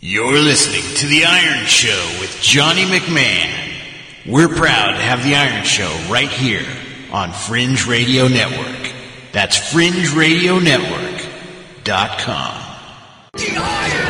You're 0.00 0.38
listening 0.38 0.82
to 0.98 1.06
The 1.06 1.24
Iron 1.24 1.64
Show 1.66 2.16
with 2.20 2.38
Johnny 2.42 2.82
McMahon. 2.84 3.72
We're 4.26 4.48
proud 4.48 4.92
to 4.92 4.98
have 5.02 5.22
The 5.24 5.34
Iron 5.36 5.64
Show 5.64 5.90
right 6.10 6.28
here 6.28 6.66
on 7.12 7.32
Fringe 7.32 7.86
Radio 7.86 8.28
Network. 8.28 8.92
That's 9.32 9.56
FringeRadioNetwork.com. 9.72 12.60
The 13.34 13.56
Iron 13.56 14.03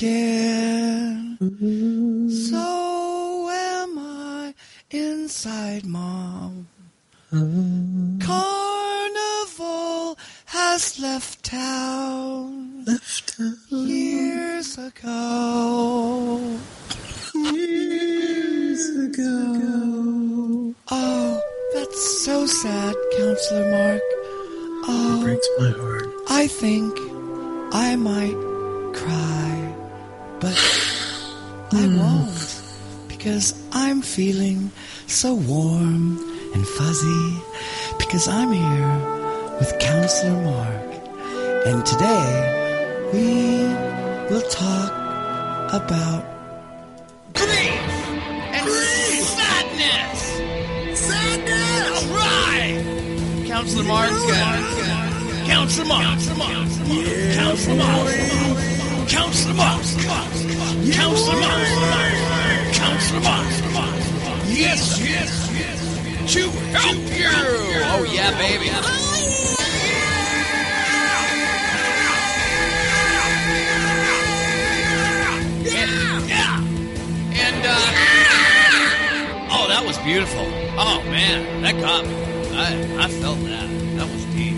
broken. 0.00 1.38
Mm-hmm. 1.40 2.30
So 2.30 3.48
am 3.50 3.98
I 3.98 4.54
inside, 4.90 5.84
Mom. 5.84 6.68
Mm-hmm. 7.32 8.18
Carnival 8.20 10.18
has 10.46 10.98
left 10.98 11.44
town. 11.44 12.84
Left 12.86 13.36
town. 13.36 13.56
Years 13.70 14.78
ago. 14.78 16.58
Years 17.34 18.88
ago. 18.96 20.74
Oh, 20.90 21.40
that's 21.74 22.24
so 22.24 22.46
sad, 22.46 22.94
Counselor 23.16 23.70
Mark. 23.70 24.02
Oh, 24.88 25.18
it 25.18 25.22
breaks 25.22 25.48
my 25.58 25.70
heart. 25.70 26.04
Oh, 26.06 26.26
I 26.28 26.46
think 26.46 26.92
I 27.72 27.96
might 27.96 28.34
cry, 28.94 29.74
but 30.40 30.56
I 31.72 31.86
won't 31.86 32.62
because 33.08 33.52
I'm 33.72 34.00
feeling 34.00 34.70
so 35.06 35.34
warm 35.34 36.18
and 36.54 36.66
fuzzy 36.66 37.36
because 37.98 38.26
I'm 38.26 38.50
here 38.50 39.58
with 39.58 39.78
Counselor 39.78 40.42
Mark. 40.42 40.86
And 41.66 41.84
today 41.84 43.10
we 43.12 43.64
will 44.32 44.42
talk 44.48 44.90
about 45.74 46.24
Grief 47.34 47.50
and 48.56 48.68
sadness! 49.36 50.20
Sadness! 50.98 52.02
All 52.02 52.16
right! 52.16 53.44
Counselor 53.46 53.84
Mark, 53.84 54.10
uh, 54.10 55.44
Counselor 55.46 55.86
Mark, 55.86 56.02
Counselor 56.02 56.36
Mark, 56.36 56.52
Counselor 56.54 56.86
Mark, 56.96 57.34
Counselor 57.36 57.76
Mark, 57.76 58.69
Counselor 59.10 59.54
Mark, 59.54 59.82
yes, 64.46 65.00
yes, 65.00 65.50
yes, 65.52 66.32
to 66.32 66.48
help 66.70 66.96
you! 67.18 67.26
Oh 67.90 68.04
yeah, 68.08 68.30
baby! 68.38 68.70
And, 75.72 76.28
yeah! 76.28 76.60
And, 77.34 77.66
uh, 77.66 77.78
oh, 79.50 79.66
that 79.68 79.82
was 79.84 79.98
beautiful. 79.98 80.46
Oh, 80.78 81.02
man, 81.06 81.62
that 81.62 81.80
got 81.80 82.06
me. 82.06 82.14
I, 82.54 83.04
I 83.06 83.08
felt 83.08 83.40
that. 83.40 83.68
That 83.96 84.08
was 84.08 84.24
deep. 84.26 84.56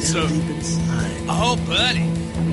So, 0.00 0.26
deep 0.26 0.50
inside. 0.50 1.26
oh, 1.28 1.56
buddy. 1.64 2.06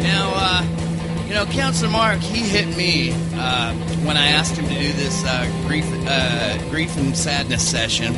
Now, 0.03 0.31
uh, 0.35 0.84
you 1.27 1.33
know, 1.33 1.45
Counselor 1.45 1.91
Mark, 1.91 2.19
he 2.19 2.39
hit 2.39 2.75
me 2.77 3.11
uh, 3.35 3.73
when 4.05 4.15
I 4.15 4.27
asked 4.27 4.57
him 4.57 4.67
to 4.67 4.73
do 4.73 4.93
this 4.93 5.23
uh, 5.25 5.45
grief, 5.67 5.85
uh, 6.07 6.57
grief 6.69 6.95
and 6.97 7.17
sadness 7.17 7.67
session. 7.67 8.13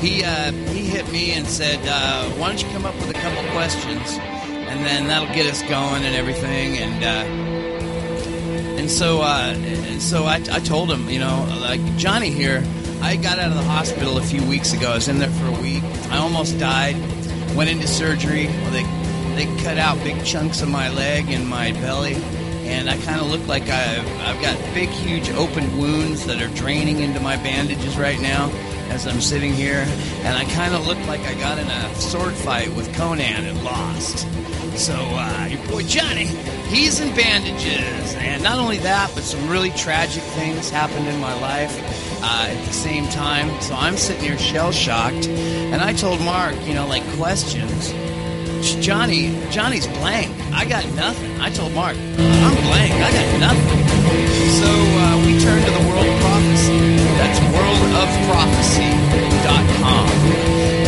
He 0.00 0.24
uh, 0.24 0.52
he 0.52 0.84
hit 0.84 1.10
me 1.12 1.32
and 1.32 1.46
said, 1.46 1.80
uh, 1.86 2.24
"Why 2.38 2.48
don't 2.48 2.62
you 2.62 2.68
come 2.70 2.86
up 2.86 2.94
with 2.96 3.10
a 3.10 3.14
couple 3.14 3.42
questions, 3.50 4.18
and 4.18 4.84
then 4.84 5.08
that'll 5.08 5.34
get 5.34 5.50
us 5.50 5.62
going 5.62 6.04
and 6.04 6.14
everything." 6.14 6.78
And 6.78 7.04
uh, 7.04 8.78
and 8.78 8.90
so, 8.90 9.22
and 9.22 10.00
so 10.00 10.24
I, 10.24 10.36
I 10.50 10.60
told 10.60 10.90
him, 10.90 11.08
you 11.08 11.18
know, 11.18 11.46
like 11.60 11.84
Johnny 11.96 12.30
here, 12.30 12.64
I 13.00 13.16
got 13.16 13.38
out 13.38 13.50
of 13.50 13.56
the 13.56 13.64
hospital 13.64 14.18
a 14.18 14.22
few 14.22 14.44
weeks 14.46 14.72
ago. 14.72 14.92
I 14.92 14.94
was 14.94 15.08
in 15.08 15.18
there 15.18 15.30
for 15.30 15.46
a 15.46 15.60
week. 15.60 15.82
I 16.10 16.18
almost 16.18 16.58
died. 16.58 16.96
Went 17.56 17.70
into 17.70 17.86
surgery. 17.86 18.46
They 18.46 18.84
they 19.34 19.46
cut 19.62 19.78
out 19.78 19.96
big 20.04 20.24
chunks 20.24 20.62
of 20.62 20.68
my 20.68 20.90
leg 20.90 21.30
and 21.30 21.48
my 21.48 21.72
belly, 21.72 22.14
and 22.72 22.88
I 22.88 22.96
kind 22.98 23.20
of 23.20 23.30
look 23.30 23.46
like 23.46 23.64
I've 23.68 24.20
I've 24.20 24.40
got 24.40 24.56
big, 24.74 24.88
huge 24.88 25.30
open 25.30 25.78
wounds 25.78 26.26
that 26.26 26.42
are 26.42 26.52
draining 26.54 27.00
into 27.00 27.20
my 27.20 27.36
bandages 27.36 27.96
right 27.96 28.20
now 28.20 28.50
as 28.90 29.06
I'm 29.06 29.20
sitting 29.20 29.52
here, 29.52 29.86
and 30.22 30.36
I 30.36 30.44
kind 30.52 30.74
of 30.74 30.86
look 30.86 30.98
like 31.06 31.20
I 31.20 31.34
got 31.34 31.58
in 31.58 31.66
a 31.66 31.94
sword 31.94 32.34
fight 32.34 32.74
with 32.74 32.94
Conan 32.94 33.44
and 33.46 33.64
lost. 33.64 34.26
So, 34.76 34.94
uh, 34.94 35.48
your 35.50 35.66
boy 35.68 35.82
Johnny, 35.82 36.26
he's 36.68 36.98
in 37.00 37.14
bandages. 37.14 38.14
And 38.16 38.42
not 38.42 38.58
only 38.58 38.78
that, 38.78 39.10
but 39.14 39.22
some 39.22 39.48
really 39.48 39.70
tragic 39.70 40.22
things 40.22 40.70
happened 40.70 41.06
in 41.06 41.20
my 41.20 41.34
life 41.40 41.78
uh, 42.22 42.46
at 42.48 42.64
the 42.66 42.72
same 42.72 43.06
time. 43.08 43.60
So 43.60 43.74
I'm 43.74 43.96
sitting 43.96 44.22
here 44.22 44.38
shell 44.38 44.72
shocked. 44.72 45.26
And 45.26 45.82
I 45.82 45.92
told 45.92 46.20
Mark, 46.22 46.54
you 46.66 46.74
know, 46.74 46.86
like 46.86 47.06
questions. 47.16 47.92
Johnny, 48.62 49.34
Johnny's 49.50 49.86
blank. 49.88 50.30
I 50.52 50.64
got 50.64 50.84
nothing. 50.94 51.40
I 51.40 51.50
told 51.50 51.72
Mark, 51.72 51.96
I'm 51.96 52.54
blank. 52.62 52.92
I 52.94 53.10
got 53.10 53.40
nothing. 53.40 53.82
So 54.62 54.70
uh, 54.70 55.18
we 55.26 55.34
turned 55.40 55.64
to 55.66 55.70
the 55.70 55.82
World 55.90 56.06
of 56.06 56.20
Prophecy. 56.20 56.78
That's 57.18 57.40
worldofprophecy.com. 57.50 60.08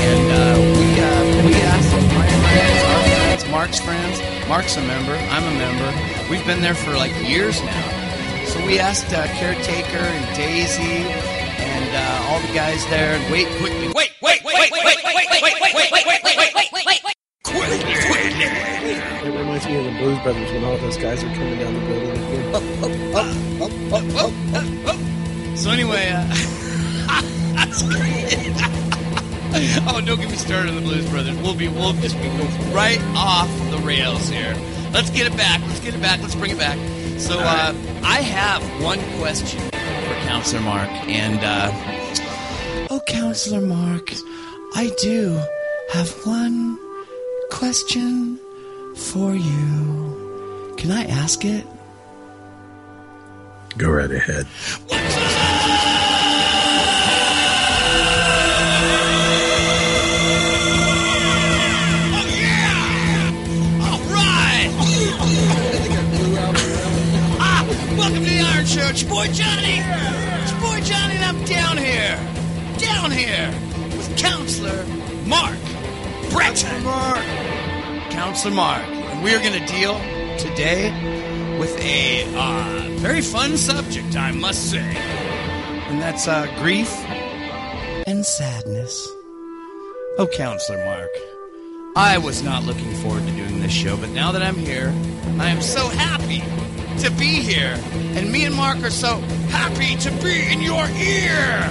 And 0.06 0.30
uh, 0.30 0.54
we, 0.78 0.86
uh, 1.02 1.46
we 1.46 1.54
asked 1.66 1.90
my 2.14 2.28
friends, 2.46 2.78
our 2.84 3.02
friends, 3.02 3.42
Mark's 3.50 3.80
friends. 3.80 4.20
Mark's 4.48 4.76
a 4.76 4.82
member. 4.82 5.16
I'm 5.30 5.42
a 5.44 5.50
member. 5.58 5.92
We've 6.30 6.46
been 6.46 6.60
there 6.60 6.74
for 6.74 6.92
like 6.96 7.10
years 7.28 7.60
now. 7.62 7.90
So 8.46 8.64
we 8.66 8.78
asked 8.78 9.12
uh, 9.12 9.26
Caretaker 9.34 9.98
and 9.98 10.36
Daisy 10.36 11.02
and 11.58 11.96
uh, 11.96 12.28
all 12.30 12.38
the 12.40 12.52
guys 12.54 12.86
there. 12.86 13.14
And 13.14 13.32
wait, 13.32 13.48
quickly. 13.58 13.88
Wait, 13.94 14.12
wait, 14.22 14.44
wait, 14.44 14.44
wait, 14.44 14.70
wait, 14.70 14.84
wait, 14.84 14.94
wait, 14.94 15.16
wait, 15.16 15.26
wait, 15.42 15.42
wait, 15.42 15.74
wait, 15.74 15.90
wait, 15.90 15.92
wait, 15.92 16.04
wait, 16.14 16.22
wait, 16.22 16.32
wait, 16.34 16.46
wait. 16.54 16.54
Quickly, 16.54 16.70
quickly. 16.70 16.93
It 16.93 16.93
reminds 19.66 19.66
me 19.66 19.76
of 19.76 19.84
the 19.84 19.90
Blues 20.00 20.18
Brothers 20.22 20.50
when 20.52 20.64
all 20.64 20.78
those 20.78 20.96
guys 20.96 21.22
are 21.22 21.34
coming 21.34 21.58
down 21.58 21.74
the 21.74 21.80
building. 21.80 22.14
So 25.56 25.70
anyway, 25.70 26.10
uh, 26.12 26.26
oh, 29.88 30.00
don't 30.04 30.20
get 30.20 30.30
me 30.30 30.36
started 30.36 30.70
on 30.70 30.76
the 30.76 30.82
Blues 30.82 31.08
Brothers. 31.10 31.36
We'll 31.38 31.54
be, 31.54 31.68
we'll 31.68 31.92
just 31.94 32.16
be 32.16 32.24
go 32.24 32.44
right 32.72 33.00
off 33.14 33.48
the 33.70 33.78
rails 33.78 34.28
here. 34.28 34.54
Let's 34.92 35.10
get 35.10 35.26
it 35.26 35.36
back. 35.36 35.60
Let's 35.62 35.80
get 35.80 35.94
it 35.94 36.02
back. 36.02 36.20
Let's 36.20 36.34
bring 36.34 36.50
it 36.50 36.58
back. 36.58 36.76
So, 37.18 37.38
uh, 37.38 37.72
I 38.02 38.20
have 38.20 38.62
one 38.82 38.98
question 39.18 39.60
for 39.70 40.14
Counselor 40.26 40.62
Mark, 40.62 40.90
and 41.08 41.38
uh, 41.42 41.70
Oh, 42.90 43.00
Counselor 43.06 43.60
Mark, 43.60 44.12
I 44.74 44.90
do 45.00 45.40
have 45.92 46.10
one 46.26 46.78
question 47.50 48.33
for 48.94 49.34
you. 49.34 50.74
Can 50.76 50.90
I 50.90 51.04
ask 51.04 51.44
it? 51.44 51.66
Go 53.76 53.90
right 53.90 54.10
ahead. 54.10 54.46
all 63.82 64.00
right. 64.12 64.70
ah, 67.40 67.66
welcome 67.98 68.14
to 68.14 68.30
the 68.30 68.40
Iron 68.40 68.64
Show. 68.64 68.86
It's 68.88 69.02
your 69.02 69.10
boy 69.10 69.26
Johnny. 69.32 69.80
It's 70.42 70.52
your 70.52 70.60
boy 70.60 70.80
Johnny, 70.82 71.16
and 71.16 71.24
I'm 71.24 71.44
down 71.44 71.76
here, 71.76 72.16
down 72.78 73.10
here 73.10 73.50
with 73.96 74.16
Counselor 74.16 74.84
Mark 75.26 75.58
Breton. 76.30 76.84
Mark. 76.84 77.53
Counselor 78.14 78.54
Mark. 78.54 78.84
And 78.84 79.24
we 79.24 79.34
are 79.34 79.40
going 79.40 79.58
to 79.58 79.66
deal 79.66 79.98
today 80.38 80.90
with 81.58 81.76
a 81.80 82.24
uh, 82.36 82.88
very 82.98 83.20
fun 83.20 83.56
subject, 83.56 84.16
I 84.16 84.30
must 84.30 84.70
say. 84.70 84.96
And 85.88 86.00
that's 86.00 86.28
uh, 86.28 86.46
grief 86.58 86.92
and 88.06 88.24
sadness. 88.24 89.08
Oh, 90.16 90.28
Counselor 90.32 90.84
Mark. 90.84 91.10
I 91.96 92.18
was 92.18 92.42
not 92.44 92.62
looking 92.62 92.94
forward 92.94 93.26
to 93.26 93.32
doing 93.32 93.60
this 93.60 93.72
show, 93.72 93.96
but 93.96 94.10
now 94.10 94.30
that 94.30 94.42
I'm 94.42 94.56
here, 94.56 94.94
I 95.40 95.48
am 95.48 95.60
so 95.60 95.88
happy 95.88 96.40
to 97.02 97.10
be 97.18 97.42
here. 97.42 97.76
And 98.16 98.30
me 98.30 98.44
and 98.44 98.54
Mark 98.54 98.78
are 98.84 98.90
so 98.90 99.16
happy 99.50 99.96
to 99.96 100.10
be 100.22 100.52
in 100.52 100.60
your 100.60 100.86
ear. 100.88 101.68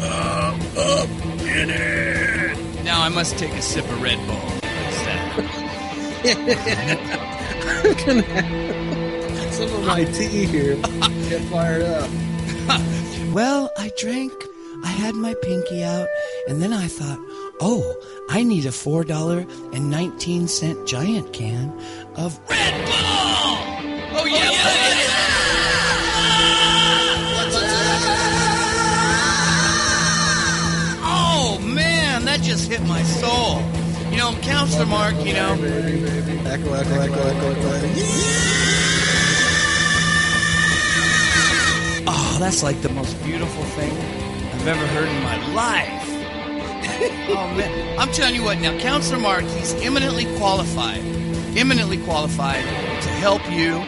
Uh, 0.00 0.56
up 0.78 1.08
in 1.40 1.70
it. 1.70 2.84
Now 2.84 3.02
I 3.02 3.08
must 3.08 3.36
take 3.38 3.52
a 3.52 3.62
sip 3.62 3.84
of 3.86 4.00
Red 4.00 4.24
Bull. 4.28 4.57
Instead. 6.24 6.98
Some 9.52 9.72
of 9.74 9.84
my 9.86 10.04
tea 10.04 10.46
here 10.46 10.76
get 11.28 11.42
fired 11.50 11.82
up. 11.82 12.08
Well, 13.32 13.70
I 13.76 13.90
drank, 13.98 14.32
I 14.82 14.86
had 14.88 15.14
my 15.14 15.34
pinky 15.42 15.84
out, 15.84 16.08
and 16.48 16.62
then 16.62 16.72
I 16.72 16.86
thought, 16.88 17.18
oh, 17.60 17.94
I 18.30 18.42
need 18.42 18.64
a 18.64 18.70
$4.19 18.70 20.86
giant 20.86 21.32
can 21.34 21.70
of 22.16 22.40
Red 22.48 22.86
Bull! 22.86 22.94
Oh, 24.16 24.24
yeah, 24.24 24.48
Oh, 31.00 31.04
oh 31.04 31.58
man, 31.62 32.24
that 32.24 32.40
just 32.40 32.68
hit 32.70 32.80
my 32.82 33.02
soul. 33.02 33.60
You 34.18 34.24
know, 34.24 34.40
Counselor 34.40 34.86
Mark, 34.86 35.14
you 35.24 35.32
know, 35.32 35.52
Echo, 35.52 36.74
echo, 36.74 36.74
echo, 36.74 37.22
echo, 37.22 37.50
echo. 37.52 37.92
oh, 42.08 42.36
that's 42.40 42.64
like 42.64 42.82
the 42.82 42.88
most 42.88 43.22
beautiful 43.22 43.62
thing 43.62 43.92
I've 43.92 44.66
ever 44.66 44.84
heard 44.88 45.08
in 45.08 45.22
my 45.22 45.54
life. 45.54 46.02
oh, 47.30 47.54
man. 47.56 47.96
I'm 47.96 48.10
telling 48.10 48.34
you 48.34 48.42
what, 48.42 48.58
now, 48.58 48.76
Counselor 48.80 49.20
Mark, 49.20 49.44
he's 49.44 49.74
eminently 49.74 50.24
qualified, 50.36 50.98
eminently 51.56 51.98
qualified 51.98 52.64
to 52.64 53.08
help 53.20 53.48
you 53.52 53.78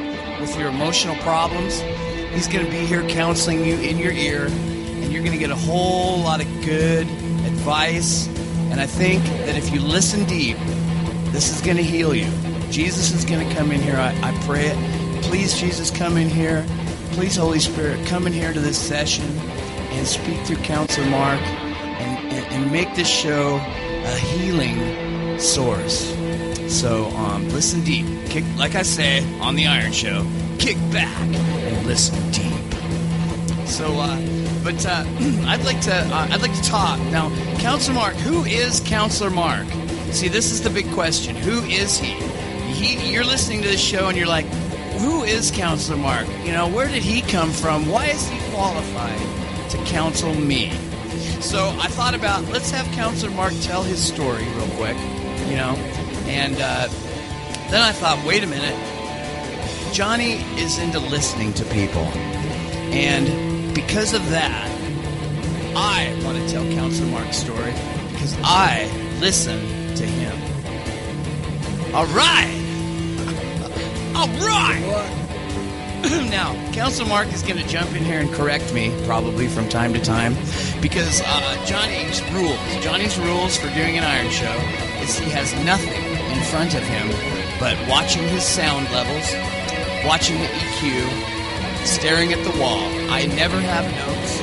with 0.41 0.57
your 0.57 0.69
emotional 0.69 1.17
problems. 1.25 1.81
He's 2.33 2.47
going 2.47 2.65
to 2.65 2.71
be 2.71 2.87
here 2.87 3.03
counseling 3.09 3.65
you 3.65 3.75
in 3.81 3.99
your 3.99 4.13
ear, 4.13 4.47
and 4.47 5.13
you're 5.13 5.25
going 5.25 5.33
to 5.33 5.39
get 5.39 5.51
a 5.51 5.57
whole 5.57 6.21
lot 6.21 6.41
of 6.41 6.47
good 6.65 7.09
advice. 7.49 8.29
And 8.71 8.81
I 8.81 8.87
think 8.87 9.25
that 9.25 9.57
if 9.57 9.73
you 9.73 9.81
listen 9.81 10.25
deep, 10.25 10.57
this 11.33 11.55
is 11.55 11.61
going 11.61 11.77
to 11.77 11.83
heal 11.83 12.15
you. 12.15 12.31
Jesus 12.71 13.13
is 13.13 13.25
going 13.25 13.47
to 13.47 13.55
come 13.55 13.73
in 13.73 13.81
here. 13.81 13.97
I, 13.97 14.11
I 14.23 14.33
pray 14.45 14.67
it. 14.67 15.23
Please, 15.25 15.59
Jesus, 15.59 15.91
come 15.91 16.17
in 16.17 16.29
here. 16.29 16.65
Please, 17.13 17.37
Holy 17.37 17.59
Spirit, 17.59 18.07
come 18.07 18.27
in 18.27 18.33
here 18.33 18.53
to 18.53 18.61
this 18.61 18.79
session 18.79 19.27
and 19.91 20.07
speak 20.07 20.41
through 20.47 20.57
Counselor 20.59 21.09
Mark 21.11 21.41
and, 21.41 22.33
and, 22.33 22.47
and 22.55 22.73
make 22.73 22.95
this 22.95 23.09
show 23.09 23.57
a 23.57 24.17
healing 24.17 25.39
source. 25.39 26.15
So 26.69 27.07
um, 27.17 27.49
listen 27.49 27.83
deep. 27.83 28.07
Kick, 28.31 28.45
like 28.57 28.77
I 28.77 28.83
say 28.83 29.25
on 29.41 29.57
the 29.57 29.67
Iron 29.67 29.93
Show, 29.93 30.25
kick 30.59 30.77
back 30.93 31.21
and 31.21 31.87
listen 31.87 32.31
deep. 32.31 33.67
So, 33.67 33.93
uh, 33.99 34.17
but 34.63 34.85
uh, 34.87 35.05
I'd 35.47 35.65
like 35.65 35.81
to 35.83 35.95
uh, 35.95 36.29
I'd 36.31 36.43
like 36.43 36.55
to 36.55 36.63
talk 36.63 36.99
now. 37.11 37.31
Counselor 37.59 37.95
Mark, 37.95 38.15
who 38.15 38.45
is 38.45 38.81
Counselor 38.81 39.31
Mark? 39.31 39.67
See, 40.13 40.29
this 40.29 40.51
is 40.51 40.63
the 40.63 40.71
big 40.71 40.91
question. 40.93 41.37
Who 41.37 41.63
is 41.65 41.99
he? 41.99 42.13
He, 42.73 43.13
you're 43.13 43.25
listening 43.25 43.63
to 43.63 43.69
this 43.69 43.81
show 43.81 44.09
and 44.09 44.17
you're 44.17 44.27
like, 44.27 44.47
who 45.01 45.23
is 45.23 45.51
Counselor 45.51 45.99
Mark? 45.99 46.27
You 46.45 46.53
know, 46.53 46.69
where 46.69 46.89
did 46.89 47.03
he 47.03 47.23
come 47.23 47.51
from? 47.51 47.89
Why 47.89 48.07
is 48.07 48.29
he 48.29 48.39
qualified 48.51 49.71
to 49.71 49.77
counsel 49.85 50.35
me? 50.35 50.71
So 51.41 51.69
I 51.81 51.89
thought 51.89 52.15
about 52.15 52.45
let's 52.49 52.71
have 52.71 52.87
Counselor 52.93 53.33
Mark 53.35 53.55
tell 53.63 53.83
his 53.83 54.03
story 54.03 54.45
real 54.45 54.69
quick, 54.77 54.97
you 55.49 55.57
know, 55.57 55.75
and 56.27 56.55
uh, 56.57 56.89
then 57.71 57.83
I 57.83 57.93
thought, 57.93 58.23
wait 58.27 58.45
a 58.45 58.47
minute, 58.47 58.77
Johnny 59.95 60.35
is 60.61 60.79
into 60.79 60.99
listening 60.99 61.55
to 61.55 61.65
people, 61.67 62.05
and 62.93 63.50
because 63.87 64.13
of 64.13 64.29
that, 64.31 64.69
I 65.75 66.13
want 66.25 66.37
to 66.37 66.49
tell 66.53 66.65
Counselor 66.75 67.11
Mark's 67.11 67.37
story 67.37 67.73
because 68.13 68.37
I 68.43 68.91
listen 69.21 69.61
to 69.97 70.05
him. 70.05 70.37
All 71.95 72.07
right. 72.07 72.57
All 74.15 74.29
right. 74.47 75.17
now, 76.31 76.55
Counselor 76.73 77.09
Mark 77.09 77.33
is 77.33 77.43
going 77.43 77.57
to 77.57 77.67
jump 77.67 77.95
in 77.97 78.05
here 78.05 78.21
and 78.21 78.31
correct 78.33 78.73
me, 78.75 78.95
probably 79.07 79.49
from 79.49 79.69
time 79.69 79.93
to 79.95 80.01
time, 80.01 80.35
because 80.81 81.23
uh, 81.25 81.65
Johnny's 81.65 82.23
rules, 82.33 82.85
Johnny's 82.85 83.19
rules 83.19 83.57
for 83.57 83.73
doing 83.75 83.97
an 83.97 84.05
Iron 84.05 84.31
Show 84.31 84.55
is 85.03 85.19
he 85.19 85.31
has 85.31 85.53
nothing 85.65 86.05
in 86.37 86.43
front 86.45 86.75
of 86.75 86.83
him 86.83 87.09
but 87.59 87.77
watching 87.89 88.23
his 88.29 88.45
sound 88.45 88.91
levels, 88.93 89.35
watching 90.07 90.39
the 90.39 90.47
EQ, 90.47 91.40
staring 91.87 92.33
at 92.33 92.43
the 92.45 92.59
wall. 92.61 92.81
I 93.11 93.27
never 93.27 93.61
have 93.61 93.85
notes. 93.85 94.41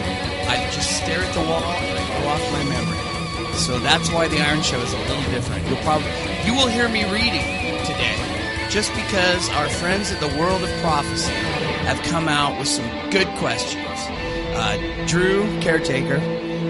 I 0.48 0.70
just 0.72 0.98
stare 1.04 1.20
at 1.20 1.34
the 1.34 1.42
wall 1.42 1.64
and 1.64 2.00
I 2.00 2.22
go 2.22 2.28
off 2.30 2.52
my 2.52 2.64
memory. 2.64 3.08
So 3.58 3.80
that's 3.80 4.12
why 4.12 4.28
the 4.28 4.40
Iron 4.40 4.62
Show 4.62 4.80
is 4.80 4.94
a 4.94 4.98
little 5.00 5.32
different. 5.32 5.68
You'll 5.68 5.78
probably 5.78 6.08
you 6.46 6.54
will 6.54 6.68
hear 6.68 6.88
me 6.88 7.04
reading 7.12 7.44
today, 7.86 8.16
just 8.70 8.94
because 8.94 9.50
our 9.50 9.68
friends 9.68 10.12
at 10.12 10.20
the 10.20 10.40
World 10.40 10.64
of 10.64 10.70
Prophecy 10.82 11.34
have 11.34 12.02
come 12.04 12.28
out 12.28 12.58
with 12.60 12.68
some 12.68 12.86
good 13.10 13.28
questions. 13.40 13.86
Uh, 14.56 15.06
Drew 15.08 15.44
Caretaker, 15.62 16.20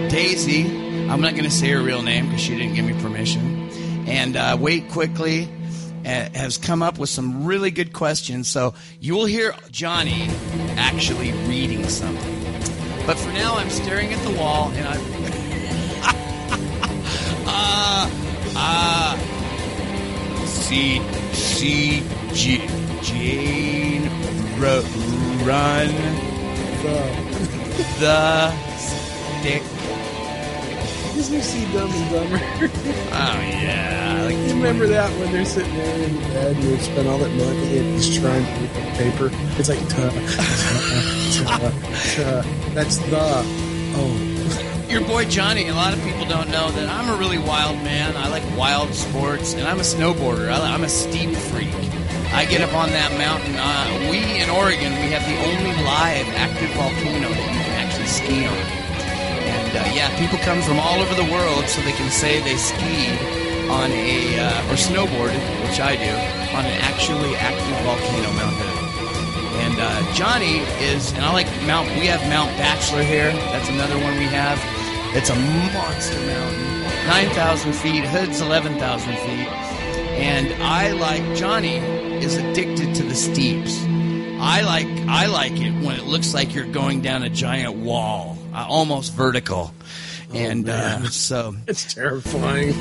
Daisy, 0.08 0.66
I'm 1.08 1.20
not 1.20 1.32
going 1.32 1.44
to 1.44 1.50
say 1.50 1.70
her 1.70 1.82
real 1.82 2.02
name 2.02 2.26
because 2.26 2.40
she 2.40 2.56
didn't 2.56 2.74
give 2.74 2.84
me 2.84 2.94
permission, 3.00 3.70
and 4.06 4.36
uh, 4.36 4.56
Wait 4.58 4.88
Quickly 4.88 5.48
has 6.08 6.58
come 6.58 6.82
up 6.82 6.98
with 6.98 7.10
some 7.10 7.44
really 7.44 7.70
good 7.70 7.92
questions. 7.92 8.48
So 8.48 8.74
you 9.00 9.14
will 9.14 9.26
hear 9.26 9.54
Johnny 9.70 10.28
actually 10.76 11.32
reading 11.46 11.88
something. 11.88 12.34
But 13.06 13.18
for 13.18 13.32
now, 13.32 13.54
I'm 13.56 13.70
staring 13.70 14.12
at 14.12 14.22
the 14.24 14.38
wall 14.38 14.70
and 14.70 14.86
I'm. 14.86 15.00
Ah, 17.46 18.10
ah. 18.56 20.44
C. 20.46 21.00
C. 21.32 22.02
G. 22.34 22.66
Jane. 23.02 24.02
Ru- 24.58 24.82
run. 25.46 25.88
The. 28.00 28.52
Stick. 29.40 29.62
Did 31.18 31.30
you 31.30 31.42
see 31.42 31.64
Dumb 31.72 31.90
and 31.90 32.10
Dumber? 32.12 32.38
Oh, 33.10 33.40
yeah. 33.40 34.22
Like, 34.24 34.36
you 34.36 34.54
remember 34.54 34.86
that 34.86 35.10
when 35.18 35.32
they're 35.32 35.44
sitting 35.44 35.74
there 35.74 36.08
in 36.08 36.16
bed 36.16 36.54
and 36.54 36.62
they 36.62 36.78
spend 36.78 37.08
all 37.08 37.18
that 37.18 37.30
money 37.30 37.78
and 37.78 37.94
he's 37.96 38.20
trying 38.20 38.44
to 38.44 38.52
read 38.60 38.70
the 38.70 38.80
paper? 38.96 39.30
It's 39.58 39.68
like, 39.68 39.80
tuh, 39.88 40.10
tuh, 40.10 41.42
tuh, 41.42 41.72
tuh. 42.14 42.72
That's 42.72 42.98
the. 42.98 43.18
Oh. 43.98 44.86
your 44.88 45.00
boy 45.00 45.24
Johnny, 45.24 45.66
a 45.66 45.74
lot 45.74 45.92
of 45.92 46.00
people 46.04 46.24
don't 46.24 46.50
know 46.50 46.70
that 46.70 46.88
I'm 46.88 47.12
a 47.12 47.18
really 47.18 47.38
wild 47.38 47.78
man. 47.78 48.16
I 48.16 48.28
like 48.28 48.44
wild 48.56 48.94
sports, 48.94 49.54
and 49.54 49.66
I'm 49.66 49.80
a 49.80 49.82
snowboarder. 49.82 50.48
I, 50.48 50.72
I'm 50.72 50.84
a 50.84 50.88
steep 50.88 51.34
freak. 51.34 51.74
I 52.30 52.44
get 52.44 52.60
up 52.60 52.74
on 52.74 52.90
that 52.90 53.10
mountain. 53.18 53.56
Uh, 53.56 54.08
we 54.08 54.40
in 54.40 54.48
Oregon, 54.50 54.92
we 55.02 55.10
have 55.10 55.26
the 55.26 55.36
only 55.50 55.82
live 55.82 56.28
active 56.38 56.70
volcano 56.76 57.28
that 57.28 57.54
you 57.54 57.60
can 57.60 57.72
actually 57.72 58.06
ski 58.06 58.46
on. 58.46 58.77
And 59.68 59.76
uh, 59.76 59.92
yeah, 59.92 60.08
people 60.18 60.38
come 60.38 60.62
from 60.62 60.80
all 60.80 60.98
over 60.98 61.14
the 61.14 61.30
world 61.30 61.68
so 61.68 61.82
they 61.82 61.92
can 61.92 62.10
say 62.10 62.40
they 62.40 62.56
skied 62.56 63.20
on 63.68 63.92
a 63.92 64.40
uh, 64.40 64.72
or 64.72 64.80
snowboarded, 64.80 65.44
which 65.68 65.78
I 65.78 65.92
do, 65.94 66.08
on 66.56 66.64
an 66.64 66.80
actually 66.80 67.36
active 67.36 67.76
volcano, 67.84 68.32
Mount 68.32 68.56
Hood. 68.56 68.78
And 69.60 69.76
uh, 69.78 70.14
Johnny 70.14 70.60
is, 70.80 71.12
and 71.12 71.22
I 71.22 71.32
like 71.34 71.46
Mount. 71.66 71.86
We 72.00 72.06
have 72.06 72.22
Mount 72.30 72.48
Bachelor 72.56 73.02
here. 73.02 73.30
That's 73.30 73.68
another 73.68 73.98
one 73.98 74.16
we 74.16 74.24
have. 74.24 74.58
It's 75.14 75.28
a 75.28 75.36
monster 75.36 76.16
mountain, 76.16 77.06
nine 77.06 77.28
thousand 77.34 77.74
feet. 77.74 78.06
Hood's 78.06 78.40
eleven 78.40 78.78
thousand 78.78 79.16
feet. 79.18 79.48
And 80.16 80.62
I 80.62 80.92
like 80.92 81.36
Johnny 81.36 81.76
is 82.24 82.36
addicted 82.36 82.94
to 82.94 83.02
the 83.02 83.14
steeps. 83.14 83.84
I 84.40 84.62
like 84.62 84.88
I 85.08 85.26
like 85.26 85.60
it 85.60 85.72
when 85.84 85.98
it 85.98 86.06
looks 86.06 86.32
like 86.32 86.54
you're 86.54 86.64
going 86.64 87.02
down 87.02 87.22
a 87.22 87.28
giant 87.28 87.76
wall, 87.76 88.37
almost 88.68 89.12
vertical. 89.12 89.72
and 90.34 90.68
uh, 90.68 91.04
so 91.10 91.54
It's 91.66 91.92
terrifying. 91.92 92.74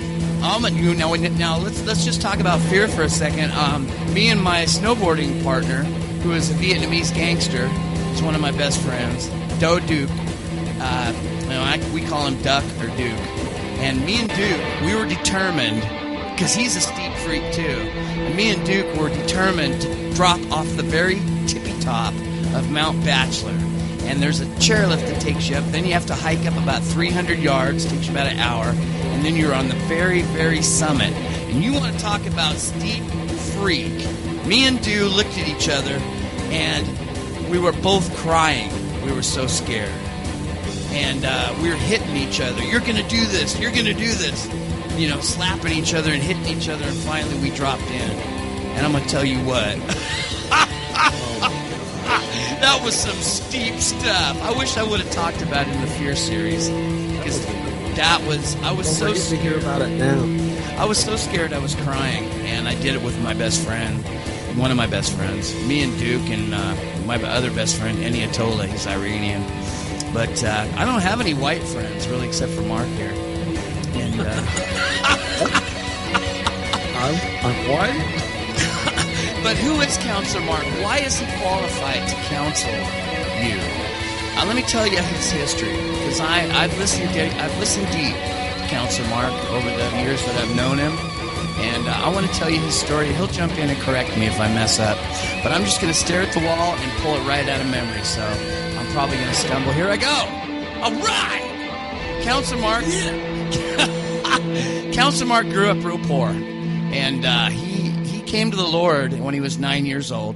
um, 0.44 0.66
you 0.76 0.94
know, 0.96 1.14
now 1.16 1.58
let's 1.58 1.84
let's 1.86 2.04
just 2.06 2.22
talk 2.22 2.40
about 2.40 2.60
fear 2.62 2.88
for 2.88 3.04
a 3.04 3.10
second. 3.10 3.52
Um, 3.52 3.88
me 4.14 4.30
and 4.30 4.42
my 4.42 4.64
snowboarding 4.66 5.44
partner, 5.44 5.84
who 6.24 6.34
is 6.34 6.50
a 6.50 6.54
Vietnamese 6.56 7.14
gangster, 7.14 7.70
is 8.14 8.22
one 8.22 8.36
of 8.36 8.42
my 8.42 8.52
best 8.52 8.80
friends, 8.82 9.28
Do 9.60 9.80
Duke. 9.82 10.10
Uh, 10.80 11.14
you 11.44 11.50
know, 11.50 11.62
I, 11.62 11.80
we 11.94 12.02
call 12.02 12.28
him 12.28 12.42
Duck 12.44 12.64
or 12.82 12.88
Duke. 12.98 13.18
And 13.80 14.04
me 14.06 14.20
and 14.20 14.30
Duke, 14.30 14.82
we 14.86 14.96
were 14.96 15.06
determined 15.08 15.82
because 16.34 16.54
he's 16.54 16.76
a 16.76 16.82
steep 16.82 17.14
freak 17.14 17.44
too. 17.54 17.64
And 17.64 18.36
me 18.36 18.50
and 18.52 18.66
Duke 18.66 18.96
were 18.98 19.10
determined 19.10 19.82
to 19.82 20.14
drop 20.14 20.40
off 20.52 20.68
the 20.76 20.84
very 20.84 21.20
tippy 21.48 21.80
top 21.80 22.14
of 22.56 22.70
Mount 22.72 23.04
Bachelor. 23.06 23.54
And 24.08 24.22
there's 24.22 24.40
a 24.40 24.46
chairlift 24.56 25.06
that 25.08 25.22
takes 25.22 25.50
you 25.50 25.58
up. 25.58 25.66
Then 25.66 25.86
you 25.86 25.94
have 25.94 26.06
to 26.08 26.16
hike 26.16 26.46
up 26.46 26.58
about 26.58 26.82
300 26.82 27.40
yards, 27.40 27.86
takes 27.86 28.08
you 28.08 28.12
about 28.12 28.28
an 28.28 28.40
hour, 28.40 28.66
and 28.66 29.24
then 29.24 29.36
you're 29.36 29.54
on 29.54 29.68
the 29.68 29.76
very, 29.88 30.22
very 30.22 30.62
summit. 30.62 31.14
And 31.14 31.64
you 31.64 31.74
want 31.74 31.94
to 31.94 32.00
talk 32.00 32.26
about 32.26 32.56
steep 32.56 33.04
freak? 33.54 33.94
Me 34.46 34.66
and 34.66 34.82
Dew 34.82 35.06
looked 35.06 35.38
at 35.38 35.48
each 35.48 35.70
other, 35.70 36.00
and 36.52 37.50
we 37.50 37.60
were 37.60 37.74
both 37.74 38.16
crying. 38.18 38.72
We 39.06 39.12
were 39.12 39.24
so 39.24 39.48
scared 39.48 39.94
and 40.92 41.26
uh, 41.26 41.56
we 41.62 41.70
were 41.70 41.76
hitting 41.76 42.16
each 42.16 42.40
other. 42.40 42.64
You're 42.64 42.82
going 42.82 42.96
to 42.96 43.08
do 43.08 43.26
this. 43.26 43.60
You're 43.60 43.72
going 43.72 43.86
to 43.86 43.94
do 43.94 44.08
this. 44.08 44.50
You 44.98 45.10
know, 45.10 45.20
slapping 45.22 45.74
each 45.74 45.94
other 45.94 46.12
and 46.12 46.22
hitting 46.22 46.46
each 46.46 46.70
other, 46.70 46.86
and 46.86 46.98
finally 46.98 47.38
we 47.40 47.52
dropped 47.52 47.84
in. 47.84 48.10
And 48.12 48.86
I'm 48.86 48.92
going 48.92 49.04
to 49.04 49.10
tell 49.10 49.26
you 49.26 49.38
what. 49.40 49.78
that 52.62 52.82
was 52.84 52.96
some 52.96 53.16
steep 53.18 53.76
stuff. 53.76 54.42
I 54.42 54.52
wish 54.58 54.78
I 54.78 54.84
would 54.84 55.00
have 55.02 55.12
talked 55.12 55.42
about 55.42 55.68
it 55.68 55.76
in 55.76 55.82
the 55.82 55.88
Fear 55.88 56.16
series 56.16 56.70
because 56.70 57.46
that 57.96 58.24
was 58.28 58.56
I 58.64 58.72
was 58.72 58.88
so 58.88 59.08
forget 59.08 59.24
to 59.30 59.36
hear 59.38 59.60
scared. 59.60 59.64
about 59.64 59.82
it 59.82 59.98
now. 59.98 60.82
I 60.82 60.86
was 60.86 60.98
so 61.00 61.16
scared 61.16 61.54
I 61.54 61.60
was 61.60 61.76
crying, 61.76 62.26
and 62.46 62.68
I 62.68 62.76
did 62.82 62.94
it 62.96 63.02
with 63.04 63.20
my 63.24 63.34
best 63.34 63.66
friend, 63.66 64.04
one 64.58 64.70
of 64.72 64.78
my 64.78 64.88
best 64.88 65.14
friends, 65.14 65.54
me 65.66 65.82
and 65.84 65.98
Duke, 65.98 66.30
and 66.30 66.54
uh, 66.54 66.76
my 67.06 67.16
other 67.24 67.52
best 67.52 67.78
friend, 67.78 67.98
Eni 68.00 68.28
Atola. 68.28 68.68
He's 68.68 68.86
Iranian, 68.88 69.44
but 70.14 70.44
uh, 70.44 70.68
I 70.78 70.86
don't 70.86 71.02
have 71.02 71.20
any 71.22 71.34
white 71.34 71.64
friends 71.64 72.08
really, 72.08 72.28
except 72.28 72.52
for 72.54 72.62
Mark 72.62 72.88
here. 72.90 73.14
And 73.94 74.22
uh, 74.22 74.26
I'm, 76.98 77.16
I'm 77.46 77.70
white. 77.72 78.37
But 79.48 79.56
who 79.56 79.80
is 79.80 79.96
Counselor 80.00 80.44
Mark? 80.44 80.66
Why 80.84 80.98
is 80.98 81.20
he 81.20 81.26
qualified 81.40 82.06
to 82.06 82.16
counsel 82.28 82.70
you? 83.40 83.56
Uh, 84.36 84.44
let 84.46 84.58
me 84.58 84.62
tell 84.64 84.86
you 84.86 84.98
his 84.98 85.32
history, 85.32 85.72
because 85.72 86.20
I've 86.20 86.78
listened 86.78 87.14
de- 87.14 87.32
I've 87.40 87.58
listened 87.58 87.90
deep 87.94 88.14
to 88.14 88.68
Counselor 88.68 89.08
Mark 89.08 89.32
over 89.52 89.70
the 89.70 90.02
years 90.02 90.22
that 90.26 90.36
I've 90.36 90.54
known 90.54 90.78
him, 90.78 90.92
and 91.64 91.88
uh, 91.88 91.94
I 91.94 92.10
want 92.14 92.28
to 92.28 92.34
tell 92.34 92.50
you 92.50 92.60
his 92.60 92.78
story. 92.78 93.14
He'll 93.14 93.28
jump 93.28 93.58
in 93.58 93.70
and 93.70 93.80
correct 93.80 94.18
me 94.18 94.26
if 94.26 94.38
I 94.38 94.50
mess 94.50 94.82
up, 94.82 94.98
but 95.42 95.54
I'm 95.54 95.64
just 95.64 95.80
going 95.80 95.94
to 95.94 95.98
stare 95.98 96.24
at 96.24 96.34
the 96.34 96.42
wall 96.42 96.76
and 96.76 96.92
pull 97.00 97.16
it 97.16 97.26
right 97.26 97.48
out 97.48 97.62
of 97.62 97.70
memory. 97.72 98.04
So 98.04 98.24
I'm 98.24 98.88
probably 98.88 99.16
going 99.16 99.30
to 99.30 99.34
stumble. 99.34 99.72
Here 99.72 99.88
I 99.88 99.96
go. 99.96 100.28
All 100.84 100.92
right, 100.92 102.20
Counselor 102.22 102.60
Mark. 102.60 102.84
Counselor 104.94 105.30
Mark 105.30 105.48
grew 105.48 105.70
up 105.70 105.82
real 105.86 106.00
poor, 106.00 106.32
and 106.92 107.24
uh, 107.24 107.48
he 107.48 107.67
came 108.28 108.52
to 108.52 108.58
the 108.58 108.68
Lord 108.68 109.18
when 109.18 109.34
he 109.34 109.40
was 109.40 109.58
nine 109.58 109.86
years 109.86 110.12
old. 110.12 110.36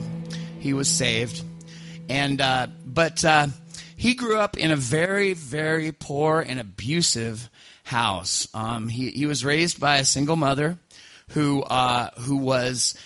He 0.60 0.74
was 0.74 0.88
saved, 0.88 1.44
and 2.08 2.40
uh, 2.40 2.68
but 2.86 3.24
uh, 3.26 3.48
he 3.98 4.14
grew 4.14 4.38
up 4.38 4.58
in 4.58 4.72
a 4.72 4.78
very 4.78 5.34
very 5.34 5.92
poor 5.92 6.40
and 6.40 6.58
abusive 6.58 7.50
house. 7.84 8.48
Um, 8.54 8.88
he 8.88 9.10
he 9.12 9.26
was 9.26 9.44
raised 9.44 9.80
by 9.80 9.98
a 9.98 10.06
single 10.06 10.38
mother 10.38 10.80
who 11.32 11.64
uh, 11.64 12.12
who 12.20 12.38
was 12.38 12.98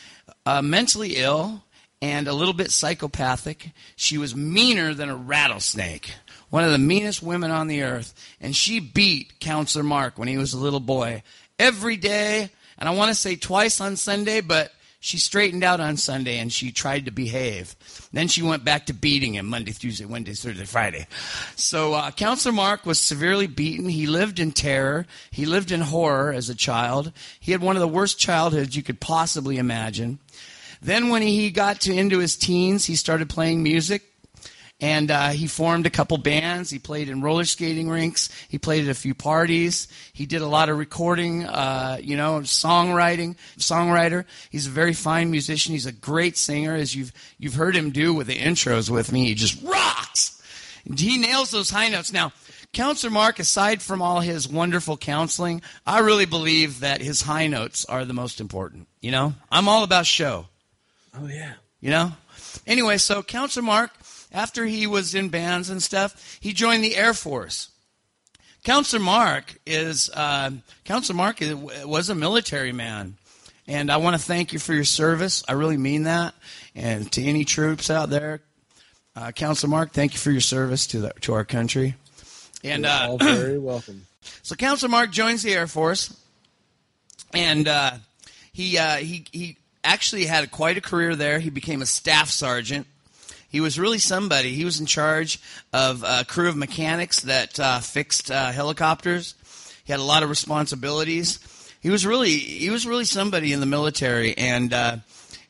uh, 0.46 0.62
mentally 0.62 1.15
ill 1.15 1.63
and 2.00 2.27
a 2.27 2.34
little 2.34 2.54
bit 2.54 2.70
psychopathic. 2.70 3.72
She 3.96 4.20
was 4.20 4.36
meaner 4.36 4.94
than 4.94 5.10
a 5.10 5.15
rattlesnake 5.15 6.13
one 6.51 6.63
of 6.63 6.72
the 6.72 6.77
meanest 6.77 7.24
women 7.24 7.50
on 7.50 7.68
the 7.68 7.82
earth, 7.82 8.13
and 8.39 8.56
she 8.56 8.80
beat 8.80 9.39
Counselor 9.39 9.84
Mark 9.84 10.20
when 10.20 10.27
he 10.27 10.38
was 10.38 10.54
a 10.54 10.60
little 10.60 10.80
boy 10.80 11.24
every 11.58 11.98
day. 11.98 12.51
And 12.77 12.89
I 12.89 12.94
want 12.94 13.10
to 13.10 13.15
say 13.15 13.36
twice 13.36 13.79
on 13.82 13.96
Sunday, 13.96 14.41
but 14.41 14.72
she 15.05 15.20
straightened 15.20 15.63
out 15.63 15.79
on 15.79 15.98
Sunday 15.98 16.39
and 16.39 16.51
she 16.51 16.72
tried 16.72 17.05
to 17.05 17.12
behave. 17.12 17.75
Then 18.12 18.27
she 18.27 18.41
went 18.41 18.65
back 18.65 18.88
to 18.88 18.94
beating 18.94 19.36
him 19.36 19.46
Monday, 19.46 19.72
Tuesday, 19.72 20.05
Wednesday, 20.05 20.34
Thursday, 20.34 20.65
Friday. 20.65 21.05
So 21.55 21.94
uh, 21.94 22.10
Counselor 22.10 22.53
Mark 22.53 22.88
was 22.88 23.00
severely 23.00 23.46
beaten. 23.46 23.88
He 23.88 24.08
lived 24.08 24.39
in 24.39 24.51
terror. 24.51 25.05
He 25.29 25.46
lived 25.46 25.72
in 25.72 25.82
horror 25.82 26.34
as 26.34 26.50
a 26.50 26.55
child. 26.55 27.12
He 27.39 27.51
had 27.51 27.62
one 27.62 27.75
of 27.75 27.82
the 27.82 27.88
worst 27.88 28.17
childhoods 28.17 28.75
you 28.75 28.82
could 28.82 29.00
possibly 29.00 29.58
imagine. 29.58 30.17
Then 30.82 31.10
when 31.10 31.22
he 31.22 31.51
got 31.51 31.82
to 31.82 31.94
into 31.94 32.17
his 32.17 32.36
teens, 32.36 32.86
he 32.86 32.96
started 32.96 33.29
playing 33.29 33.62
music 33.62 34.03
and 34.82 35.10
uh, 35.10 35.29
he 35.29 35.48
formed 35.48 35.86
a 35.86 35.89
couple 35.89 36.17
bands. 36.17 36.70
He 36.70 36.79
played 36.79 37.08
in 37.08 37.22
roller 37.22 37.46
skating 37.46 37.89
rinks. 37.89 38.29
He 38.50 38.58
played 38.58 38.84
at 38.86 38.89
a 38.89 38.96
few 38.96 39.13
parties. 39.13 39.88
He 40.12 40.25
did 40.25 40.41
a 40.41 40.48
lot 40.48 40.70
of 40.70 40.77
recording, 40.77 41.46
uh, 41.46 41.98
you 42.01 42.17
know, 42.17 42.39
songwriting. 42.41 43.38
Songwriter. 43.58 44.25
He's 44.50 44.67
a 44.67 44.72
very 44.72 44.94
fine 44.94 45.32
musician. 45.32 45.74
He's 45.74 45.86
a 45.86 45.94
great 45.94 46.38
singer, 46.38 46.75
as 46.75 46.94
you've 46.94 47.13
you've 47.38 47.55
heard 47.55 47.75
him 47.75 47.91
do 47.91 48.13
with 48.13 48.27
the 48.27 48.38
intros 48.38 48.89
with 48.89 49.12
me. 49.12 49.25
He 49.25 49.34
just 49.34 49.62
rocks. 49.63 50.41
He 50.84 51.17
nails 51.17 51.51
those 51.51 51.70
high 51.70 51.89
notes. 51.89 52.12
Now, 52.12 52.32
Counselor 52.74 53.12
Mark, 53.12 53.39
aside 53.39 53.82
from 53.82 54.01
all 54.01 54.20
his 54.20 54.50
wonderful 54.50 54.98
counseling, 54.98 55.62
I 55.88 56.00
really 56.00 56.25
believe 56.25 56.82
that 56.82 57.01
his 57.01 57.22
high 57.22 57.48
notes 57.48 57.86
are 57.86 58.03
the 58.03 58.13
most 58.13 58.41
important. 58.41 58.88
You 59.00 59.12
know, 59.12 59.34
I'm 59.50 59.70
all 59.70 59.84
about 59.84 60.05
show. 60.05 60.48
Oh 61.17 61.27
yeah. 61.27 61.53
You 61.79 61.91
know? 61.91 62.12
Anyway, 62.67 62.98
so 62.98 63.24
Counselor 63.24 63.63
Mark, 63.63 63.91
after 64.36 64.65
he 64.65 64.86
was 64.86 65.15
in 65.15 65.30
bands 65.30 65.70
and 65.70 65.82
stuff, 65.82 66.38
he 66.42 66.51
joined 66.51 66.84
the 66.84 66.98
Air 66.98 67.13
Force. 67.13 67.70
Counselor 68.63 69.01
Mark 69.01 69.56
is 69.65 70.10
uh, 70.13 70.51
Counselor 70.84 71.15
Mark 71.15 71.38
was 71.86 72.10
a 72.10 72.15
military 72.15 72.74
man, 72.74 73.15
and 73.68 73.89
I 73.92 73.98
want 73.98 74.15
to 74.15 74.22
thank 74.22 74.51
you 74.51 74.60
for 74.60 74.74
your 74.74 74.84
service. 74.84 75.44
I 75.48 75.54
really 75.54 75.77
mean 75.77 76.04
that. 76.04 76.36
And 76.75 77.10
to 77.13 77.24
any 77.24 77.46
troops 77.46 77.89
out 77.89 78.10
there, 78.10 78.42
uh, 79.15 79.32
Counselor 79.32 79.70
Mark, 79.70 79.94
thank 79.94 80.13
you 80.13 80.20
for 80.20 80.32
your 80.32 80.42
service 80.42 80.88
to 80.88 81.00
the, 81.00 81.13
to 81.22 81.34
our 81.34 81.46
country. 81.46 81.96
And 82.63 82.84
You're 82.84 82.92
uh, 82.92 83.08
all 83.08 83.18
very 83.18 83.58
welcome. 83.60 84.06
so 84.42 84.56
Counselor 84.56 84.89
Mark 84.89 85.12
joins 85.12 85.44
the 85.44 85.54
Air 85.54 85.68
Force, 85.68 86.13
and 87.34 87.68
uh, 87.68 87.92
he 88.51 88.77
uh, 88.77 88.98
he 88.98 89.25
he 89.32 89.58
actually 89.84 90.25
had 90.25 90.51
quite 90.51 90.77
a 90.77 90.82
career 90.82 91.15
there. 91.15 91.39
He 91.39 91.51
became 91.51 91.82
a 91.82 91.86
staff 91.86 92.30
sergeant. 92.30 92.88
He 93.49 93.61
was 93.61 93.79
really 93.79 93.99
somebody. 93.99 94.53
He 94.53 94.65
was 94.65 94.79
in 94.79 94.85
charge 94.85 95.39
of 95.71 96.03
a 96.05 96.25
crew 96.25 96.49
of 96.49 96.55
mechanics 96.55 97.21
that 97.21 97.59
uh, 97.59 97.79
fixed 97.79 98.31
uh, 98.31 98.51
helicopters. 98.51 99.35
He 99.85 99.91
had 99.91 99.99
a 99.99 100.03
lot 100.03 100.23
of 100.23 100.29
responsibilities. 100.29 101.39
He 101.79 101.89
was 101.89 102.05
really 102.05 102.31
he 102.31 102.69
was 102.71 102.87
really 102.87 103.05
somebody 103.05 103.53
in 103.53 103.59
the 103.59 103.67
military, 103.67 104.35
and 104.35 104.73
uh, 104.73 104.97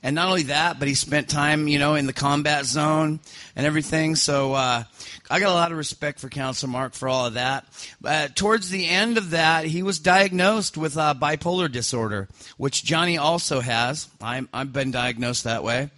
and 0.03 0.15
not 0.15 0.27
only 0.27 0.43
that, 0.43 0.77
but 0.77 0.87
he 0.87 0.93
spent 0.93 1.29
time 1.29 1.67
you 1.67 1.79
know 1.79 1.95
in 1.95 2.05
the 2.05 2.13
combat 2.13 2.65
zone 2.65 3.21
and 3.55 3.65
everything. 3.65 4.15
So 4.15 4.53
uh, 4.53 4.83
I 5.29 5.39
got 5.39 5.49
a 5.49 5.53
lot 5.53 5.71
of 5.71 5.77
respect 5.77 6.19
for 6.19 6.29
Counselor 6.29 6.71
Mark 6.71 6.93
for 6.93 7.07
all 7.07 7.25
of 7.25 7.35
that. 7.35 7.65
But 8.01 8.35
towards 8.35 8.69
the 8.69 8.87
end 8.87 9.17
of 9.17 9.31
that, 9.31 9.65
he 9.65 9.81
was 9.81 9.97
diagnosed 9.97 10.77
with 10.77 10.97
uh, 10.97 11.15
bipolar 11.19 11.71
disorder, 11.71 12.27
which 12.57 12.83
Johnny 12.83 13.17
also 13.17 13.61
has. 13.61 14.09
I'm, 14.21 14.47
I've 14.53 14.73
been 14.73 14.91
diagnosed 14.91 15.45
that 15.45 15.63
way. 15.63 15.89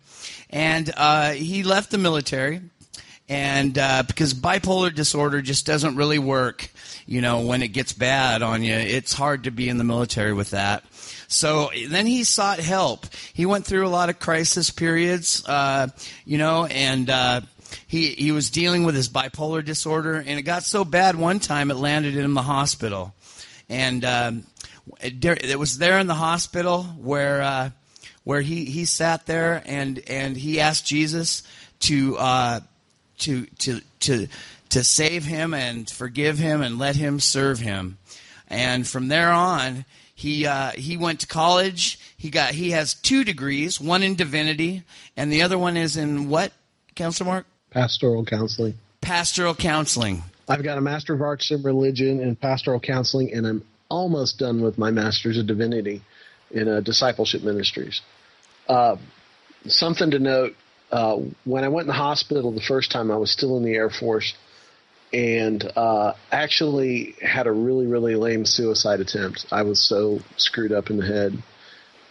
And 0.49 0.91
uh, 0.95 1.31
he 1.31 1.63
left 1.63 1.91
the 1.91 1.97
military, 1.97 2.61
and 3.27 3.77
uh, 3.77 4.03
because 4.07 4.33
bipolar 4.33 4.93
disorder 4.93 5.41
just 5.41 5.65
doesn't 5.65 5.97
really 5.97 6.19
work, 6.19 6.69
you 7.05 7.19
know, 7.19 7.41
when 7.41 7.61
it 7.61 7.69
gets 7.69 7.91
bad 7.91 8.41
on 8.41 8.63
you, 8.63 8.73
it's 8.73 9.11
hard 9.11 9.43
to 9.43 9.51
be 9.51 9.67
in 9.67 9.77
the 9.77 9.83
military 9.83 10.33
with 10.33 10.51
that. 10.51 10.85
So 11.27 11.69
then 11.89 12.05
he 12.05 12.23
sought 12.23 12.59
help. 12.59 13.05
He 13.33 13.45
went 13.45 13.65
through 13.65 13.85
a 13.85 13.89
lot 13.89 14.09
of 14.09 14.19
crisis 14.19 14.69
periods, 14.69 15.45
uh, 15.45 15.89
you 16.23 16.37
know, 16.37 16.65
and 16.65 17.09
uh, 17.09 17.41
he 17.85 18.11
he 18.11 18.31
was 18.31 18.49
dealing 18.49 18.85
with 18.85 18.95
his 18.95 19.09
bipolar 19.09 19.63
disorder, 19.63 20.15
and 20.15 20.39
it 20.39 20.43
got 20.43 20.63
so 20.63 20.85
bad 20.85 21.17
one 21.17 21.39
time 21.39 21.69
it 21.69 21.75
landed 21.75 22.13
him 22.13 22.23
in 22.23 22.33
the 22.33 22.41
hospital, 22.41 23.13
and 23.67 24.05
um, 24.05 24.43
it, 25.01 25.23
it 25.25 25.59
was 25.59 25.77
there 25.77 25.99
in 25.99 26.07
the 26.07 26.13
hospital 26.13 26.83
where 26.83 27.41
uh, 27.41 27.69
where 28.27 28.41
he, 28.41 28.65
he 28.65 28.83
sat 28.83 29.25
there 29.25 29.63
and 29.65 29.99
and 30.09 30.35
he 30.35 30.59
asked 30.59 30.85
Jesus 30.85 31.43
to 31.79 32.17
uh, 32.17 32.59
to 33.19 33.45
to 33.45 33.79
to 34.01 34.27
to 34.67 34.83
save 34.83 35.23
him 35.23 35.53
and 35.53 35.89
forgive 35.89 36.37
him 36.37 36.61
and 36.61 36.77
let 36.77 36.97
him 36.97 37.21
serve 37.21 37.59
him, 37.59 37.97
and 38.49 38.85
from 38.85 39.07
there 39.07 39.31
on 39.31 39.85
he 40.13 40.45
uh, 40.45 40.71
he 40.71 40.97
went 40.97 41.21
to 41.21 41.27
college. 41.27 41.99
He 42.17 42.29
got 42.29 42.51
he 42.51 42.71
has 42.71 42.95
two 42.95 43.23
degrees, 43.23 43.79
one 43.79 44.03
in 44.03 44.15
divinity, 44.15 44.83
and 45.15 45.31
the 45.31 45.41
other 45.41 45.57
one 45.57 45.77
is 45.77 45.95
in 45.95 46.27
what, 46.27 46.51
Counselor 46.95 47.29
Mark? 47.29 47.45
Pastoral 47.71 48.25
counseling. 48.25 48.73
Pastoral 48.99 49.55
counseling. 49.55 50.23
I've 50.49 50.63
got 50.63 50.77
a 50.77 50.81
Master 50.81 51.13
of 51.13 51.21
Arts 51.21 51.49
in 51.49 51.63
Religion 51.63 52.19
and 52.19 52.37
Pastoral 52.37 52.81
Counseling, 52.81 53.31
and 53.31 53.47
I'm 53.47 53.63
almost 53.87 54.37
done 54.37 54.61
with 54.61 54.77
my 54.77 54.91
Master's 54.91 55.37
of 55.37 55.47
Divinity 55.47 56.01
in 56.51 56.67
uh, 56.67 56.81
Discipleship 56.81 57.41
Ministries. 57.41 58.01
Uh, 58.67 58.97
something 59.65 60.11
to 60.11 60.19
note 60.19 60.55
uh, 60.91 61.17
when 61.45 61.63
I 61.63 61.67
went 61.67 61.85
in 61.85 61.87
the 61.87 61.93
hospital 61.93 62.51
the 62.51 62.61
first 62.61 62.91
time, 62.91 63.11
I 63.11 63.17
was 63.17 63.31
still 63.31 63.57
in 63.57 63.63
the 63.63 63.73
Air 63.73 63.89
Force 63.89 64.33
and 65.13 65.63
uh, 65.75 66.13
actually 66.31 67.15
had 67.21 67.47
a 67.47 67.51
really, 67.51 67.87
really 67.87 68.15
lame 68.15 68.45
suicide 68.45 68.99
attempt. 68.99 69.45
I 69.51 69.61
was 69.63 69.81
so 69.81 70.19
screwed 70.35 70.71
up 70.71 70.89
in 70.89 70.97
the 70.97 71.05
head. 71.05 71.43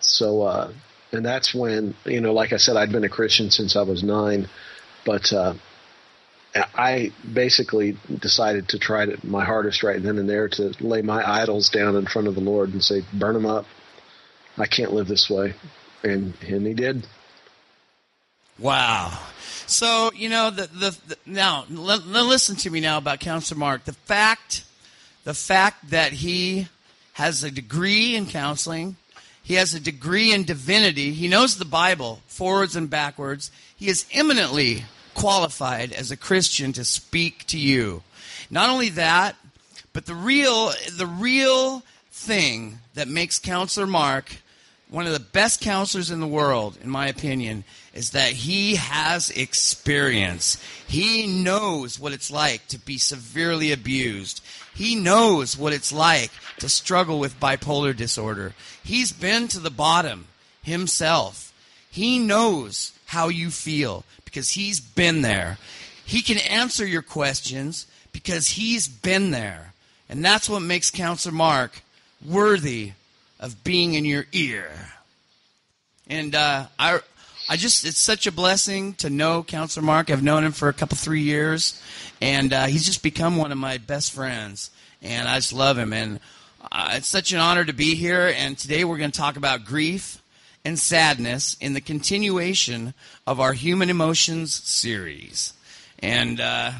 So, 0.01 0.43
uh, 0.43 0.73
and 1.13 1.25
that's 1.25 1.55
when, 1.55 1.95
you 2.05 2.21
know, 2.21 2.33
like 2.33 2.53
I 2.53 2.57
said, 2.57 2.77
I'd 2.77 2.93
been 2.93 3.05
a 3.05 3.09
Christian 3.09 3.51
since 3.51 3.77
I 3.77 3.83
was 3.83 4.03
nine, 4.03 4.49
but 5.05 5.33
uh, 5.33 5.55
I 6.55 7.13
basically 7.35 7.97
decided 8.21 8.69
to 8.71 8.79
try 8.79 9.07
to, 9.07 9.27
my 9.27 9.45
hardest 9.45 9.83
right 9.83 10.03
then 10.03 10.19
and 10.19 10.29
there 10.29 10.49
to 10.49 10.75
lay 10.81 11.03
my 11.03 11.23
idols 11.29 11.69
down 11.69 11.97
in 11.97 12.07
front 12.07 12.29
of 12.29 12.35
the 12.35 12.41
Lord 12.41 12.71
and 12.71 12.83
say, 12.83 13.03
burn 13.13 13.35
them 13.35 13.47
up. 13.47 13.67
I 14.57 14.67
can't 14.67 14.93
live 14.93 15.07
this 15.07 15.29
way. 15.29 15.55
And, 16.03 16.35
and 16.47 16.67
he 16.67 16.75
did. 16.75 17.07
Wow. 18.59 19.19
So 19.67 20.13
you 20.15 20.29
know 20.29 20.51
the 20.51 20.69
the, 20.69 20.99
the 21.09 21.17
now 21.27 21.67
l- 21.71 22.27
listen 22.27 22.57
to 22.57 22.71
me 22.71 22.81
now 22.81 22.99
about 22.99 23.21
Counselor 23.21 23.59
Mark. 23.59 23.85
The 23.85 23.93
fact, 23.93 24.65
the 25.25 25.35
fact 25.35 25.91
that 25.91 26.13
he 26.13 26.69
has 27.15 27.43
a 27.43 27.51
degree 27.51 28.15
in 28.15 28.27
counseling, 28.27 28.97
he 29.43 29.55
has 29.55 29.75
a 29.75 29.81
degree 29.81 30.33
in 30.33 30.45
divinity. 30.45 31.13
He 31.13 31.29
knows 31.29 31.57
the 31.57 31.65
Bible 31.65 32.21
forwards 32.27 32.77
and 32.77 32.89
backwards. 32.89 33.51
He 33.77 33.89
is 33.89 34.07
eminently 34.13 34.85
qualified 35.15 35.93
as 35.93 36.11
a 36.11 36.17
Christian 36.17 36.73
to 36.75 36.85
speak 36.85 37.47
to 37.49 37.59
you. 37.59 38.03
Not 38.51 38.71
only 38.71 38.91
that, 38.91 39.35
but 39.93 40.07
the 40.07 40.15
real 40.15 40.73
the 40.97 41.07
real 41.07 41.83
thing 42.11 42.79
that 42.95 43.09
makes 43.09 43.39
Counselor 43.39 43.87
Mark 43.87 44.37
one 44.89 45.07
of 45.07 45.13
the 45.13 45.21
best 45.21 45.61
counselors 45.61 46.11
in 46.11 46.21
the 46.21 46.27
world, 46.27 46.79
in 46.83 46.89
my 46.89 47.09
opinion, 47.09 47.65
is 47.93 48.11
that 48.11 48.33
he 48.33 48.77
has 48.77 49.31
experience. 49.31 50.63
He 50.87 51.27
knows 51.27 51.99
what 51.99 52.13
it's 52.13 52.31
like 52.31 52.67
to 52.69 52.79
be 52.79 52.99
severely 52.99 53.73
abused. 53.73 54.45
He 54.75 54.95
knows 54.95 55.57
what 55.57 55.73
it's 55.73 55.93
like 55.93 56.31
to 56.59 56.69
struggle 56.69 57.19
with 57.19 57.41
bipolar 57.41 57.97
disorder. 57.97 58.55
He's 58.85 59.11
been 59.11 59.49
to 59.49 59.59
the 59.59 59.71
bottom 59.71 60.27
himself. 60.63 61.53
He 61.91 62.19
knows 62.19 62.93
how 63.07 63.29
you 63.29 63.51
feel 63.51 64.05
because 64.25 64.51
he's 64.51 64.79
been 64.79 65.23
there. 65.23 65.59
He 66.05 66.23
can 66.23 66.39
answer 66.39 66.87
your 66.87 67.03
questions 67.03 67.87
because 68.13 68.49
he's 68.51 68.87
been 68.87 69.33
there. 69.33 69.73
And 70.09 70.25
that's 70.25 70.49
what 70.49 70.61
makes 70.61 70.91
Counselor 70.91 71.35
Mark 71.35 71.83
worthy 72.25 72.93
of 73.47 73.63
being 73.63 73.95
in 73.95 74.05
your 74.05 74.27
ear. 74.33 74.69
And 76.09 76.35
uh, 76.35 76.67
I, 76.81 76.99
I 77.49 77.57
just, 77.57 77.85
it's 77.85 78.01
such 78.01 78.27
a 78.27 78.33
blessing 78.33 78.95
to 78.95 79.09
know 79.09 79.45
Counselor 79.45 79.87
Mark. 79.87 80.11
I've 80.11 80.21
known 80.21 80.43
him 80.43 80.51
for 80.51 80.69
a 80.69 80.73
couple, 80.73 80.97
three 80.97 81.21
years, 81.21 81.81
and 82.21 82.53
uh, 82.53 82.65
he's 82.65 82.85
just 82.85 83.05
become 83.05 83.37
one 83.37 83.53
of 83.53 83.59
my 83.59 83.79
best 83.79 84.13
friends. 84.13 84.73
And 85.01 85.29
I 85.29 85.37
just 85.37 85.53
love 85.53 85.79
him. 85.79 85.93
And 85.93 86.19
uh, 86.73 86.95
it's 86.95 87.07
such 87.07 87.31
an 87.31 87.39
honor 87.39 87.65
to 87.65 87.73
be 87.73 87.95
here. 87.95 88.35
And 88.37 88.59
today 88.59 88.83
we're 88.83 88.99
going 88.99 89.13
to 89.13 89.19
talk 89.19 89.37
about 89.37 89.65
grief 89.65 90.21
and 90.65 90.77
sadness 90.77 91.57
in 91.61 91.73
the 91.73 91.81
continuation 91.81 92.95
of 93.29 93.39
our 93.39 93.53
human 93.53 93.91
emotions 93.91 94.55
series. 94.55 95.53
And 96.01 96.41
uh, 96.41 96.73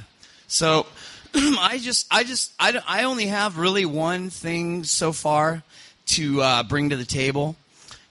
so 0.49 0.87
I 1.37 1.79
just, 1.81 2.09
I 2.11 2.25
just, 2.25 2.55
I, 2.59 2.77
I 2.89 3.05
only 3.05 3.27
have 3.27 3.57
really 3.57 3.87
one 3.87 4.31
thing 4.31 4.83
so 4.83 5.13
far 5.13 5.63
to 6.07 6.43
uh, 6.43 6.63
bring 6.63 6.91
to 6.91 6.97
the 6.97 7.05
table. 7.05 7.57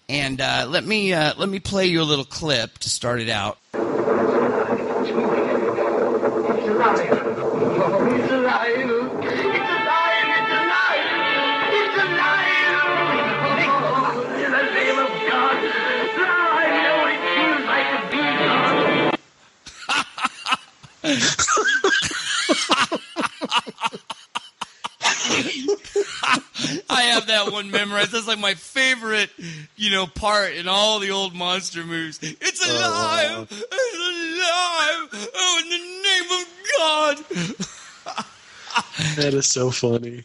And 0.08 0.39
uh, 0.39 0.67
let 0.69 0.86
me 0.86 1.13
uh, 1.13 1.34
let 1.38 1.49
me 1.49 1.60
play 1.60 1.88
you 1.88 2.01
a 2.01 2.03
little 2.03 2.25
clip 2.25 2.77
to 2.79 2.89
start 2.89 3.21
it 3.21 3.29
out. 3.29 3.58
I 26.89 27.03
have 27.03 27.27
that 27.27 27.51
one 27.51 27.71
memorized. 27.71 28.11
That's 28.11 28.27
like 28.27 28.39
my 28.39 28.53
favorite, 28.53 29.29
you 29.75 29.91
know, 29.91 30.07
part 30.07 30.53
in 30.53 30.67
all 30.67 30.99
the 30.99 31.11
old 31.11 31.33
monster 31.33 31.83
movies. 31.83 32.19
It's 32.21 32.67
alive! 32.67 33.51
Uh, 33.51 33.55
it's 33.71 35.11
alive! 35.11 35.29
Oh, 35.35 35.61
in 35.63 35.69
the 35.69 35.77
name 36.03 36.29
of 36.39 36.45
God! 36.77 38.15
that 39.15 39.33
is 39.33 39.47
so 39.47 39.71
funny. 39.71 40.23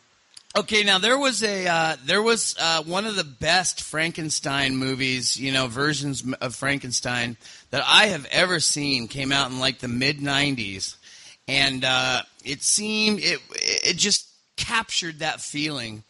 Okay, 0.56 0.82
now 0.82 0.98
there 0.98 1.16
was 1.16 1.44
a 1.44 1.68
uh, 1.68 1.96
there 2.04 2.22
was 2.22 2.56
uh, 2.58 2.82
one 2.82 3.06
of 3.06 3.14
the 3.14 3.22
best 3.22 3.82
Frankenstein 3.82 4.76
movies, 4.76 5.36
you 5.36 5.52
know, 5.52 5.68
versions 5.68 6.24
of 6.40 6.56
Frankenstein 6.56 7.36
that 7.70 7.84
I 7.86 8.06
have 8.06 8.26
ever 8.32 8.58
seen. 8.58 9.06
Came 9.06 9.30
out 9.30 9.52
in 9.52 9.60
like 9.60 9.78
the 9.78 9.86
mid 9.86 10.18
'90s, 10.18 10.96
and 11.46 11.84
uh, 11.84 12.22
it 12.44 12.64
seemed 12.64 13.20
it 13.22 13.38
it 13.54 13.96
just 13.96 14.28
captured 14.56 15.20
that 15.20 15.40
feeling. 15.40 16.02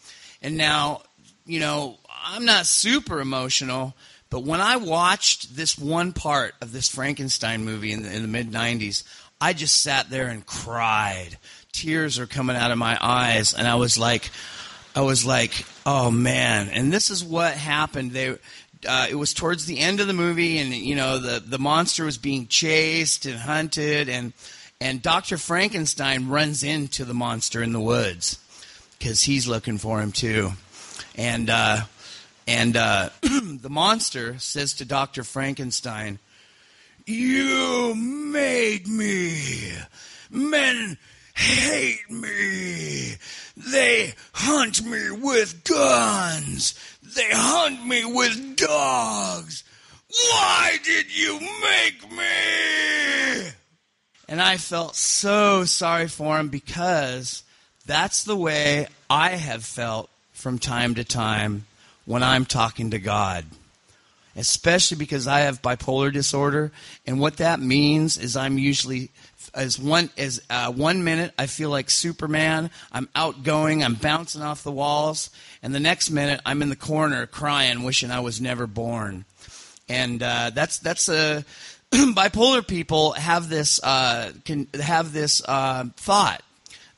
And 0.42 0.56
now, 0.56 1.02
you 1.46 1.60
know, 1.60 1.98
I'm 2.24 2.44
not 2.44 2.66
super 2.66 3.20
emotional, 3.20 3.94
but 4.30 4.44
when 4.44 4.60
I 4.60 4.76
watched 4.76 5.56
this 5.56 5.78
one 5.78 6.12
part 6.12 6.54
of 6.60 6.72
this 6.72 6.88
Frankenstein 6.88 7.64
movie 7.64 7.92
in 7.92 8.02
the, 8.02 8.14
in 8.14 8.22
the 8.22 8.28
mid 8.28 8.50
90s, 8.50 9.04
I 9.40 9.52
just 9.52 9.82
sat 9.82 10.10
there 10.10 10.28
and 10.28 10.44
cried. 10.44 11.38
Tears 11.72 12.18
are 12.18 12.26
coming 12.26 12.56
out 12.56 12.70
of 12.70 12.78
my 12.78 12.98
eyes, 13.00 13.54
and 13.54 13.66
I 13.66 13.76
was 13.76 13.98
like, 13.98 14.30
I 14.94 15.02
was 15.02 15.24
like, 15.24 15.64
oh 15.86 16.10
man! 16.10 16.68
And 16.68 16.92
this 16.92 17.10
is 17.10 17.24
what 17.24 17.54
happened. 17.54 18.10
They, 18.10 18.36
uh, 18.86 19.06
it 19.08 19.14
was 19.14 19.32
towards 19.32 19.66
the 19.66 19.78
end 19.78 20.00
of 20.00 20.08
the 20.08 20.12
movie, 20.12 20.58
and 20.58 20.74
you 20.74 20.94
know 20.94 21.18
the 21.18 21.40
the 21.40 21.58
monster 21.58 22.04
was 22.04 22.18
being 22.18 22.48
chased 22.48 23.24
and 23.24 23.38
hunted, 23.38 24.08
and 24.08 24.32
and 24.80 25.00
Dr. 25.00 25.38
Frankenstein 25.38 26.28
runs 26.28 26.62
into 26.62 27.04
the 27.04 27.14
monster 27.14 27.62
in 27.62 27.72
the 27.72 27.80
woods 27.80 28.38
because 29.00 29.22
he's 29.22 29.48
looking 29.48 29.78
for 29.78 30.00
him 30.00 30.12
too. 30.12 30.52
And 31.16 31.50
uh, 31.50 31.80
and 32.46 32.76
uh, 32.76 33.08
the 33.22 33.70
monster 33.70 34.38
says 34.38 34.74
to 34.74 34.84
Doctor 34.84 35.24
Frankenstein, 35.24 36.18
"You 37.06 37.94
made 37.96 38.86
me. 38.86 39.72
Men 40.30 40.96
hate 41.34 42.08
me. 42.08 43.14
They 43.56 44.14
hunt 44.32 44.84
me 44.84 45.10
with 45.10 45.64
guns. 45.64 46.78
They 47.02 47.28
hunt 47.30 47.84
me 47.84 48.04
with 48.04 48.56
dogs. 48.56 49.64
Why 50.08 50.76
did 50.84 51.16
you 51.16 51.40
make 51.40 52.12
me?" 52.12 53.50
And 54.28 54.40
I 54.40 54.58
felt 54.58 54.94
so 54.94 55.64
sorry 55.64 56.06
for 56.06 56.38
him 56.38 56.48
because 56.50 57.42
that's 57.90 58.22
the 58.22 58.36
way 58.36 58.86
I 59.10 59.30
have 59.30 59.64
felt 59.64 60.10
from 60.32 60.60
time 60.60 60.94
to 60.94 61.02
time 61.02 61.66
when 62.04 62.22
I'm 62.22 62.44
talking 62.44 62.92
to 62.92 63.00
God. 63.00 63.44
Especially 64.36 64.96
because 64.96 65.26
I 65.26 65.40
have 65.40 65.60
bipolar 65.60 66.12
disorder, 66.12 66.70
and 67.04 67.18
what 67.18 67.38
that 67.38 67.58
means 67.58 68.16
is 68.16 68.36
I'm 68.36 68.58
usually 68.58 69.10
as 69.52 69.76
one 69.76 70.08
as 70.16 70.40
uh, 70.48 70.70
one 70.70 71.02
minute 71.02 71.34
I 71.36 71.46
feel 71.46 71.68
like 71.68 71.90
Superman, 71.90 72.70
I'm 72.92 73.08
outgoing, 73.16 73.82
I'm 73.82 73.94
bouncing 73.94 74.40
off 74.40 74.62
the 74.62 74.70
walls, 74.70 75.30
and 75.60 75.74
the 75.74 75.80
next 75.80 76.10
minute 76.10 76.40
I'm 76.46 76.62
in 76.62 76.68
the 76.68 76.76
corner 76.76 77.26
crying, 77.26 77.82
wishing 77.82 78.12
I 78.12 78.20
was 78.20 78.40
never 78.40 78.68
born. 78.68 79.24
And 79.88 80.22
uh, 80.22 80.50
that's 80.54 80.78
that's 80.78 81.08
a 81.08 81.44
bipolar 81.90 82.64
people 82.64 83.14
have 83.14 83.48
this 83.48 83.82
uh, 83.82 84.30
can 84.44 84.68
have 84.80 85.12
this 85.12 85.42
uh, 85.44 85.86
thought 85.96 86.42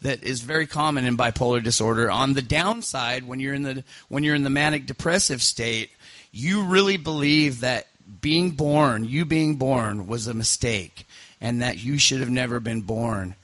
that 0.03 0.23
is 0.23 0.41
very 0.41 0.67
common 0.67 1.05
in 1.05 1.17
bipolar 1.17 1.63
disorder. 1.63 2.11
On 2.11 2.35
the 2.35 2.43
downside, 2.43 3.27
when 3.27 3.41
you're 3.41 3.55
in 3.55 3.63
the 3.63 3.85
when 4.09 4.25
you're 4.25 4.35
in 4.35 4.45
the 4.45 4.51
manic 4.51 4.87
depressive 4.87 5.43
state, 5.43 5.91
you 6.31 6.65
really 6.65 6.97
believe 6.97 7.61
that 7.61 7.89
being 8.21 8.51
born, 8.51 9.05
you 9.05 9.25
being 9.25 9.57
born, 9.57 10.07
was 10.07 10.27
a 10.27 10.35
mistake, 10.35 11.07
and 11.41 11.63
that 11.63 11.83
you 11.83 11.99
should 11.99 12.21
have 12.21 12.31
never 12.31 12.61
been 12.61 12.83
born. 12.83 13.35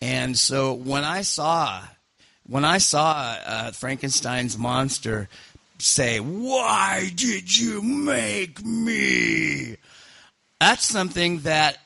And 0.00 0.38
so 0.38 0.72
when 0.74 1.04
I 1.04 1.22
saw 1.22 1.82
when 2.48 2.64
I 2.64 2.78
saw 2.78 3.36
uh, 3.44 3.72
Frankenstein's 3.72 4.56
monster 4.56 5.28
say, 5.78 6.20
"Why 6.20 7.10
did 7.14 7.58
you 7.58 7.82
make 7.82 8.64
me?" 8.64 9.76
That's 10.60 10.84
something 10.84 11.40
that 11.40 11.78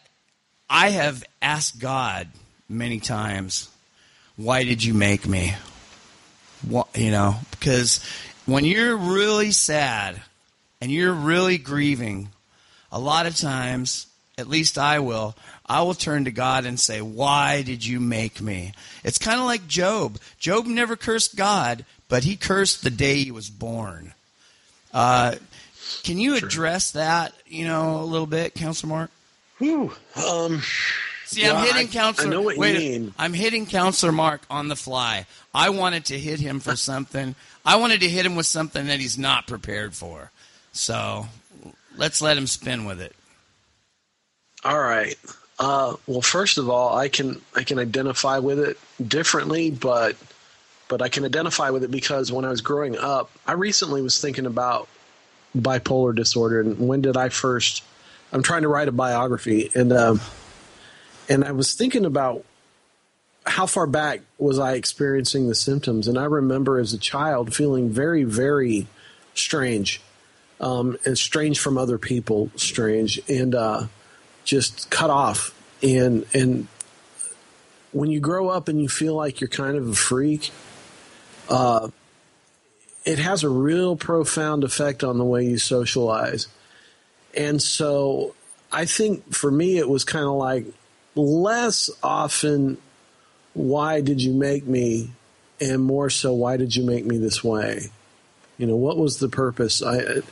I 0.69 0.91
have 0.91 1.25
asked 1.43 1.81
God 1.81 2.29
many 2.69 3.01
times. 3.01 3.70
Why 4.41 4.65
did 4.65 4.83
you 4.83 4.95
make 4.95 5.29
me? 5.29 5.55
What, 6.67 6.89
you 6.97 7.11
know, 7.11 7.37
because 7.51 8.03
when 8.47 8.65
you're 8.65 8.97
really 8.97 9.51
sad 9.51 10.19
and 10.81 10.91
you're 10.91 11.13
really 11.13 11.59
grieving, 11.59 12.31
a 12.91 12.99
lot 12.99 13.27
of 13.27 13.37
times, 13.37 14.07
at 14.39 14.49
least 14.49 14.79
I 14.79 15.01
will, 15.01 15.37
I 15.67 15.83
will 15.83 15.93
turn 15.93 16.25
to 16.25 16.31
God 16.31 16.65
and 16.65 16.81
say, 16.81 17.03
Why 17.03 17.61
did 17.61 17.85
you 17.85 18.01
make 18.01 18.41
me? 18.41 18.73
It's 19.05 19.19
kind 19.19 19.39
of 19.39 19.45
like 19.45 19.69
Job. 19.69 20.19
Job 20.39 20.65
never 20.65 20.97
cursed 20.97 21.37
God, 21.37 21.85
but 22.09 22.25
he 22.25 22.37
cursed 22.37 22.83
the 22.83 22.89
day 22.89 23.23
he 23.23 23.31
was 23.31 23.51
born. 23.51 24.15
Uh, 24.95 25.35
can 26.03 26.19
you 26.19 26.37
address 26.37 26.93
that, 26.93 27.35
you 27.47 27.67
know, 27.67 28.01
a 28.01 28.05
little 28.05 28.27
bit, 28.27 28.55
Counselor 28.55 28.89
Mark? 28.89 29.11
Whew. 29.59 29.93
Um, 30.17 30.63
See, 31.31 31.47
I'm 31.47 31.65
hitting 31.65 31.89
I- 31.89 31.93
Counselor. 31.93 32.27
I 32.27 32.31
know 32.31 32.43
what 32.43 32.57
you 32.57 32.63
mean. 32.63 33.15
I'm 33.17 33.33
hitting 33.33 33.65
Counselor 33.67 34.11
Mark 34.11 34.43
on 34.51 34.67
the 34.67 34.75
fly. 34.75 35.27
I 35.55 35.71
wanted 35.71 36.07
to 36.07 36.19
hit 36.19 36.41
him 36.41 36.59
for 36.59 36.75
something. 36.75 37.37
I 37.65 37.77
wanted 37.77 38.01
to 38.01 38.09
hit 38.09 38.27
him 38.27 38.35
with 38.35 38.47
something 38.47 38.87
that 38.89 38.99
he's 38.99 39.17
not 39.17 39.47
prepared 39.47 39.95
for. 39.95 40.33
So 40.73 41.29
let's 41.97 42.21
let 42.21 42.37
him 42.37 42.49
spin 42.49 42.85
with 42.85 43.01
it. 43.01 43.15
all 44.65 44.79
right. 44.81 45.17
Uh, 45.59 45.95
well, 46.07 46.23
first 46.23 46.57
of 46.59 46.69
all, 46.71 46.97
I 46.97 47.09
can 47.09 47.41
I 47.55 47.63
can 47.65 47.79
identify 47.79 48.39
with 48.39 48.59
it 48.59 48.79
differently, 49.07 49.71
but 49.71 50.17
but 50.89 51.01
I 51.03 51.09
can 51.09 51.25
identify 51.25 51.71
with 51.71 51.85
it 51.85 51.91
because 51.91 52.33
when 52.33 52.45
I 52.45 52.49
was 52.49 52.61
growing 52.63 52.97
up, 52.99 53.31
I 53.47 53.53
recently 53.53 54.03
was 54.03 54.21
thinking 54.21 54.47
about 54.47 54.89
bipolar 55.57 56.15
disorder 56.17 56.61
and 56.61 56.89
when 56.89 57.03
did 57.03 57.17
I 57.17 57.29
first? 57.29 57.85
I'm 58.33 58.43
trying 58.43 58.63
to 58.63 58.69
write 58.69 58.89
a 58.89 58.93
biography 58.93 59.71
and 59.75 59.93
um, 59.93 60.21
and 61.31 61.45
I 61.45 61.53
was 61.53 61.73
thinking 61.73 62.05
about 62.05 62.45
how 63.47 63.65
far 63.65 63.87
back 63.87 64.21
was 64.37 64.59
I 64.59 64.75
experiencing 64.75 65.49
the 65.49 65.55
symptoms, 65.55 66.09
and 66.09 66.19
I 66.19 66.25
remember 66.25 66.79
as 66.79 66.93
a 66.93 66.99
child 66.99 67.55
feeling 67.55 67.89
very 67.89 68.25
very 68.25 68.87
strange, 69.35 70.03
um, 70.61 70.99
and 71.07 71.17
strange 71.17 71.59
from 71.59 71.79
other 71.79 71.97
people, 71.97 72.51
strange 72.57 73.19
and. 73.29 73.55
Uh, 73.55 73.87
just 74.45 74.91
cut 74.91 75.11
off 75.11 75.55
and 75.83 76.27
and 76.35 76.67
when 77.93 78.11
you 78.11 78.21
grow 78.21 78.49
up 78.49 78.69
and 78.69 78.81
you 78.81 78.89
feel 78.89 79.15
like 79.15 79.41
you're 79.41 79.49
kind 79.49 79.77
of 79.77 79.89
a 79.89 79.95
freak 79.95 80.51
uh 81.49 81.89
it 83.05 83.19
has 83.19 83.45
a 83.45 83.49
real 83.49 83.97
profound 83.97 84.65
effect 84.65 85.03
on 85.05 85.19
the 85.19 85.25
way 85.25 85.45
you 85.45 85.59
socialize 85.59 86.49
and 87.37 87.63
so 87.63 88.35
i 88.73 88.85
think 88.85 89.33
for 89.33 89.51
me 89.51 89.79
it 89.79 89.89
was 89.89 90.05
kind 90.05 90.25
of 90.25 90.33
like 90.33 90.67
less 91.15 91.91
often 92.03 92.79
why 93.53 94.01
did 94.01 94.23
you 94.23 94.33
make 94.33 94.67
me? 94.67 95.11
And 95.61 95.83
more 95.83 96.09
so 96.09 96.33
why 96.33 96.57
did 96.57 96.75
you 96.75 96.85
make 96.85 97.05
me 97.05 97.19
this 97.19 97.45
way? 97.45 97.91
You 98.57 98.67
know 98.67 98.77
what 98.77 98.97
was 98.97 99.19
the 99.19 99.29
purpose? 99.29 99.83
I 99.83 100.23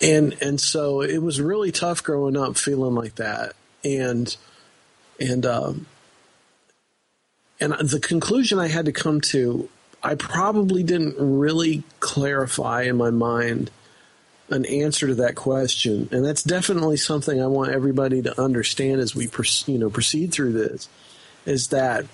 and 0.00 0.36
and 0.40 0.60
so 0.60 1.00
it 1.00 1.18
was 1.18 1.40
really 1.40 1.72
tough 1.72 2.02
growing 2.02 2.36
up 2.36 2.56
feeling 2.56 2.94
like 2.94 3.16
that. 3.16 3.54
And 3.84 4.36
and 5.20 5.44
um 5.44 5.86
and 7.60 7.72
the 7.72 8.00
conclusion 8.00 8.58
i 8.58 8.68
had 8.68 8.84
to 8.84 8.92
come 8.92 9.20
to 9.20 9.68
i 10.02 10.14
probably 10.14 10.82
didn't 10.82 11.16
really 11.18 11.82
clarify 12.00 12.82
in 12.82 12.96
my 12.96 13.10
mind 13.10 13.70
an 14.50 14.64
answer 14.64 15.06
to 15.08 15.14
that 15.16 15.34
question. 15.34 16.08
And 16.10 16.24
that's 16.24 16.42
definitely 16.42 16.96
something 16.96 17.42
i 17.42 17.46
want 17.46 17.70
everybody 17.70 18.22
to 18.22 18.40
understand 18.40 19.00
as 19.00 19.14
we 19.14 19.28
you 19.66 19.78
know 19.78 19.90
proceed 19.90 20.32
through 20.32 20.52
this 20.52 20.88
is 21.46 21.68
that 21.68 22.06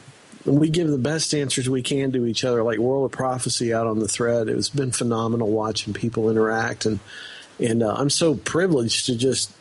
we 0.45 0.69
give 0.69 0.89
the 0.89 0.99
best 0.99 1.35
answers 1.35 1.71
we 1.71 1.83
can 1.83 2.13
to 2.13 2.27
each 2.27 2.45
other. 2.45 2.63
Like 2.63 2.79
world 2.79 3.07
of 3.07 3.13
prophecy 3.13 3.73
out 3.73 3.87
on 3.87 3.99
the 3.99 4.09
thread 4.09 4.49
it's 4.49 4.69
been 4.69 4.93
phenomenal 4.93 5.51
watching 5.51 5.93
people 5.95 6.31
interact. 6.31 6.87
And 6.87 7.01
and 7.59 7.83
uh, 7.83 7.95
I'm 7.97 8.11
so 8.11 8.35
privileged 8.35 9.07
to 9.07 9.17
just 9.17 9.53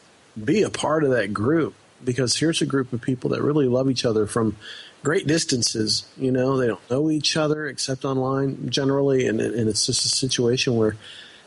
be 0.41 0.63
a 0.63 0.69
part 0.69 1.03
of 1.03 1.11
that 1.11 1.33
group 1.33 1.75
because 2.03 2.37
here's 2.37 2.61
a 2.61 2.65
group 2.65 2.91
of 2.91 3.01
people 3.01 3.29
that 3.31 3.41
really 3.41 3.67
love 3.67 3.89
each 3.89 4.03
other 4.03 4.25
from 4.25 4.57
great 5.03 5.27
distances. 5.27 6.05
You 6.17 6.31
know, 6.31 6.57
they 6.57 6.67
don't 6.67 6.89
know 6.89 7.09
each 7.09 7.37
other 7.37 7.67
except 7.67 8.03
online 8.03 8.69
generally, 8.69 9.27
and, 9.27 9.39
and 9.39 9.69
it's 9.69 9.85
just 9.85 10.05
a 10.05 10.09
situation 10.09 10.75
where 10.75 10.97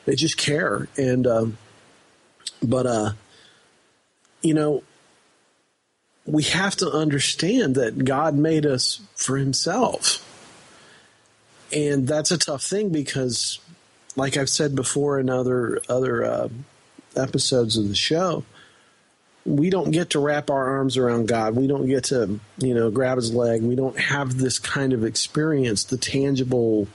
they 0.06 0.14
just 0.14 0.38
care. 0.38 0.88
And 0.96 1.26
um, 1.26 1.58
but 2.62 2.86
uh, 2.86 3.10
you 4.40 4.54
know, 4.54 4.82
we 6.24 6.44
have 6.44 6.76
to 6.76 6.90
understand 6.90 7.74
that 7.74 8.04
God 8.04 8.34
made 8.34 8.64
us 8.64 9.00
for 9.14 9.36
Himself, 9.36 10.24
and 11.70 12.08
that's 12.08 12.30
a 12.30 12.38
tough 12.38 12.62
thing 12.62 12.88
because 12.88 13.58
like 14.16 14.36
I've 14.36 14.48
said 14.48 14.74
before 14.74 15.20
in 15.20 15.28
other 15.28 15.82
other 15.88 16.24
uh, 16.24 16.48
episodes 17.16 17.76
of 17.76 17.88
the 17.88 17.94
show, 17.94 18.44
we 19.44 19.70
don't 19.70 19.90
get 19.90 20.10
to 20.10 20.20
wrap 20.20 20.50
our 20.50 20.78
arms 20.78 20.96
around 20.96 21.28
God. 21.28 21.56
We 21.56 21.66
don't 21.66 21.86
get 21.86 22.04
to 22.04 22.38
you 22.58 22.74
know 22.74 22.90
grab 22.90 23.16
His 23.16 23.34
leg. 23.34 23.62
We 23.62 23.74
don't 23.74 23.98
have 23.98 24.38
this 24.38 24.60
kind 24.60 24.92
of 24.92 25.04
experience, 25.04 25.82
the 25.82 25.98
tangible, 25.98 26.86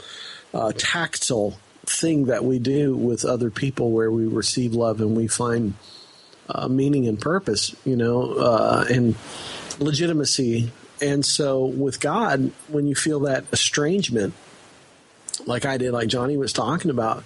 uh, 0.53 0.71
tactile 0.77 1.57
thing 1.85 2.25
that 2.25 2.43
we 2.43 2.59
do 2.59 2.95
with 2.95 3.25
other 3.25 3.49
people, 3.49 3.91
where 3.91 4.11
we 4.11 4.27
receive 4.27 4.73
love 4.73 5.01
and 5.01 5.15
we 5.15 5.27
find 5.27 5.73
uh, 6.49 6.67
meaning 6.67 7.07
and 7.07 7.19
purpose. 7.19 7.75
You 7.85 7.95
know, 7.95 8.33
uh, 8.33 8.85
and 8.89 9.15
legitimacy. 9.79 10.71
And 11.01 11.25
so 11.25 11.65
with 11.65 11.99
God, 11.99 12.51
when 12.67 12.85
you 12.85 12.93
feel 12.93 13.21
that 13.21 13.45
estrangement 13.51 14.35
like 15.47 15.65
I 15.65 15.77
did, 15.77 15.91
like 15.91 16.07
Johnny 16.07 16.37
was 16.37 16.53
talking 16.53 16.91
about, 16.91 17.23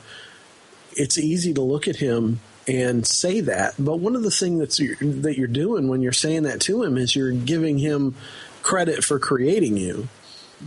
it's 0.93 1.17
easy 1.17 1.53
to 1.53 1.61
look 1.61 1.87
at 1.87 1.97
him 1.97 2.39
and 2.67 3.05
say 3.05 3.41
that. 3.41 3.75
But 3.77 3.97
one 3.97 4.15
of 4.15 4.23
the 4.23 4.31
things 4.31 4.59
that's 4.59 4.77
that 4.77 5.35
you're 5.37 5.47
doing 5.47 5.87
when 5.87 6.01
you're 6.01 6.11
saying 6.11 6.43
that 6.43 6.61
to 6.61 6.83
him 6.83 6.97
is 6.97 7.15
you're 7.15 7.31
giving 7.31 7.77
him 7.77 8.15
credit 8.63 9.03
for 9.03 9.19
creating 9.19 9.77
you, 9.77 10.07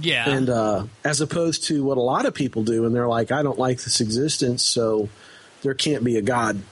Yeah. 0.01 0.29
and 0.29 0.48
uh, 0.51 0.85
as 1.05 1.20
opposed 1.20 1.64
to 1.64 1.83
what 1.83 1.96
a 1.96 2.03
lot 2.03 2.27
of 2.27 2.35
people 2.35 2.62
do, 2.62 2.85
and 2.85 2.94
they're 2.94 3.09
like, 3.09 3.33
I 3.33 3.42
don't 3.42 3.59
like 3.59 3.83
this 3.83 4.01
existence, 4.01 4.62
so 4.62 5.09
there 5.62 5.74
can't 5.74 6.05
be 6.05 6.16
a 6.16 6.22
God. 6.22 6.62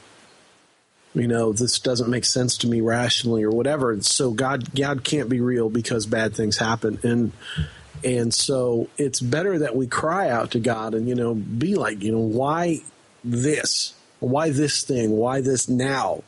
You 1.14 1.26
know, 1.26 1.52
this 1.52 1.78
doesn't 1.78 2.10
make 2.10 2.26
sense 2.26 2.58
to 2.58 2.66
me 2.66 2.82
rationally 2.82 3.42
or 3.42 3.50
whatever. 3.50 3.90
And 3.90 4.04
so 4.04 4.32
God, 4.32 4.74
God 4.74 5.02
can't 5.02 5.30
be 5.30 5.40
real 5.40 5.70
because 5.70 6.04
bad 6.04 6.34
things 6.34 6.58
happen, 6.58 6.98
and 7.02 7.32
and 8.04 8.32
so 8.32 8.88
it's 8.98 9.20
better 9.20 9.58
that 9.58 9.74
we 9.74 9.86
cry 9.86 10.28
out 10.28 10.52
to 10.52 10.60
God 10.60 10.94
and, 10.94 11.08
you 11.08 11.14
know, 11.14 11.34
be 11.34 11.74
like, 11.74 12.02
you 12.02 12.12
know, 12.12 12.18
why 12.18 12.80
this? 13.24 13.94
Why 14.20 14.50
this 14.50 14.82
thing? 14.82 15.10
Why 15.10 15.40
this 15.40 15.68
now? 15.68 16.22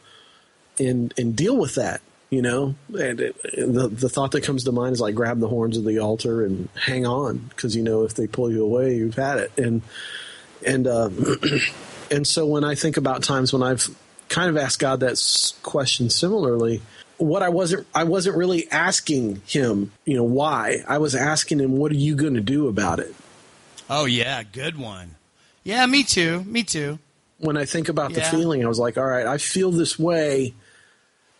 And 0.78 1.12
and 1.18 1.36
deal 1.36 1.56
with 1.56 1.74
that, 1.74 2.00
you 2.30 2.42
know. 2.42 2.74
And 2.88 3.20
it, 3.20 3.42
the 3.42 3.88
the 3.88 4.08
thought 4.08 4.32
that 4.32 4.42
comes 4.42 4.64
to 4.64 4.72
mind 4.72 4.94
is 4.94 5.00
like 5.00 5.14
grab 5.14 5.40
the 5.40 5.48
horns 5.48 5.76
of 5.76 5.84
the 5.84 5.98
altar 5.98 6.44
and 6.44 6.68
hang 6.74 7.06
on 7.06 7.38
because 7.38 7.76
you 7.76 7.82
know 7.82 8.04
if 8.04 8.14
they 8.14 8.26
pull 8.26 8.50
you 8.50 8.64
away, 8.64 8.96
you've 8.96 9.16
had 9.16 9.38
it. 9.38 9.52
And 9.58 9.82
and 10.66 10.86
uh, 10.86 11.10
and 12.10 12.26
so 12.26 12.46
when 12.46 12.64
I 12.64 12.74
think 12.74 12.96
about 12.96 13.22
times 13.22 13.52
when 13.52 13.62
I've 13.62 13.88
kind 14.28 14.50
of 14.50 14.56
asked 14.56 14.78
God 14.78 15.00
that 15.00 15.18
question 15.62 16.10
similarly, 16.10 16.82
what 17.16 17.42
I 17.42 17.48
wasn't 17.48 17.86
I 17.94 18.04
wasn't 18.04 18.36
really 18.36 18.70
asking 18.70 19.42
him, 19.46 19.92
you 20.04 20.16
know, 20.16 20.24
why. 20.24 20.84
I 20.86 20.98
was 20.98 21.14
asking 21.14 21.60
him, 21.60 21.76
what 21.76 21.92
are 21.92 21.96
you 21.96 22.14
going 22.14 22.34
to 22.34 22.40
do 22.40 22.68
about 22.68 22.98
it? 23.00 23.14
oh 23.90 24.04
yeah, 24.04 24.42
good 24.42 24.78
one. 24.78 25.16
Yeah, 25.64 25.84
me 25.86 26.02
too. 26.04 26.44
Me 26.44 26.62
too. 26.62 26.98
When 27.38 27.56
I 27.56 27.66
think 27.66 27.88
about 27.88 28.14
the 28.14 28.20
feeling, 28.20 28.64
I 28.64 28.68
was 28.68 28.78
like, 28.78 28.98
all 28.98 29.04
right, 29.04 29.26
I 29.26 29.38
feel 29.38 29.70
this 29.70 29.98
way, 29.98 30.54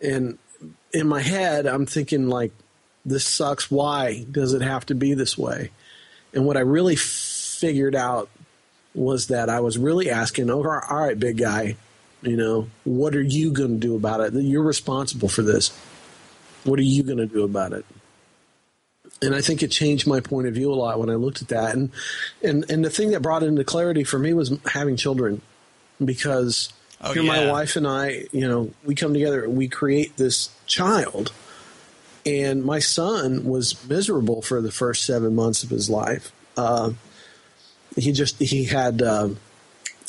and 0.01 0.37
in 0.93 1.07
my 1.07 1.21
head, 1.21 1.65
I'm 1.65 1.85
thinking 1.85 2.29
like, 2.29 2.51
this 3.05 3.25
sucks. 3.25 3.71
Why 3.71 4.25
does 4.29 4.53
it 4.53 4.61
have 4.61 4.85
to 4.87 4.95
be 4.95 5.13
this 5.13 5.37
way? 5.37 5.71
And 6.33 6.45
what 6.45 6.57
I 6.57 6.61
really 6.61 6.95
figured 6.95 7.95
out 7.95 8.29
was 8.93 9.27
that 9.27 9.49
I 9.49 9.59
was 9.61 9.77
really 9.77 10.09
asking, 10.09 10.49
oh, 10.49 10.57
all 10.57 10.97
right, 10.97 11.17
big 11.19 11.37
guy, 11.37 11.75
You 12.21 12.35
know, 12.35 12.67
what 12.83 13.15
are 13.15 13.21
you 13.21 13.51
going 13.51 13.79
to 13.79 13.87
do 13.87 13.95
about 13.95 14.19
it? 14.19 14.33
You're 14.33 14.63
responsible 14.63 15.29
for 15.29 15.41
this. 15.41 15.69
What 16.65 16.79
are 16.79 16.83
you 16.83 17.03
going 17.03 17.17
to 17.17 17.25
do 17.25 17.43
about 17.43 17.71
it? 17.71 17.85
And 19.21 19.33
I 19.33 19.41
think 19.41 19.63
it 19.63 19.71
changed 19.71 20.05
my 20.05 20.19
point 20.19 20.47
of 20.47 20.53
view 20.53 20.71
a 20.71 20.75
lot 20.75 20.99
when 20.99 21.09
I 21.09 21.15
looked 21.15 21.41
at 21.41 21.47
that. 21.49 21.75
And 21.75 21.91
and 22.43 22.69
and 22.69 22.83
the 22.85 22.89
thing 22.89 23.11
that 23.11 23.21
brought 23.21 23.43
into 23.43 23.63
clarity 23.63 24.03
for 24.03 24.19
me 24.19 24.33
was 24.33 24.57
having 24.65 24.95
children, 24.95 25.41
because 26.03 26.71
Oh, 27.01 27.13
here 27.13 27.23
yeah. 27.23 27.45
my 27.45 27.51
wife 27.51 27.75
and 27.75 27.87
I, 27.87 28.25
you 28.31 28.47
know, 28.47 28.71
we 28.83 28.95
come 28.95 29.13
together, 29.13 29.49
we 29.49 29.69
create 29.69 30.17
this 30.17 30.49
child, 30.65 31.31
and 32.25 32.63
my 32.63 32.79
son 32.79 33.45
was 33.45 33.87
miserable 33.87 34.41
for 34.41 34.61
the 34.61 34.71
first 34.71 35.05
seven 35.05 35.33
months 35.33 35.63
of 35.63 35.69
his 35.69 35.89
life. 35.89 36.31
Uh, 36.57 36.91
he 37.95 38.11
just 38.11 38.39
he 38.39 38.65
had 38.65 39.01
uh, 39.01 39.29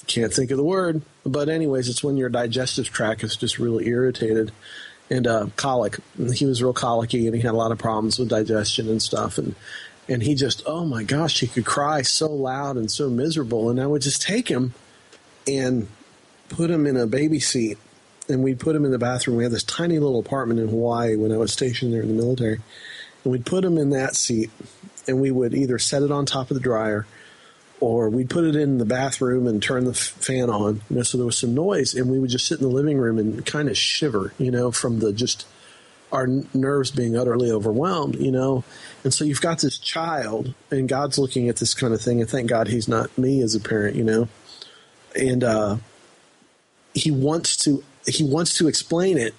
can't 0.07 0.33
think 0.33 0.51
of 0.51 0.57
the 0.57 0.65
word, 0.65 1.03
but 1.25 1.49
anyways, 1.49 1.89
it's 1.89 2.03
when 2.03 2.17
your 2.17 2.29
digestive 2.29 2.91
tract 2.91 3.23
is 3.23 3.37
just 3.37 3.59
really 3.59 3.87
irritated 3.87 4.51
and 5.09 5.27
uh, 5.27 5.47
colic. 5.57 5.99
He 6.35 6.45
was 6.45 6.63
real 6.63 6.73
colicky, 6.73 7.27
and 7.27 7.35
he 7.35 7.43
had 7.43 7.53
a 7.53 7.57
lot 7.57 7.73
of 7.73 7.79
problems 7.79 8.19
with 8.19 8.29
digestion 8.29 8.89
and 8.89 9.01
stuff. 9.01 9.39
And 9.39 9.55
and 10.09 10.25
he 10.25 10.35
just, 10.35 10.65
oh 10.67 10.85
my 10.85 11.05
gosh, 11.05 11.39
he 11.39 11.47
could 11.47 11.65
cry 11.65 12.03
so 12.03 12.27
loud 12.27 12.77
and 12.77 12.91
so 12.91 13.09
miserable. 13.09 13.71
And 13.71 13.81
I 13.81 13.87
would 13.87 14.03
just 14.03 14.21
take 14.21 14.49
him 14.49 14.75
and 15.47 15.87
put 16.51 16.71
him 16.71 16.87
in 16.87 16.97
a 16.97 17.07
baby 17.07 17.41
seat, 17.41 17.79
and 18.29 18.43
we'd 18.43 18.61
put 18.61 18.77
him 18.77 18.85
in 18.85 18.91
the 18.91 18.99
bathroom. 18.99 19.39
We 19.39 19.45
had 19.45 19.53
this 19.53 19.65
tiny 19.65 19.99
little 19.99 20.21
apartment 20.21 20.61
in 20.61 20.69
Hawaii 20.69 21.17
when 21.17 21.33
I 21.33 21.39
was 21.39 21.53
stationed 21.53 21.93
there 21.93 22.03
in 22.03 22.09
the 22.09 22.23
military, 22.23 22.61
and 23.25 23.33
we'd 23.33 23.47
put 23.47 23.65
him 23.65 23.79
in 23.79 23.91
that 23.91 24.15
seat, 24.15 24.51
and 25.09 25.21
we 25.21 25.31
would 25.31 25.55
either 25.55 25.79
set 25.79 26.03
it 26.03 26.11
on 26.11 26.27
top 26.27 26.51
of 26.51 26.55
the 26.55 26.63
dryer 26.63 27.07
or 27.81 28.11
we'd 28.11 28.29
put 28.29 28.45
it 28.45 28.55
in 28.55 28.77
the 28.77 28.85
bathroom 28.85 29.47
and 29.47 29.63
turn 29.63 29.85
the 29.85 29.95
fan 29.95 30.51
on, 30.51 30.83
you 30.91 30.97
know, 30.97 31.03
so 31.03 31.17
there 31.17 31.25
was 31.25 31.39
some 31.39 31.55
noise, 31.55 31.95
and 31.95 32.11
we 32.11 32.19
would 32.19 32.29
just 32.29 32.47
sit 32.47 32.61
in 32.61 32.69
the 32.69 32.75
living 32.75 32.99
room 32.99 33.19
and 33.19 33.45
kind 33.47 33.71
of 33.71 33.77
shiver, 33.77 34.35
you 34.39 34.51
know, 34.51 34.71
from 34.71 34.99
the 34.99 35.13
just 35.13 35.47
our 36.13 36.27
nerves 36.53 36.91
being 36.91 37.17
utterly 37.17 37.51
overwhelmed, 37.51 38.17
you 38.17 38.31
know. 38.31 38.65
And 39.03 39.15
so 39.15 39.25
you've 39.25 39.41
got 39.41 39.61
this 39.61 39.79
child, 39.79 40.55
and 40.71 40.89
God's 40.89 41.19
looking 41.19 41.49
at 41.49 41.57
this 41.57 41.73
kind 41.73 41.95
of 41.95 42.01
thing, 42.03 42.21
and 42.21 42.29
thank 42.29 42.51
God 42.51 42.69
He's 42.69 42.89
not 42.89 43.17
me 43.17 43.41
as 43.43 43.55
a 43.55 43.61
parent, 43.61 43.97
you 43.97 44.05
know. 44.05 44.29
And 45.19 45.43
uh, 45.43 45.77
He 46.95 47.11
wants 47.11 47.57
to 47.65 47.83
He 48.07 48.25
wants 48.25 48.57
to 48.59 48.69
explain 48.69 49.19
it, 49.19 49.35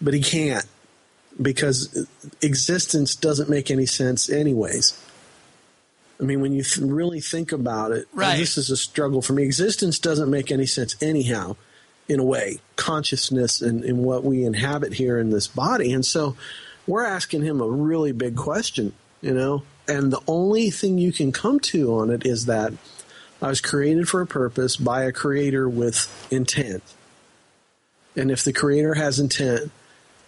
but 0.00 0.14
He 0.14 0.20
can't 0.22 0.66
because 1.40 2.06
existence 2.40 3.14
doesn't 3.14 3.50
make 3.50 3.70
any 3.70 3.86
sense, 3.86 4.30
anyways. 4.30 4.98
I 6.20 6.24
mean, 6.24 6.40
when 6.40 6.52
you 6.54 6.62
th- 6.62 6.78
really 6.78 7.20
think 7.20 7.52
about 7.52 7.92
it, 7.92 8.08
Right. 8.14 8.38
this 8.38 8.56
is 8.56 8.70
a 8.70 8.76
struggle 8.76 9.20
for 9.20 9.34
me. 9.34 9.42
Existence 9.42 9.98
doesn't 9.98 10.30
make 10.30 10.50
any 10.50 10.64
sense, 10.64 10.96
anyhow, 11.02 11.56
in 12.08 12.20
a 12.20 12.24
way. 12.24 12.60
Consciousness 12.76 13.60
and, 13.60 13.84
and 13.84 13.98
what 13.98 14.24
we 14.24 14.44
inhabit 14.44 14.94
here 14.94 15.18
in 15.18 15.28
this 15.30 15.46
body. 15.46 15.92
And 15.92 16.06
so 16.06 16.34
we're 16.86 17.04
asking 17.04 17.42
him 17.42 17.60
a 17.60 17.68
really 17.68 18.12
big 18.12 18.34
question, 18.36 18.94
you 19.20 19.34
know? 19.34 19.62
And 19.86 20.10
the 20.10 20.22
only 20.26 20.70
thing 20.70 20.96
you 20.96 21.12
can 21.12 21.32
come 21.32 21.60
to 21.60 21.94
on 21.96 22.10
it 22.10 22.24
is 22.24 22.46
that 22.46 22.72
I 23.42 23.48
was 23.48 23.60
created 23.60 24.08
for 24.08 24.20
a 24.22 24.26
purpose 24.26 24.76
by 24.76 25.04
a 25.04 25.12
creator 25.12 25.68
with 25.68 26.26
intent. 26.30 26.82
And 28.16 28.30
if 28.30 28.42
the 28.44 28.52
creator 28.52 28.94
has 28.94 29.18
intent, 29.18 29.70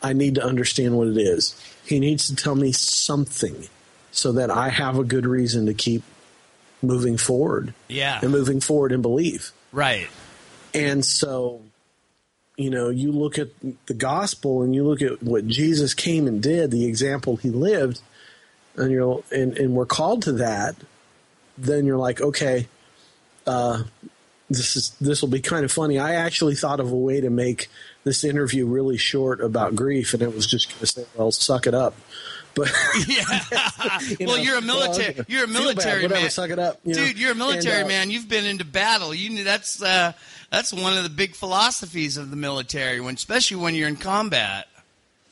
I 0.02 0.12
need 0.12 0.34
to 0.36 0.44
understand 0.44 0.96
what 0.96 1.08
it 1.08 1.16
is. 1.16 1.58
He 1.84 1.98
needs 2.00 2.26
to 2.28 2.36
tell 2.36 2.54
me 2.54 2.72
something 2.72 3.66
so 4.12 4.32
that 4.32 4.50
I 4.50 4.68
have 4.68 4.98
a 4.98 5.04
good 5.04 5.26
reason 5.26 5.66
to 5.66 5.74
keep 5.74 6.02
moving 6.82 7.16
forward 7.16 7.72
Yeah. 7.88 8.20
and 8.22 8.30
moving 8.30 8.60
forward 8.60 8.92
in 8.92 9.02
belief. 9.02 9.52
Right. 9.72 10.08
And 10.74 11.04
so, 11.04 11.62
you 12.56 12.70
know, 12.70 12.90
you 12.90 13.10
look 13.10 13.38
at 13.38 13.48
the 13.86 13.94
gospel 13.94 14.62
and 14.62 14.74
you 14.74 14.84
look 14.84 15.00
at 15.02 15.22
what 15.22 15.46
Jesus 15.46 15.94
came 15.94 16.26
and 16.26 16.42
did, 16.42 16.70
the 16.70 16.86
example 16.86 17.36
he 17.36 17.50
lived, 17.50 18.00
and 18.76 18.92
you're 18.92 19.24
and, 19.32 19.56
and 19.58 19.74
we're 19.74 19.86
called 19.86 20.22
to 20.24 20.32
that, 20.32 20.76
then 21.56 21.84
you're 21.86 21.96
like, 21.98 22.20
okay, 22.20 22.68
uh, 23.48 23.82
this 24.50 24.76
is 24.76 24.90
this 25.00 25.20
will 25.20 25.28
be 25.28 25.40
kind 25.40 25.64
of 25.64 25.72
funny. 25.72 25.98
I 25.98 26.14
actually 26.14 26.54
thought 26.54 26.80
of 26.80 26.90
a 26.90 26.96
way 26.96 27.20
to 27.20 27.30
make 27.30 27.68
this 28.04 28.24
interview 28.24 28.66
really 28.66 28.96
short 28.96 29.40
about 29.40 29.74
grief, 29.74 30.14
and 30.14 30.22
it 30.22 30.34
was 30.34 30.46
just 30.46 30.68
going 30.68 30.80
to 30.80 30.86
say, 30.86 31.04
"Well, 31.16 31.32
suck 31.32 31.66
it 31.66 31.74
up." 31.74 31.94
But 32.54 32.72
Yeah. 33.08 33.24
you 34.18 34.26
well, 34.26 34.36
know, 34.36 34.42
you're 34.42 34.58
a 34.58 34.62
military. 34.62 35.14
well, 35.14 35.24
you're 35.28 35.44
a 35.44 35.46
feel 35.46 35.54
bad, 35.54 35.62
military 35.62 36.02
whatever, 36.02 36.22
man. 36.22 36.30
Suck 36.30 36.50
it 36.50 36.58
up, 36.58 36.80
you 36.84 36.94
know? 36.94 37.04
dude. 37.04 37.18
You're 37.18 37.32
a 37.32 37.36
military 37.36 37.76
And, 37.76 37.84
uh, 37.84 37.88
man. 37.88 38.10
You've 38.10 38.28
been 38.28 38.44
into 38.46 38.64
battle. 38.64 39.14
You 39.14 39.30
knew 39.30 39.44
that's 39.44 39.82
uh, 39.82 40.12
that's 40.50 40.72
one 40.72 40.96
of 40.96 41.02
the 41.02 41.10
big 41.10 41.34
philosophies 41.34 42.16
of 42.16 42.30
the 42.30 42.36
military, 42.36 43.00
when 43.00 43.14
especially 43.14 43.58
when 43.58 43.74
you're 43.74 43.88
in 43.88 43.96
combat. 43.96 44.66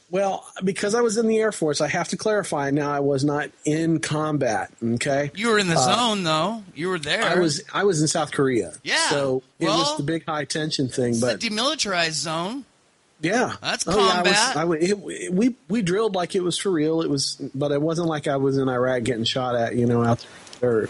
Well, 0.09 0.47
because 0.62 0.95
I 0.95 1.01
was 1.01 1.16
in 1.16 1.27
the 1.27 1.38
Air 1.38 1.51
Force, 1.51 1.81
I 1.81 1.88
have 1.88 2.07
to 2.09 2.16
clarify 2.16 2.71
now 2.71 2.92
I 2.92 3.01
was 3.01 3.25
not 3.25 3.51
in 3.64 3.99
combat, 3.99 4.71
okay? 4.83 5.33
You 5.35 5.49
were 5.51 5.59
in 5.59 5.66
the 5.66 5.77
zone, 5.77 6.23
though. 6.23 6.62
You 6.77 6.90
were 6.90 6.99
there. 7.01 7.25
Uh, 7.25 7.35
I 7.35 7.38
was 7.40 7.62
I 7.75 7.83
was 7.85 8.01
in 8.01 8.07
South 8.07 8.31
Korea. 8.31 8.73
Yeah, 8.85 9.09
So 9.11 9.42
it 9.59 9.64
well, 9.66 9.79
was 9.79 9.97
the 9.97 10.05
big 10.05 10.25
high 10.25 10.45
tension 10.45 10.88
thing, 10.88 11.11
It's 11.11 11.21
but 11.21 11.40
the 11.40 11.49
demilitarized 11.51 12.12
zone. 12.12 12.64
yeah. 13.21 13.55
That's 13.61 13.85
Oh, 13.88 13.99
yeah, 13.99 14.12
I 14.12 14.23
was- 14.23 14.33
combat. 14.33 14.57
I 14.57 14.85
it- 14.92 15.33
we 15.33 15.55
we 15.69 15.83
drilled 15.83 16.14
like 16.14 16.37
it 16.37 16.42
was 16.45 16.57
for 16.57 16.71
real. 16.71 17.01
It 17.03 17.11
was 17.11 17.37
but 17.53 17.73
it 17.73 17.83
wasn't 17.83 18.07
like 18.07 18.29
I 18.29 18.37
was 18.37 18.59
in 18.59 18.69
Iraq 18.69 19.03
getting 19.03 19.25
shot 19.25 19.57
at, 19.57 19.75
you 19.75 19.87
know, 19.87 20.05
out 20.05 20.25
there. 20.61 20.88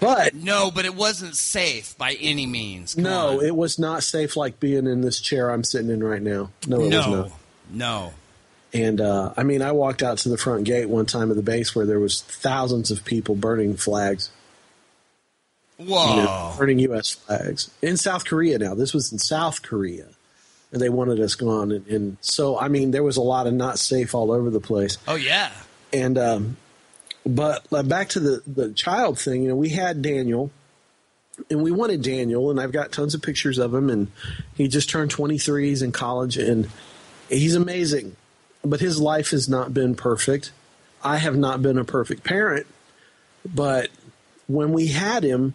But 0.00 0.34
No, 0.34 0.70
but 0.70 0.84
it 0.86 0.94
wasn't 0.96 1.36
safe 1.36 1.96
by 1.98 2.14
any 2.14 2.46
means. 2.46 2.94
Come 2.94 3.04
no, 3.04 3.38
on. 3.38 3.44
it 3.44 3.54
was 3.54 3.78
not 3.78 4.02
safe 4.02 4.34
like 4.36 4.58
being 4.58 4.86
in 4.86 5.02
this 5.02 5.20
chair 5.20 5.50
I'm 5.50 5.62
sitting 5.62 5.90
in 5.90 6.02
right 6.02 6.22
now. 6.22 6.50
No, 6.66 6.76
it 6.80 6.80
was 6.80 6.90
no, 6.90 7.14
not. 7.22 7.30
No. 7.72 8.12
And 8.72 9.00
uh, 9.00 9.34
I 9.36 9.42
mean, 9.42 9.62
I 9.62 9.72
walked 9.72 10.02
out 10.02 10.18
to 10.18 10.28
the 10.28 10.38
front 10.38 10.64
gate 10.64 10.88
one 10.88 11.06
time 11.06 11.30
of 11.30 11.36
the 11.36 11.42
base 11.42 11.74
where 11.74 11.86
there 11.86 11.98
was 11.98 12.22
thousands 12.22 12.90
of 12.90 13.04
people 13.04 13.34
burning 13.34 13.76
flags, 13.76 14.30
Whoa. 15.76 16.10
you 16.10 16.22
know, 16.22 16.54
burning 16.56 16.78
U.S. 16.80 17.10
flags 17.12 17.70
in 17.82 17.96
South 17.96 18.24
Korea. 18.24 18.58
Now, 18.58 18.74
this 18.74 18.94
was 18.94 19.10
in 19.10 19.18
South 19.18 19.62
Korea, 19.62 20.06
and 20.70 20.80
they 20.80 20.88
wanted 20.88 21.18
us 21.20 21.34
gone. 21.34 21.72
And, 21.72 21.86
and 21.88 22.16
so, 22.20 22.58
I 22.58 22.68
mean, 22.68 22.92
there 22.92 23.02
was 23.02 23.16
a 23.16 23.22
lot 23.22 23.48
of 23.48 23.54
not 23.54 23.78
safe 23.78 24.14
all 24.14 24.30
over 24.30 24.50
the 24.50 24.60
place. 24.60 24.98
oh 25.08 25.16
yeah. 25.16 25.50
And 25.92 26.16
um, 26.16 26.56
but 27.26 27.66
uh, 27.72 27.82
back 27.82 28.10
to 28.10 28.20
the 28.20 28.42
the 28.46 28.72
child 28.72 29.18
thing. 29.18 29.42
You 29.42 29.48
know, 29.48 29.56
we 29.56 29.70
had 29.70 30.00
Daniel, 30.00 30.52
and 31.50 31.62
we 31.62 31.72
wanted 31.72 32.02
Daniel, 32.02 32.50
and 32.50 32.60
I've 32.60 32.72
got 32.72 32.92
tons 32.92 33.14
of 33.14 33.22
pictures 33.22 33.58
of 33.58 33.74
him, 33.74 33.90
and 33.90 34.12
he 34.54 34.68
just 34.68 34.88
turned 34.90 35.10
23. 35.10 35.68
He's 35.68 35.82
in 35.82 35.90
college, 35.90 36.36
and 36.36 36.68
he's 37.30 37.54
amazing. 37.54 38.16
But 38.62 38.80
his 38.80 39.00
life 39.00 39.30
has 39.30 39.48
not 39.48 39.72
been 39.72 39.94
perfect. 39.94 40.52
I 41.02 41.16
have 41.16 41.36
not 41.36 41.62
been 41.62 41.78
a 41.78 41.84
perfect 41.84 42.24
parent, 42.24 42.66
but 43.44 43.88
when 44.48 44.72
we 44.72 44.88
had 44.88 45.24
him, 45.24 45.54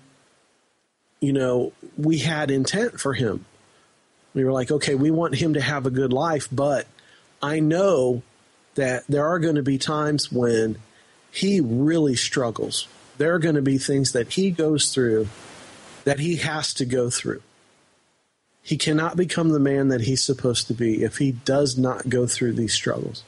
you 1.19 1.33
know, 1.33 1.71
we 1.97 2.17
had 2.17 2.49
intent 2.49 2.99
for 2.99 3.13
him. 3.13 3.45
We 4.33 4.43
were 4.43 4.51
like, 4.51 4.71
okay, 4.71 4.95
we 4.95 5.11
want 5.11 5.35
him 5.35 5.53
to 5.53 5.61
have 5.61 5.85
a 5.85 5.91
good 5.91 6.11
life, 6.11 6.47
but 6.51 6.87
I 7.41 7.59
know 7.59 8.23
that 8.73 9.03
there 9.07 9.25
are 9.25 9.39
going 9.39 9.55
to 9.55 9.63
be 9.63 9.77
times 9.77 10.31
when 10.31 10.77
he 11.31 11.61
really 11.61 12.15
struggles. 12.15 12.87
There 13.17 13.33
are 13.33 13.39
going 13.39 13.55
to 13.55 13.61
be 13.61 13.77
things 13.77 14.13
that 14.13 14.33
he 14.33 14.51
goes 14.51 14.93
through 14.93 15.27
that 16.05 16.19
he 16.19 16.37
has 16.37 16.73
to 16.75 16.85
go 16.85 17.09
through. 17.09 17.41
He 18.65 18.77
cannot 18.77 19.15
become 19.15 19.49
the 19.49 19.59
man 19.59 19.89
that 19.89 20.01
he's 20.01 20.23
supposed 20.23 20.65
to 20.67 20.73
be 20.73 21.03
if 21.03 21.17
he 21.17 21.33
does 21.33 21.77
not 21.77 22.09
go 22.09 22.25
through 22.25 22.53
these 22.53 22.73
struggles. 22.73 23.23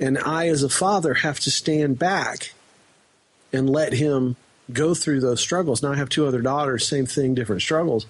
And 0.00 0.16
I, 0.16 0.48
as 0.48 0.62
a 0.62 0.70
father, 0.70 1.12
have 1.12 1.38
to 1.40 1.50
stand 1.50 1.98
back 1.98 2.54
and 3.52 3.68
let 3.68 3.92
him 3.92 4.36
go 4.72 4.94
through 4.94 5.20
those 5.20 5.42
struggles. 5.42 5.82
Now, 5.82 5.92
I 5.92 5.96
have 5.96 6.08
two 6.08 6.26
other 6.26 6.40
daughters, 6.40 6.88
same 6.88 7.04
thing, 7.04 7.34
different 7.34 7.60
struggles. 7.60 8.06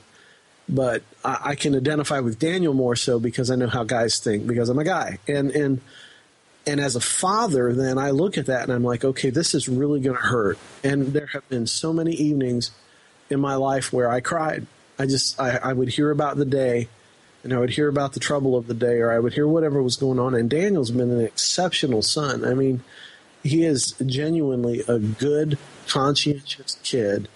But 0.68 1.03
I, 1.24 1.38
I 1.42 1.55
can 1.57 1.74
identify 1.74 2.20
with 2.20 2.38
Daniel 2.38 2.72
more 2.72 2.94
so 2.94 3.18
because 3.18 3.51
I 3.51 3.57
know 3.57 3.66
how 3.66 3.83
guys 3.83 4.20
think 4.20 4.46
because 4.46 4.68
I'm 4.68 4.79
a 4.79 4.85
guy. 4.85 5.18
And, 5.27 5.51
and, 5.51 5.81
and 6.68 6.79
as 6.79 6.94
a 6.94 7.01
father, 7.01 7.72
then 7.72 7.98
I 7.98 8.11
look 8.11 8.38
at 8.38 8.46
that 8.46 8.62
and 8.62 8.72
I'm 8.72 8.85
like, 8.85 9.05
okay, 9.05 9.31
this 9.31 9.57
is 9.57 9.68
really 9.68 9.98
going 9.98 10.14
to 10.16 10.22
hurt. 10.22 10.57
And 10.85 11.09
there 11.09 11.27
have 11.33 11.48
been 11.48 11.66
so 11.66 11.92
many 11.92 12.12
evenings 12.12 12.70
in 13.29 13.40
my 13.40 13.57
life 13.57 13.92
where 13.92 14.09
I 14.09 14.20
cried. 14.20 14.68
I 14.98 15.06
just, 15.06 15.40
I, 15.40 15.58
I 15.62 15.72
would 15.72 15.88
hear 15.88 16.11
about 16.11 16.37
the 16.37 16.44
day 16.44 16.88
and 17.44 17.52
I 17.52 17.58
would 17.58 17.70
hear 17.70 17.88
about 17.88 18.12
the 18.12 18.20
trouble 18.20 18.56
of 18.56 18.66
the 18.66 18.74
day 18.74 18.98
or 18.98 19.12
I 19.12 19.18
would 19.18 19.34
hear 19.34 19.46
whatever 19.46 19.82
was 19.82 19.96
going 19.96 20.18
on. 20.18 20.34
And 20.34 20.50
Daniel's 20.50 20.90
been 20.90 21.11
an 21.11 21.20
exceptional 21.20 22.02
son. 22.02 22.44
I 22.44 22.54
mean, 22.54 22.82
he 23.42 23.64
is 23.64 23.92
genuinely 24.04 24.82
a 24.88 24.98
good, 24.98 25.58
conscientious 25.87 26.78
kid. 26.82 27.28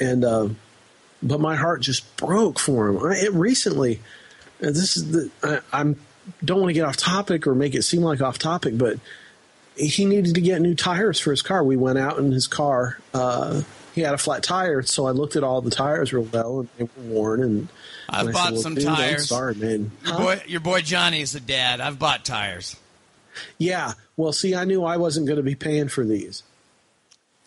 And, 0.00 0.24
uh, 0.24 0.48
but 1.22 1.40
my 1.40 1.56
heart 1.56 1.82
just 1.82 2.16
broke 2.16 2.58
for 2.58 2.88
him. 2.88 2.98
I, 2.98 3.16
it 3.16 3.32
recently, 3.32 4.00
this 4.60 4.96
is 4.96 5.10
the, 5.12 5.30
I, 5.42 5.60
I'm, 5.72 5.96
don't 6.44 6.60
want 6.60 6.70
to 6.70 6.74
get 6.74 6.84
off 6.84 6.96
topic 6.96 7.46
or 7.46 7.54
make 7.54 7.74
it 7.74 7.82
seem 7.82 8.02
like 8.02 8.20
off 8.20 8.38
topic, 8.38 8.76
but 8.76 8.98
he 9.76 10.04
needed 10.04 10.34
to 10.34 10.40
get 10.40 10.60
new 10.60 10.74
tires 10.74 11.20
for 11.20 11.30
his 11.30 11.42
car. 11.42 11.62
We 11.62 11.76
went 11.76 11.98
out 11.98 12.18
in 12.18 12.32
his 12.32 12.46
car 12.46 12.98
uh, 13.14 13.62
he 13.94 14.02
had 14.02 14.14
a 14.14 14.18
flat 14.18 14.42
tire, 14.42 14.82
so 14.82 15.06
I 15.06 15.10
looked 15.10 15.36
at 15.36 15.42
all 15.44 15.60
the 15.60 15.70
tires 15.70 16.12
real 16.12 16.24
well, 16.32 16.60
and 16.60 16.68
they 16.76 16.84
were 16.84 17.14
worn. 17.14 17.42
And 17.42 17.68
I've 18.08 18.26
and 18.26 18.32
bought 18.34 18.44
said, 18.44 18.52
well, 18.54 18.62
some 18.62 18.74
dude, 18.74 18.86
I'm 18.86 18.96
tires. 18.96 19.28
sorry, 19.28 19.54
man. 19.54 19.90
Your 20.04 20.14
Huh? 20.14 20.18
boy, 20.18 20.42
your 20.46 20.60
boy 20.60 20.80
Johnny 20.82 21.20
is 21.20 21.34
a 21.34 21.40
dad. 21.40 21.80
I've 21.80 21.98
bought 21.98 22.24
tires. 22.24 22.76
Yeah. 23.58 23.92
Well, 24.16 24.32
see, 24.32 24.54
I 24.54 24.64
knew 24.64 24.84
I 24.84 24.96
wasn't 24.96 25.26
going 25.26 25.36
to 25.36 25.42
be 25.42 25.54
paying 25.54 25.88
for 25.88 26.04
these. 26.04 26.42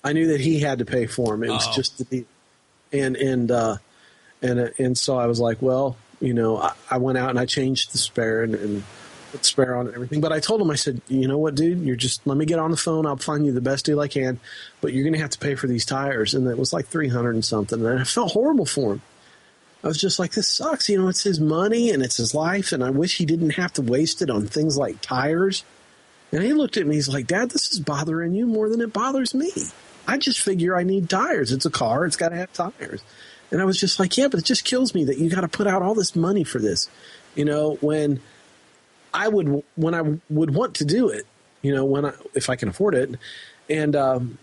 I 0.03 0.13
knew 0.13 0.27
that 0.27 0.39
he 0.41 0.59
had 0.61 0.79
to 0.79 0.85
pay 0.85 1.05
for 1.05 1.31
them. 1.33 1.43
It 1.43 1.49
was 1.51 1.65
Uh-oh. 1.67 1.73
just 1.75 1.97
the 1.97 2.05
deal. 2.05 2.25
And 2.93 3.15
and 3.15 3.51
uh, 3.51 3.77
and 4.41 4.73
and 4.79 4.97
so 4.97 5.17
I 5.17 5.27
was 5.27 5.39
like, 5.39 5.61
well, 5.61 5.95
you 6.19 6.33
know, 6.33 6.57
I, 6.57 6.73
I 6.89 6.97
went 6.97 7.17
out 7.17 7.29
and 7.29 7.39
I 7.39 7.45
changed 7.45 7.93
the 7.93 7.97
spare 7.97 8.43
and, 8.43 8.55
and 8.55 8.83
put 9.31 9.45
spare 9.45 9.75
on 9.75 9.87
and 9.87 9.95
everything. 9.95 10.21
But 10.21 10.31
I 10.31 10.39
told 10.39 10.61
him, 10.61 10.69
I 10.69 10.75
said, 10.75 11.01
you 11.07 11.27
know 11.27 11.37
what, 11.37 11.55
dude, 11.55 11.81
you're 11.81 11.95
just 11.95 12.25
let 12.27 12.37
me 12.37 12.45
get 12.45 12.59
on 12.59 12.71
the 12.71 12.77
phone. 12.77 13.05
I'll 13.05 13.17
find 13.17 13.45
you 13.45 13.51
the 13.51 13.61
best 13.61 13.85
deal 13.85 13.99
I 13.99 14.07
can, 14.07 14.39
but 14.81 14.93
you're 14.93 15.03
going 15.03 15.13
to 15.13 15.19
have 15.19 15.31
to 15.31 15.39
pay 15.39 15.55
for 15.55 15.67
these 15.67 15.85
tires. 15.85 16.33
And 16.33 16.47
it 16.47 16.57
was 16.57 16.73
like 16.73 16.87
three 16.87 17.09
hundred 17.09 17.35
and 17.35 17.45
something. 17.45 17.85
And 17.85 17.99
I 17.99 18.03
felt 18.03 18.33
horrible 18.33 18.65
for 18.65 18.93
him. 18.93 19.01
I 19.83 19.87
was 19.87 19.99
just 19.99 20.19
like, 20.19 20.33
this 20.33 20.47
sucks. 20.47 20.89
You 20.89 21.01
know, 21.01 21.07
it's 21.07 21.23
his 21.23 21.39
money 21.39 21.89
and 21.89 22.03
it's 22.03 22.17
his 22.17 22.35
life, 22.35 22.71
and 22.71 22.83
I 22.83 22.91
wish 22.91 23.17
he 23.17 23.25
didn't 23.25 23.51
have 23.51 23.73
to 23.73 23.81
waste 23.81 24.21
it 24.21 24.29
on 24.29 24.45
things 24.45 24.77
like 24.77 25.01
tires. 25.01 25.63
And 26.31 26.43
he 26.43 26.53
looked 26.53 26.77
at 26.77 26.87
me. 26.87 26.95
He's 26.95 27.09
like, 27.09 27.27
Dad, 27.27 27.49
this 27.49 27.71
is 27.71 27.79
bothering 27.79 28.33
you 28.33 28.45
more 28.45 28.69
than 28.69 28.79
it 28.81 28.93
bothers 28.93 29.33
me. 29.33 29.51
I 30.07 30.17
just 30.17 30.39
figure 30.39 30.75
I 30.75 30.83
need 30.83 31.09
tires. 31.09 31.51
It's 31.51 31.65
a 31.65 31.71
car. 31.71 32.05
It's 32.05 32.15
got 32.15 32.29
to 32.29 32.37
have 32.37 32.53
tires. 32.53 33.01
And 33.51 33.61
I 33.61 33.65
was 33.65 33.77
just 33.77 33.99
like, 33.99 34.17
yeah, 34.17 34.29
but 34.29 34.39
it 34.39 34.45
just 34.45 34.63
kills 34.63 34.95
me 34.95 35.03
that 35.05 35.17
you 35.17 35.29
got 35.29 35.41
to 35.41 35.49
put 35.49 35.67
out 35.67 35.81
all 35.81 35.93
this 35.93 36.15
money 36.15 36.45
for 36.45 36.59
this. 36.59 36.89
You 37.35 37.43
know, 37.43 37.73
when 37.81 38.21
I 39.13 39.27
would, 39.27 39.63
when 39.75 39.93
I 39.93 40.01
would 40.29 40.53
want 40.53 40.75
to 40.75 40.85
do 40.85 41.09
it, 41.09 41.25
you 41.61 41.73
know, 41.73 41.85
when 41.85 42.05
I, 42.05 42.13
if 42.33 42.49
I 42.49 42.55
can 42.55 42.69
afford 42.69 42.95
it. 42.95 43.15
And, 43.69 43.95
um, 43.95 44.37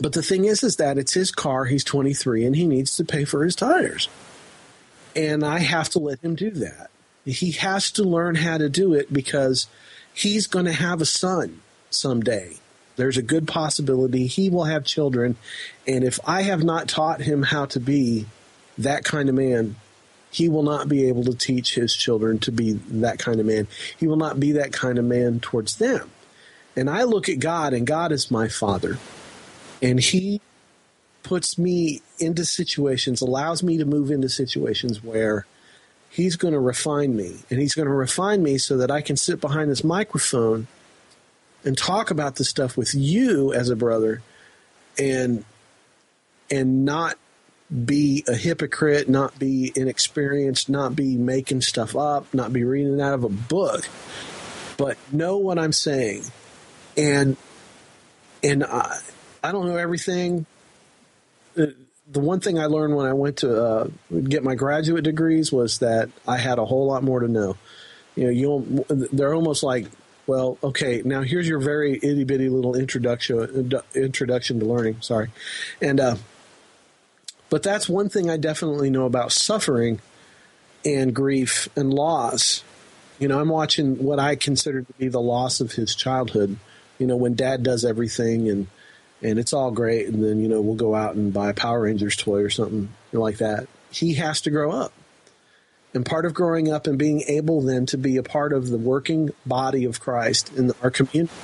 but 0.00 0.12
the 0.12 0.22
thing 0.22 0.44
is, 0.44 0.62
is 0.62 0.76
that 0.76 0.98
it's 0.98 1.14
his 1.14 1.30
car. 1.30 1.66
He's 1.66 1.84
23 1.84 2.44
and 2.44 2.56
he 2.56 2.66
needs 2.66 2.96
to 2.96 3.04
pay 3.04 3.24
for 3.24 3.44
his 3.44 3.54
tires. 3.54 4.08
And 5.14 5.44
I 5.44 5.58
have 5.58 5.90
to 5.90 5.98
let 5.98 6.20
him 6.20 6.34
do 6.34 6.50
that. 6.50 6.90
He 7.24 7.52
has 7.52 7.90
to 7.92 8.02
learn 8.02 8.36
how 8.36 8.58
to 8.58 8.68
do 8.68 8.94
it 8.94 9.12
because 9.12 9.66
he's 10.12 10.46
going 10.46 10.64
to 10.64 10.72
have 10.72 11.00
a 11.00 11.06
son 11.06 11.60
someday. 11.90 12.56
There's 12.96 13.16
a 13.16 13.22
good 13.22 13.46
possibility 13.46 14.26
he 14.26 14.50
will 14.50 14.64
have 14.64 14.84
children. 14.84 15.36
And 15.86 16.04
if 16.04 16.18
I 16.24 16.42
have 16.42 16.64
not 16.64 16.88
taught 16.88 17.20
him 17.20 17.42
how 17.42 17.66
to 17.66 17.80
be 17.80 18.26
that 18.78 19.04
kind 19.04 19.28
of 19.28 19.34
man, 19.34 19.76
he 20.32 20.48
will 20.48 20.62
not 20.62 20.88
be 20.88 21.06
able 21.06 21.22
to 21.24 21.34
teach 21.34 21.74
his 21.74 21.94
children 21.94 22.38
to 22.40 22.50
be 22.50 22.72
that 22.72 23.18
kind 23.18 23.38
of 23.38 23.46
man. 23.46 23.68
He 23.98 24.06
will 24.06 24.16
not 24.16 24.40
be 24.40 24.52
that 24.52 24.72
kind 24.72 24.98
of 24.98 25.04
man 25.04 25.40
towards 25.40 25.76
them. 25.76 26.10
And 26.74 26.88
I 26.88 27.02
look 27.02 27.28
at 27.28 27.38
God, 27.38 27.74
and 27.74 27.86
God 27.86 28.12
is 28.12 28.30
my 28.30 28.48
father. 28.48 28.98
And 29.82 30.00
he 30.00 30.40
puts 31.22 31.58
me 31.58 32.00
into 32.18 32.46
situations, 32.46 33.20
allows 33.20 33.62
me 33.62 33.76
to 33.76 33.84
move 33.84 34.10
into 34.10 34.30
situations 34.30 35.04
where 35.04 35.44
he's 36.08 36.36
going 36.36 36.54
to 36.54 36.60
refine 36.60 37.14
me. 37.14 37.36
And 37.50 37.60
he's 37.60 37.74
going 37.74 37.88
to 37.88 37.94
refine 37.94 38.42
me 38.42 38.56
so 38.56 38.78
that 38.78 38.90
I 38.90 39.02
can 39.02 39.16
sit 39.16 39.38
behind 39.38 39.70
this 39.70 39.84
microphone 39.84 40.66
and 41.62 41.76
talk 41.76 42.10
about 42.10 42.36
this 42.36 42.48
stuff 42.48 42.76
with 42.76 42.94
you 42.94 43.52
as 43.52 43.68
a 43.68 43.76
brother 43.76 44.22
and 44.98 45.44
and 46.50 46.84
not 46.84 47.16
be 47.72 48.24
a 48.28 48.34
hypocrite, 48.34 49.08
not 49.08 49.38
be 49.38 49.72
inexperienced, 49.74 50.68
not 50.68 50.94
be 50.94 51.16
making 51.16 51.62
stuff 51.62 51.96
up, 51.96 52.32
not 52.34 52.52
be 52.52 52.64
reading 52.64 53.00
out 53.00 53.14
of 53.14 53.24
a 53.24 53.28
book, 53.28 53.88
but 54.76 54.98
know 55.10 55.38
what 55.38 55.58
I'm 55.58 55.72
saying. 55.72 56.24
And 56.96 57.36
and 58.42 58.64
I, 58.64 58.98
I 59.42 59.52
don't 59.52 59.66
know 59.66 59.76
everything. 59.76 60.44
The, 61.54 61.74
the 62.10 62.20
one 62.20 62.40
thing 62.40 62.58
I 62.58 62.66
learned 62.66 62.94
when 62.94 63.06
I 63.06 63.14
went 63.14 63.38
to 63.38 63.64
uh, 63.64 63.88
get 64.28 64.42
my 64.42 64.54
graduate 64.54 65.04
degrees 65.04 65.50
was 65.50 65.78
that 65.78 66.10
I 66.28 66.36
had 66.36 66.58
a 66.58 66.64
whole 66.64 66.86
lot 66.86 67.02
more 67.02 67.20
to 67.20 67.28
know. 67.28 67.56
You 68.16 68.24
know, 68.24 68.30
you 68.30 68.84
they're 69.12 69.34
almost 69.34 69.62
like, 69.62 69.86
well, 70.26 70.58
okay, 70.62 71.00
now 71.04 71.22
here's 71.22 71.48
your 71.48 71.60
very 71.60 71.94
itty 71.94 72.24
bitty 72.24 72.50
little 72.50 72.74
introduction 72.74 73.72
introduction 73.94 74.60
to 74.60 74.66
learning. 74.66 75.00
Sorry, 75.00 75.30
and 75.80 75.98
uh, 75.98 76.16
but 77.52 77.62
that's 77.62 77.86
one 77.86 78.08
thing 78.08 78.30
I 78.30 78.38
definitely 78.38 78.88
know 78.88 79.04
about 79.04 79.30
suffering 79.30 80.00
and 80.86 81.14
grief 81.14 81.68
and 81.76 81.92
loss. 81.92 82.64
You 83.18 83.28
know, 83.28 83.38
I'm 83.38 83.50
watching 83.50 84.02
what 84.02 84.18
I 84.18 84.36
consider 84.36 84.80
to 84.80 84.92
be 84.94 85.08
the 85.08 85.20
loss 85.20 85.60
of 85.60 85.72
his 85.72 85.94
childhood. 85.94 86.56
You 86.98 87.06
know, 87.06 87.16
when 87.16 87.34
dad 87.34 87.62
does 87.62 87.84
everything 87.84 88.48
and 88.48 88.68
and 89.20 89.38
it's 89.38 89.52
all 89.52 89.70
great, 89.70 90.08
and 90.08 90.24
then 90.24 90.40
you 90.40 90.48
know 90.48 90.62
we'll 90.62 90.76
go 90.76 90.94
out 90.94 91.14
and 91.14 91.30
buy 91.30 91.50
a 91.50 91.54
Power 91.54 91.82
Rangers 91.82 92.16
toy 92.16 92.38
or 92.38 92.48
something 92.48 92.88
like 93.12 93.36
that. 93.36 93.68
He 93.90 94.14
has 94.14 94.40
to 94.40 94.50
grow 94.50 94.72
up, 94.72 94.94
and 95.92 96.06
part 96.06 96.24
of 96.24 96.32
growing 96.32 96.72
up 96.72 96.86
and 96.86 96.98
being 96.98 97.20
able 97.28 97.60
then 97.60 97.84
to 97.84 97.98
be 97.98 98.16
a 98.16 98.22
part 98.22 98.54
of 98.54 98.70
the 98.70 98.78
working 98.78 99.28
body 99.44 99.84
of 99.84 100.00
Christ 100.00 100.50
in 100.54 100.72
our 100.82 100.90
community 100.90 101.34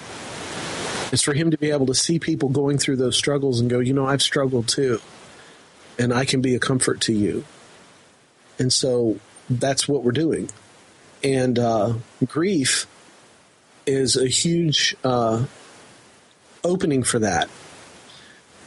is 1.13 1.21
for 1.21 1.35
him 1.35 1.51
to 1.51 1.59
be 1.59 1.71
able 1.71 1.87
to 1.87 1.95
see 1.95 2.19
people 2.19 2.49
going 2.49 2.79
through 2.79 2.97
those 2.97 3.17
struggles 3.17 3.61
and 3.61 3.69
go, 3.69 3.79
you 3.79 3.93
know, 3.93 4.07
I've 4.07 4.23
struggled 4.23 4.69
too, 4.69 5.01
and 5.99 6.13
I 6.13 6.25
can 6.25 6.41
be 6.41 6.55
a 6.55 6.61
comfort 6.61 7.01
to 7.03 7.13
you. 7.13 7.45
And 8.59 8.73
so 8.73 9.19
that's 9.51 9.89
what 9.89 10.03
we're 10.03 10.13
doing, 10.13 10.51
and 11.23 11.59
uh, 11.59 11.95
grief 12.27 12.87
is 13.87 14.17
a 14.17 14.29
huge 14.29 14.95
uh, 15.03 15.47
opening 16.63 17.03
for 17.03 17.19
that. 17.21 17.49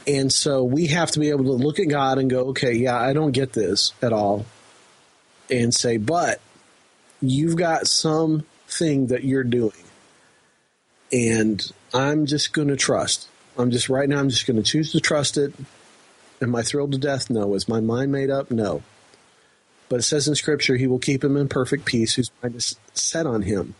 And 0.06 0.32
so 0.32 0.64
we 0.64 0.88
have 0.88 1.12
to 1.12 1.20
be 1.20 1.30
able 1.30 1.44
to 1.44 1.52
look 1.52 1.78
at 1.78 1.88
God 1.88 2.18
and 2.18 2.28
go, 2.28 2.48
okay, 2.48 2.72
yeah, 2.72 2.98
I 2.98 3.12
don't 3.12 3.30
get 3.30 3.52
this 3.52 3.92
at 4.02 4.12
all. 4.12 4.46
And 5.48 5.72
say, 5.72 5.96
but 5.96 6.40
you've 7.20 7.56
got 7.56 7.86
something 7.86 9.06
that 9.06 9.22
you're 9.22 9.44
doing. 9.44 9.84
And 11.12 11.70
I'm 11.94 12.26
just 12.26 12.52
going 12.52 12.68
to 12.68 12.76
trust. 12.76 13.28
I'm 13.56 13.70
just, 13.70 13.88
right 13.88 14.08
now, 14.08 14.18
I'm 14.18 14.30
just 14.30 14.46
going 14.46 14.56
to 14.56 14.62
choose 14.62 14.90
to 14.92 15.00
trust 15.00 15.36
it. 15.36 15.54
Am 16.42 16.54
I 16.56 16.62
thrilled 16.62 16.92
to 16.92 16.98
death? 16.98 17.30
No. 17.30 17.54
Is 17.54 17.68
my 17.68 17.80
mind 17.80 18.10
made 18.10 18.28
up? 18.28 18.50
No. 18.50 18.82
But 19.88 20.00
it 20.00 20.02
says 20.02 20.26
in 20.26 20.34
Scripture, 20.34 20.76
He 20.76 20.88
will 20.88 20.98
keep 20.98 21.22
him 21.22 21.36
in 21.36 21.48
perfect 21.48 21.84
peace 21.84 22.14
whose 22.14 22.30
mind 22.42 22.56
is 22.56 22.76
set 22.94 23.26
on 23.26 23.42
Him. 23.42 23.74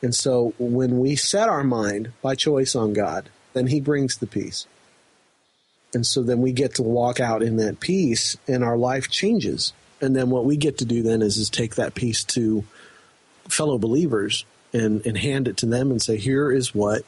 And 0.00 0.14
so 0.14 0.54
when 0.58 0.98
we 0.98 1.14
set 1.16 1.48
our 1.48 1.62
mind 1.62 2.12
by 2.22 2.34
choice 2.34 2.74
on 2.74 2.92
God, 2.94 3.28
then 3.52 3.66
He 3.66 3.80
brings 3.80 4.16
the 4.16 4.26
peace. 4.26 4.66
And 5.94 6.06
so 6.06 6.22
then 6.22 6.40
we 6.40 6.52
get 6.52 6.76
to 6.76 6.82
walk 6.82 7.20
out 7.20 7.42
in 7.42 7.56
that 7.56 7.80
peace 7.80 8.36
and 8.48 8.64
our 8.64 8.78
life 8.78 9.10
changes. 9.10 9.74
And 10.00 10.16
then 10.16 10.30
what 10.30 10.46
we 10.46 10.56
get 10.56 10.78
to 10.78 10.84
do 10.84 11.02
then 11.02 11.20
is, 11.20 11.36
is 11.36 11.50
take 11.50 11.74
that 11.74 11.94
peace 11.94 12.24
to 12.24 12.64
fellow 13.48 13.78
believers 13.78 14.46
and, 14.72 15.04
and 15.04 15.18
hand 15.18 15.48
it 15.48 15.58
to 15.58 15.66
them 15.66 15.90
and 15.90 16.00
say, 16.00 16.16
here 16.16 16.50
is 16.50 16.74
what 16.74 17.02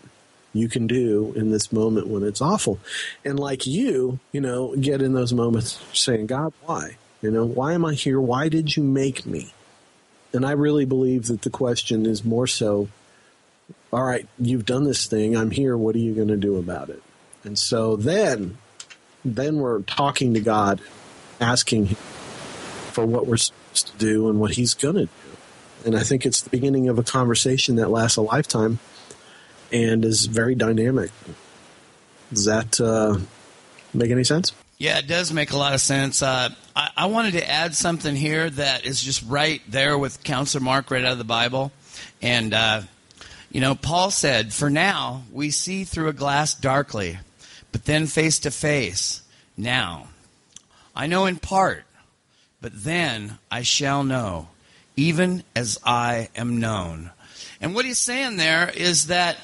you 0.54 0.68
can 0.68 0.86
do 0.86 1.32
in 1.36 1.50
this 1.50 1.72
moment 1.72 2.06
when 2.06 2.22
it's 2.22 2.40
awful. 2.40 2.78
And 3.24 3.38
like 3.38 3.66
you, 3.66 4.20
you 4.32 4.40
know, 4.40 4.74
get 4.76 5.02
in 5.02 5.12
those 5.12 5.34
moments 5.34 5.80
saying, 5.92 6.26
God, 6.26 6.54
why? 6.64 6.96
You 7.20 7.30
know, 7.30 7.44
why 7.44 7.72
am 7.72 7.84
I 7.84 7.94
here? 7.94 8.20
Why 8.20 8.48
did 8.48 8.76
you 8.76 8.82
make 8.82 9.26
me? 9.26 9.52
And 10.32 10.46
I 10.46 10.52
really 10.52 10.84
believe 10.84 11.26
that 11.26 11.42
the 11.42 11.50
question 11.50 12.06
is 12.06 12.24
more 12.24 12.46
so, 12.46 12.88
all 13.92 14.02
right, 14.02 14.26
you've 14.38 14.64
done 14.64 14.84
this 14.84 15.06
thing. 15.06 15.36
I'm 15.36 15.50
here. 15.50 15.76
What 15.76 15.94
are 15.96 16.00
you 16.00 16.14
going 16.14 16.28
to 16.28 16.36
do 16.36 16.56
about 16.56 16.88
it? 16.88 17.02
And 17.44 17.58
so 17.58 17.96
then, 17.96 18.58
then 19.24 19.56
we're 19.56 19.82
talking 19.82 20.34
to 20.34 20.40
God, 20.40 20.80
asking 21.40 21.86
Him 21.86 21.96
for 22.92 23.04
what 23.04 23.26
we're 23.26 23.36
supposed 23.36 23.88
to 23.88 23.98
do 23.98 24.28
and 24.28 24.38
what 24.38 24.52
He's 24.52 24.74
going 24.74 24.96
to 24.96 25.04
do. 25.06 25.10
And 25.84 25.96
I 25.96 26.02
think 26.02 26.24
it's 26.24 26.40
the 26.40 26.50
beginning 26.50 26.88
of 26.88 26.98
a 26.98 27.02
conversation 27.02 27.76
that 27.76 27.90
lasts 27.90 28.16
a 28.16 28.22
lifetime 28.22 28.78
and 29.74 30.04
is 30.04 30.26
very 30.26 30.54
dynamic. 30.54 31.10
Does 32.32 32.44
that 32.44 32.80
uh, 32.80 33.18
make 33.92 34.10
any 34.10 34.24
sense? 34.24 34.52
Yeah, 34.78 34.98
it 34.98 35.08
does 35.08 35.32
make 35.32 35.52
a 35.52 35.56
lot 35.56 35.74
of 35.74 35.80
sense. 35.80 36.22
Uh, 36.22 36.50
I, 36.74 36.90
I 36.96 37.06
wanted 37.06 37.32
to 37.32 37.48
add 37.48 37.74
something 37.74 38.14
here 38.14 38.48
that 38.50 38.87
is 38.87 39.02
just 39.02 39.24
right 39.26 39.60
there 39.68 39.98
with 39.98 40.22
Counselor 40.22 40.62
Mark 40.64 40.90
right 40.90 41.04
out 41.04 41.12
of 41.12 41.18
the 41.18 41.24
Bible. 41.24 41.72
And, 42.22 42.54
uh, 42.54 42.82
you 43.51 43.61
know, 43.61 43.74
Paul 43.74 44.11
said, 44.11 44.53
For 44.53 44.70
now 44.70 45.24
we 45.32 45.51
see 45.51 45.84
through 45.84 46.09
a 46.09 46.12
glass 46.12 46.55
darkly, 46.55 47.18
but 47.72 47.84
then 47.84 48.07
face 48.07 48.38
to 48.40 48.51
face. 48.51 49.22
Now, 49.57 50.09
I 50.94 51.07
know 51.09 51.26
in 51.26 51.36
part, 51.36 51.84
but 52.61 52.72
then 52.84 53.38
I 53.51 53.62
shall 53.62 54.05
know, 54.05 54.49
even 54.96 55.42
as 55.57 55.78
I 55.84 56.28
am 56.36 56.61
known. 56.61 57.11
And 57.61 57.74
what 57.74 57.84
he's 57.84 57.99
saying 57.99 58.36
there 58.36 58.68
is 58.68 59.07
that 59.07 59.38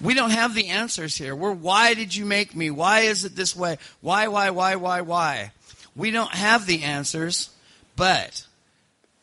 we 0.00 0.14
don't 0.14 0.30
have 0.30 0.54
the 0.54 0.68
answers 0.68 1.16
here. 1.16 1.34
We're, 1.34 1.52
why 1.52 1.94
did 1.94 2.14
you 2.14 2.24
make 2.24 2.54
me? 2.54 2.70
Why 2.70 3.00
is 3.00 3.24
it 3.24 3.36
this 3.36 3.54
way? 3.54 3.78
Why, 4.00 4.28
why, 4.28 4.50
why, 4.50 4.76
why, 4.76 5.00
why? 5.02 5.52
We 5.94 6.10
don't 6.10 6.32
have 6.32 6.66
the 6.66 6.82
answers, 6.82 7.50
but 7.96 8.46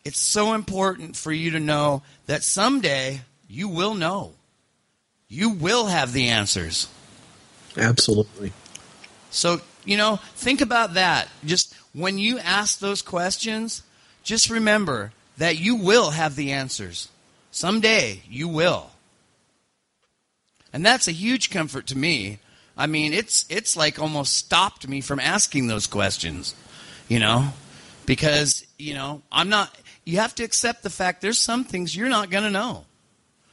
it's 0.05 0.19
so 0.19 0.53
important 0.53 1.15
for 1.15 1.31
you 1.31 1.51
to 1.51 1.59
know 1.59 2.03
that 2.27 2.43
someday 2.43 3.21
you 3.47 3.69
will 3.69 3.93
know. 3.93 4.33
You 5.27 5.49
will 5.49 5.87
have 5.87 6.13
the 6.13 6.29
answers. 6.29 6.87
Absolutely. 7.75 8.53
So 9.29 9.61
you 9.87 9.95
know, 9.95 10.19
think 10.35 10.59
about 10.59 10.95
that. 10.95 11.29
Just 11.45 11.73
when 11.93 12.17
you 12.17 12.39
ask 12.39 12.79
those 12.79 13.01
questions, 13.01 13.83
just 14.21 14.49
remember 14.49 15.13
that 15.37 15.57
you 15.57 15.77
will 15.77 16.11
have 16.11 16.35
the 16.35 16.51
answers. 16.51 17.07
Someday 17.51 18.21
you 18.29 18.49
will. 18.49 18.91
And 20.73 20.85
that's 20.85 21.07
a 21.07 21.11
huge 21.11 21.49
comfort 21.49 21.87
to 21.87 21.97
me. 21.97 22.39
I 22.77 22.87
mean, 22.87 23.13
it's 23.13 23.45
it's 23.49 23.75
like 23.75 23.99
almost 23.99 24.35
stopped 24.35 24.87
me 24.87 25.01
from 25.01 25.19
asking 25.19 25.67
those 25.67 25.87
questions, 25.87 26.53
you 27.07 27.19
know, 27.19 27.49
because, 28.05 28.65
you 28.77 28.93
know, 28.93 29.23
I'm 29.31 29.49
not 29.49 29.75
you 30.05 30.19
have 30.19 30.35
to 30.35 30.43
accept 30.43 30.83
the 30.83 30.89
fact 30.89 31.21
there's 31.21 31.39
some 31.39 31.63
things 31.63 31.95
you're 31.95 32.09
not 32.09 32.29
going 32.29 32.43
to 32.43 32.51
know. 32.51 32.85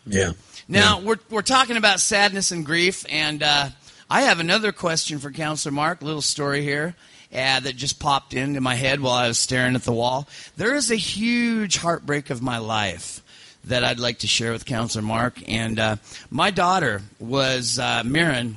Yeah. 0.06 0.32
Now, 0.68 0.98
yeah. 0.98 1.04
we're 1.06 1.18
we're 1.30 1.42
talking 1.42 1.78
about 1.78 2.00
sadness 2.00 2.50
and 2.50 2.66
grief 2.66 3.06
and 3.08 3.42
uh, 3.42 3.68
I 4.10 4.22
have 4.22 4.40
another 4.40 4.72
question 4.72 5.18
for 5.18 5.30
Counselor 5.30 5.72
Mark, 5.72 6.02
a 6.02 6.04
little 6.04 6.22
story 6.22 6.62
here. 6.62 6.94
Uh, 7.32 7.58
that 7.58 7.74
just 7.74 7.98
popped 7.98 8.32
into 8.32 8.60
my 8.60 8.76
head 8.76 9.00
while 9.00 9.14
I 9.14 9.26
was 9.26 9.40
staring 9.40 9.74
at 9.74 9.82
the 9.82 9.92
wall. 9.92 10.28
There 10.56 10.72
is 10.76 10.92
a 10.92 10.94
huge 10.94 11.78
heartbreak 11.78 12.30
of 12.30 12.40
my 12.40 12.58
life 12.58 13.23
that 13.66 13.84
I'd 13.84 13.98
like 13.98 14.18
to 14.20 14.26
share 14.26 14.52
with 14.52 14.66
Counselor 14.66 15.04
Mark. 15.04 15.38
And 15.48 15.78
uh, 15.78 15.96
my 16.30 16.50
daughter 16.50 17.02
was 17.18 17.78
uh, 17.78 18.02
Mirren. 18.04 18.56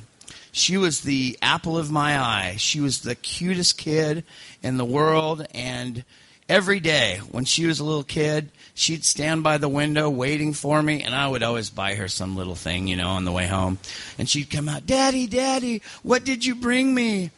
She 0.52 0.78
was 0.78 1.02
the 1.02 1.38
apple 1.42 1.78
of 1.78 1.92
my 1.92 2.20
eye. 2.20 2.56
She 2.58 2.80
was 2.80 3.02
the 3.02 3.16
cutest 3.16 3.78
kid 3.78 4.24
in 4.64 4.78
the 4.78 4.86
world. 4.86 5.46
And 5.54 6.04
every 6.50 6.80
day 6.80 7.20
when 7.32 7.46
she 7.46 7.66
was 7.66 7.80
a 7.80 7.84
little 7.84 8.04
kid, 8.04 8.50
she'd 8.74 9.04
stand 9.04 9.44
by 9.44 9.58
the 9.58 9.70
window 9.70 10.10
waiting 10.10 10.54
for 10.54 10.82
me, 10.82 11.02
and 11.02 11.14
I 11.14 11.28
would 11.28 11.44
always 11.44 11.70
buy 11.70 11.96
her 11.96 12.08
some 12.08 12.36
little 12.36 12.56
thing, 12.56 12.88
you 12.88 12.96
know, 12.96 13.10
on 13.10 13.26
the 13.26 13.32
way 13.32 13.48
home. 13.48 13.80
And 14.18 14.30
she'd 14.30 14.50
come 14.50 14.70
out, 14.70 14.86
Daddy, 14.86 15.28
Daddy, 15.28 15.82
what 16.04 16.24
did 16.24 16.46
you 16.46 16.56
bring 16.56 16.94
me? 16.94 17.32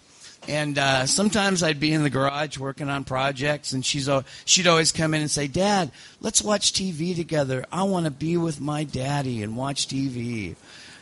And 0.50 0.80
uh, 0.80 1.06
sometimes 1.06 1.62
I'd 1.62 1.80
be 1.80 1.94
in 1.94 2.02
the 2.02 2.10
garage 2.10 2.58
working 2.58 2.90
on 2.90 3.04
projects, 3.04 3.72
and 3.72 3.86
she's 3.86 4.10
she'd 4.46 4.66
always 4.66 4.92
come 4.92 5.14
in 5.14 5.22
and 5.22 5.30
say, 5.30 5.46
"Dad, 5.46 5.92
let's 6.22 6.42
watch 6.42 6.74
TV 6.74 7.16
together. 7.16 7.66
I 7.72 7.84
want 7.84 8.06
to 8.06 8.12
be 8.12 8.36
with 8.36 8.60
my 8.60 8.84
daddy 8.84 9.44
and 9.44 9.56
watch 9.56 9.88
TV." 9.88 10.56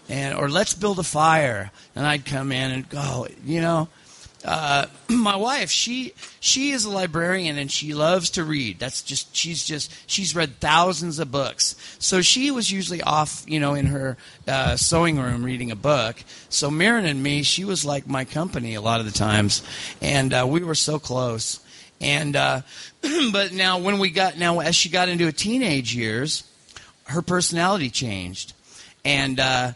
And 0.09 0.35
or 0.35 0.49
let's 0.49 0.73
build 0.73 0.99
a 0.99 1.03
fire. 1.03 1.71
And 1.95 2.05
I'd 2.05 2.25
come 2.25 2.51
in 2.51 2.71
and 2.71 2.89
go, 2.89 3.27
you 3.45 3.61
know, 3.61 3.87
uh, 4.45 4.85
my 5.09 5.35
wife, 5.35 5.69
she 5.69 6.13
she 6.39 6.71
is 6.71 6.85
a 6.85 6.89
librarian 6.89 7.57
and 7.57 7.71
she 7.71 7.93
loves 7.93 8.31
to 8.31 8.43
read. 8.43 8.79
That's 8.79 9.01
just 9.01 9.35
she's 9.35 9.63
just 9.63 9.93
she's 10.09 10.35
read 10.35 10.59
thousands 10.59 11.19
of 11.19 11.31
books. 11.31 11.75
So 11.99 12.21
she 12.21 12.51
was 12.51 12.71
usually 12.71 13.01
off, 13.01 13.43
you 13.47 13.59
know, 13.59 13.73
in 13.73 13.87
her 13.87 14.17
uh, 14.47 14.75
sewing 14.75 15.19
room 15.19 15.43
reading 15.43 15.71
a 15.71 15.75
book. 15.75 16.23
So 16.49 16.69
Mirren 16.69 17.05
and 17.05 17.21
me, 17.21 17.43
she 17.43 17.65
was 17.65 17.85
like 17.85 18.07
my 18.07 18.25
company 18.25 18.75
a 18.75 18.81
lot 18.81 18.99
of 18.99 19.05
the 19.05 19.11
times, 19.11 19.63
and 20.01 20.33
uh, 20.33 20.45
we 20.47 20.63
were 20.63 20.75
so 20.75 20.99
close. 20.99 21.59
And 21.99 22.35
uh, 22.35 22.61
but 23.31 23.53
now 23.53 23.79
when 23.79 23.99
we 23.99 24.11
got 24.11 24.37
now 24.37 24.59
as 24.59 24.75
she 24.75 24.89
got 24.89 25.09
into 25.09 25.27
a 25.27 25.31
teenage 25.31 25.95
years, 25.95 26.43
her 27.05 27.21
personality 27.21 27.89
changed, 27.89 28.53
and 29.03 29.39
uh, 29.39 29.71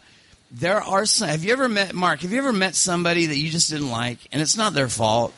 there 0.52 0.82
are 0.82 1.06
some. 1.06 1.28
Have 1.28 1.44
you 1.44 1.52
ever 1.52 1.68
met 1.68 1.94
Mark? 1.94 2.20
Have 2.20 2.32
you 2.32 2.38
ever 2.38 2.52
met 2.52 2.74
somebody 2.74 3.26
that 3.26 3.36
you 3.36 3.50
just 3.50 3.70
didn't 3.70 3.90
like, 3.90 4.18
and 4.30 4.42
it's 4.42 4.56
not 4.56 4.74
their 4.74 4.88
fault? 4.88 5.32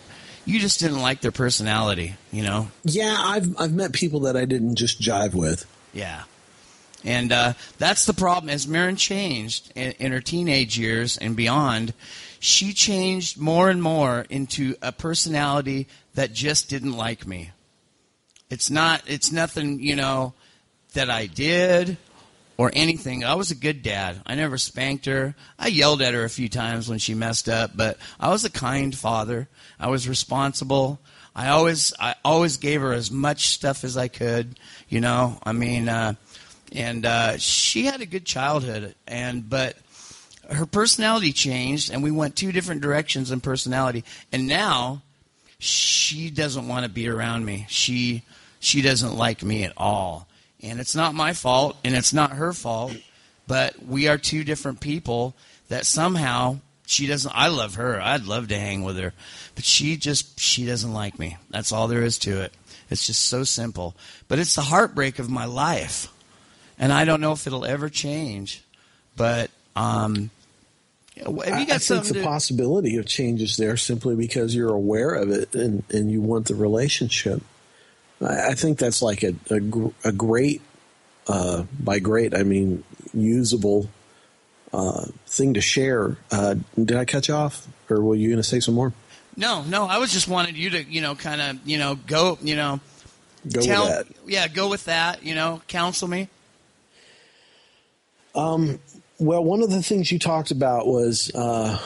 You 0.45 0.61
just 0.61 0.81
didn't 0.81 1.01
like 1.01 1.23
their 1.23 1.33
personality, 1.33 2.17
you 2.31 2.43
know? 2.43 2.69
Yeah, 2.83 3.17
I've 3.19 3.59
I've 3.59 3.73
met 3.73 3.93
people 3.93 4.21
that 4.21 4.37
I 4.37 4.45
didn't 4.45 4.75
just 4.75 5.01
jive 5.01 5.33
with. 5.33 5.65
Yeah, 5.93 6.25
and 7.05 7.33
uh, 7.33 7.53
that's 7.79 8.05
the 8.05 8.13
problem. 8.13 8.51
As 8.51 8.67
Mirren 8.67 8.97
changed 8.97 9.73
in, 9.75 9.93
in 9.93 10.13
her 10.13 10.21
teenage 10.21 10.77
years 10.77 11.17
and 11.17 11.37
beyond, 11.37 11.95
she 12.41 12.73
changed 12.73 13.39
more 13.39 13.71
and 13.71 13.81
more 13.81 14.27
into 14.29 14.75
a 14.83 14.93
personality 14.93 15.87
that 16.15 16.33
just 16.33 16.69
didn't 16.69 16.93
like 16.93 17.27
me. 17.27 17.53
It's 18.51 18.69
not. 18.69 19.03
It's 19.07 19.33
nothing, 19.33 19.81
you 19.81 19.97
know, 19.97 20.35
that 20.95 21.09
I 21.09 21.27
did 21.27 21.97
or 22.57 22.71
anything. 22.75 23.25
I 23.25 23.35
was 23.35 23.51
a 23.51 23.57
good 23.57 23.83
dad. 23.83 24.21
I 24.27 24.35
never 24.35 24.59
spanked 24.59 25.07
her. 25.07 25.35
I 25.59 25.69
yelled 25.69 26.03
at 26.03 26.15
her 26.15 26.25
a 26.25 26.31
few 26.31 26.49
times 26.49 26.89
when 26.89 26.99
she 26.99 27.15
messed 27.15 27.49
up, 27.49 27.73
but 27.75 27.99
I 28.21 28.31
was 28.31 28.45
a 28.45 28.51
kind 28.51 28.97
father. 28.97 29.49
I 29.79 29.89
was 29.89 30.09
responsible. 30.09 31.01
I 31.35 31.49
always 31.49 31.93
I 31.99 32.15
always 32.25 32.59
gave 32.59 32.81
her 32.81 32.93
as 32.93 33.11
much 33.11 33.49
stuff 33.49 33.83
as 33.83 33.97
I 33.97 34.09
could, 34.09 34.59
you 34.89 35.01
know. 35.01 35.39
I 35.43 35.53
mean, 35.53 35.89
uh, 35.89 36.15
and 36.73 37.05
uh, 37.05 37.39
she 37.39 37.87
had 37.87 38.01
a 38.01 38.07
good 38.07 38.25
childhood, 38.25 38.95
and 39.07 39.49
but 39.49 39.77
her 40.51 40.67
personality 40.67 41.33
changed, 41.33 41.93
and 41.93 42.05
we 42.05 42.13
went 42.13 42.37
two 42.37 42.53
different 42.53 42.83
directions 42.83 43.33
in 43.33 43.41
personality, 43.41 44.05
and 44.31 44.47
now 44.47 45.03
she 45.59 46.31
doesn't 46.31 46.69
want 46.69 46.85
to 46.85 46.91
be 46.91 47.09
around 47.09 47.45
me. 47.45 47.67
She 47.69 48.23
she 48.61 48.81
doesn't 48.81 49.17
like 49.17 49.43
me 49.43 49.65
at 49.65 49.73
all 49.77 50.29
and 50.65 50.81
it's 50.81 50.95
not 50.95 51.15
my 51.15 51.33
fault, 51.33 51.77
and 51.85 51.95
it's 51.95 52.13
not 52.13 52.33
her 52.33 52.53
fault, 52.53 52.95
but 53.47 53.85
we 53.85 54.09
are 54.09 54.19
two 54.19 54.45
different 54.45 54.81
people 54.81 55.35
that 55.69 55.87
somehow 55.87 56.59
she 56.87 57.07
doesn't. 57.07 57.33
I 57.35 57.49
love 57.49 57.77
her. 57.77 58.01
I'd 58.01 58.25
love 58.25 58.49
to 58.49 58.59
hang 58.59 58.83
with 58.83 58.97
her, 58.99 59.13
but 59.55 59.65
she 59.65 59.97
just 59.97 60.39
she 60.41 60.67
doesn't 60.67 60.93
like 60.93 61.19
me. 61.19 61.37
That's 61.51 61.73
all 61.73 61.89
there 61.89 62.03
is 62.03 62.19
to 62.21 62.43
it. 62.43 62.53
It's 62.91 63.07
just 63.07 63.27
so 63.27 63.45
simple. 63.45 63.95
But 64.29 64.39
it's 64.39 64.55
the 64.55 64.63
heartbreak 64.63 65.19
of 65.19 65.31
my 65.31 65.45
life, 65.45 66.09
and 66.79 66.93
I 66.93 67.05
don't 67.05 67.21
know 67.21 67.33
if 67.33 67.47
it'll 67.47 67.65
ever 67.65 67.89
change. 67.89 68.63
But 69.17 69.51
um, 69.77 70.31
have 71.17 71.27
you 71.61 71.67
got 71.67 71.71
I, 71.71 71.75
I 71.75 71.79
think 71.79 72.05
the 72.05 72.15
to... 72.15 72.25
possibility 72.25 72.97
of 72.97 73.07
change 73.07 73.41
is 73.41 73.57
there 73.57 73.77
simply 73.77 74.17
because 74.17 74.55
you're 74.55 74.75
aware 74.75 75.15
of 75.15 75.31
it 75.31 75.55
and, 75.55 75.85
and 75.91 76.11
you 76.11 76.21
want 76.21 76.47
the 76.49 76.55
relationship. 76.55 77.43
I 78.25 78.55
think 78.55 78.79
that's 78.79 79.03
like 79.03 79.23
a, 79.23 79.35
a, 79.51 79.61
a 80.09 80.13
great, 80.13 80.63
uh, 81.27 81.65
by 81.79 81.99
great, 81.99 82.35
I 82.35 82.43
mean 82.43 82.85
usable 83.13 83.89
uh, 84.73 85.07
thing 85.27 85.55
to 85.55 85.61
share. 85.61 86.17
Uh, 86.31 86.57
did 86.77 86.97
I 86.97 87.05
cut 87.05 87.29
you 87.29 87.35
off, 87.35 87.67
or 87.89 88.01
were 88.01 88.15
you 88.15 88.29
going 88.29 88.43
to 88.43 88.49
say 88.49 88.61
some 88.61 88.75
more? 88.75 88.93
No, 89.37 89.63
no. 89.63 89.85
I 89.87 89.99
was 89.99 90.13
just 90.13 90.29
wanted 90.29 90.57
you 90.57 90.71
to, 90.71 90.85
you 90.85 91.01
know, 91.01 91.15
kind 91.15 91.41
of, 91.41 91.69
you 91.69 91.79
know, 91.79 91.97
go, 92.07 92.39
you 92.41 92.57
know, 92.57 92.81
go 93.53 93.61
tell, 93.61 93.85
with 93.85 94.09
that. 94.09 94.17
Yeah, 94.27 94.49
go 94.49 94.69
with 94.69 94.85
that. 94.87 95.23
You 95.23 95.35
know, 95.35 95.63
counsel 95.69 96.09
me. 96.09 96.29
Um. 98.35 98.81
Well, 99.21 99.45
one 99.45 99.63
of 99.63 99.71
the 99.71 99.81
things 99.81 100.11
you 100.11 100.19
talked 100.19 100.51
about 100.51 100.89
was 100.89 101.31
uh, 101.37 101.79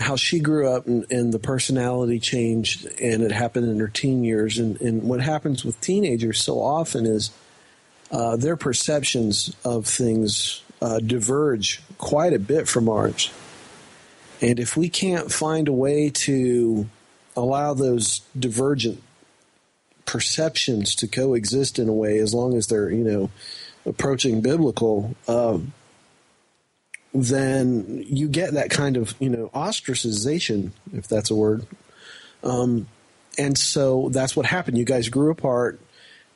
how 0.00 0.16
she 0.16 0.40
grew 0.40 0.68
up 0.68 0.86
and, 0.86 1.04
and, 1.10 1.32
the 1.32 1.38
personality 1.38 2.18
changed 2.18 2.86
and 3.00 3.22
it 3.22 3.32
happened 3.32 3.68
in 3.68 3.78
her 3.78 3.88
teen 3.88 4.24
years. 4.24 4.58
And, 4.58 4.80
and 4.80 5.02
what 5.02 5.20
happens 5.20 5.64
with 5.64 5.80
teenagers 5.80 6.42
so 6.42 6.60
often 6.60 7.06
is 7.06 7.30
uh, 8.10 8.36
their 8.36 8.56
perceptions 8.56 9.54
of 9.64 9.86
things 9.86 10.62
uh, 10.80 10.98
diverge 11.00 11.82
quite 11.98 12.32
a 12.32 12.38
bit 12.38 12.66
from 12.66 12.88
ours. 12.88 13.30
And 14.40 14.58
if 14.58 14.76
we 14.76 14.88
can't 14.88 15.30
find 15.30 15.68
a 15.68 15.72
way 15.72 16.08
to 16.10 16.88
allow 17.36 17.74
those 17.74 18.20
divergent 18.38 19.02
perceptions 20.06 20.94
to 20.96 21.06
coexist 21.06 21.78
in 21.78 21.88
a 21.88 21.92
way 21.92 22.18
as 22.18 22.34
long 22.34 22.56
as 22.56 22.66
they're 22.66 22.90
you 22.90 23.04
know 23.04 23.30
approaching 23.86 24.40
biblical 24.40 25.14
um, 25.28 25.72
then 27.12 28.04
you 28.06 28.28
get 28.28 28.54
that 28.54 28.70
kind 28.70 28.96
of 28.96 29.14
you 29.18 29.28
know 29.28 29.50
ostracization, 29.54 30.72
if 30.92 31.08
that's 31.08 31.30
a 31.30 31.34
word. 31.34 31.66
Um, 32.42 32.86
and 33.38 33.56
so 33.56 34.08
that's 34.10 34.34
what 34.34 34.46
happened. 34.46 34.78
You 34.78 34.84
guys 34.84 35.08
grew 35.08 35.30
apart, 35.30 35.80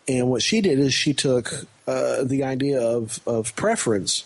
and 0.08 0.28
what 0.28 0.42
she 0.42 0.60
did 0.60 0.78
is 0.78 0.94
she 0.94 1.14
took 1.14 1.66
uh, 1.86 2.24
the 2.24 2.44
idea 2.44 2.80
of 2.80 3.20
of 3.26 3.54
preference 3.56 4.24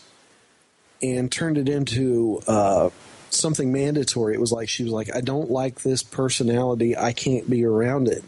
and 1.02 1.30
turned 1.30 1.58
it 1.58 1.68
into 1.68 2.42
uh, 2.46 2.90
something 3.30 3.72
mandatory. 3.72 4.34
It 4.34 4.40
was 4.40 4.52
like 4.52 4.68
she 4.68 4.84
was 4.84 4.92
like, 4.92 5.14
I 5.14 5.20
don't 5.20 5.50
like 5.50 5.82
this 5.82 6.02
personality. 6.02 6.96
I 6.96 7.12
can't 7.12 7.48
be 7.48 7.64
around 7.64 8.08
it. 8.08 8.24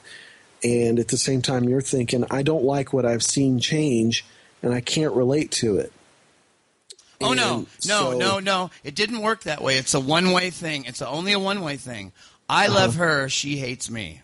And 0.62 0.98
at 0.98 1.08
the 1.08 1.16
same 1.16 1.42
time, 1.42 1.68
you're 1.68 1.80
thinking, 1.80 2.24
I 2.30 2.42
don't 2.42 2.64
like 2.64 2.92
what 2.92 3.06
I've 3.06 3.22
seen 3.22 3.60
change, 3.60 4.26
and 4.62 4.74
I 4.74 4.80
can't 4.80 5.14
relate 5.14 5.50
to 5.52 5.78
it. 5.78 5.92
Oh 7.22 7.34
no, 7.34 7.60
no, 7.60 7.66
so, 7.78 8.18
no, 8.18 8.38
no! 8.38 8.70
It 8.82 8.94
didn't 8.94 9.20
work 9.20 9.42
that 9.42 9.62
way. 9.62 9.76
It's 9.76 9.92
a 9.92 10.00
one-way 10.00 10.50
thing. 10.50 10.84
It's 10.86 11.02
only 11.02 11.32
a 11.32 11.38
one-way 11.38 11.76
thing. 11.76 12.12
I 12.48 12.66
uh-huh. 12.66 12.74
love 12.74 12.94
her. 12.96 13.28
She 13.28 13.56
hates 13.56 13.90
me. 13.90 14.22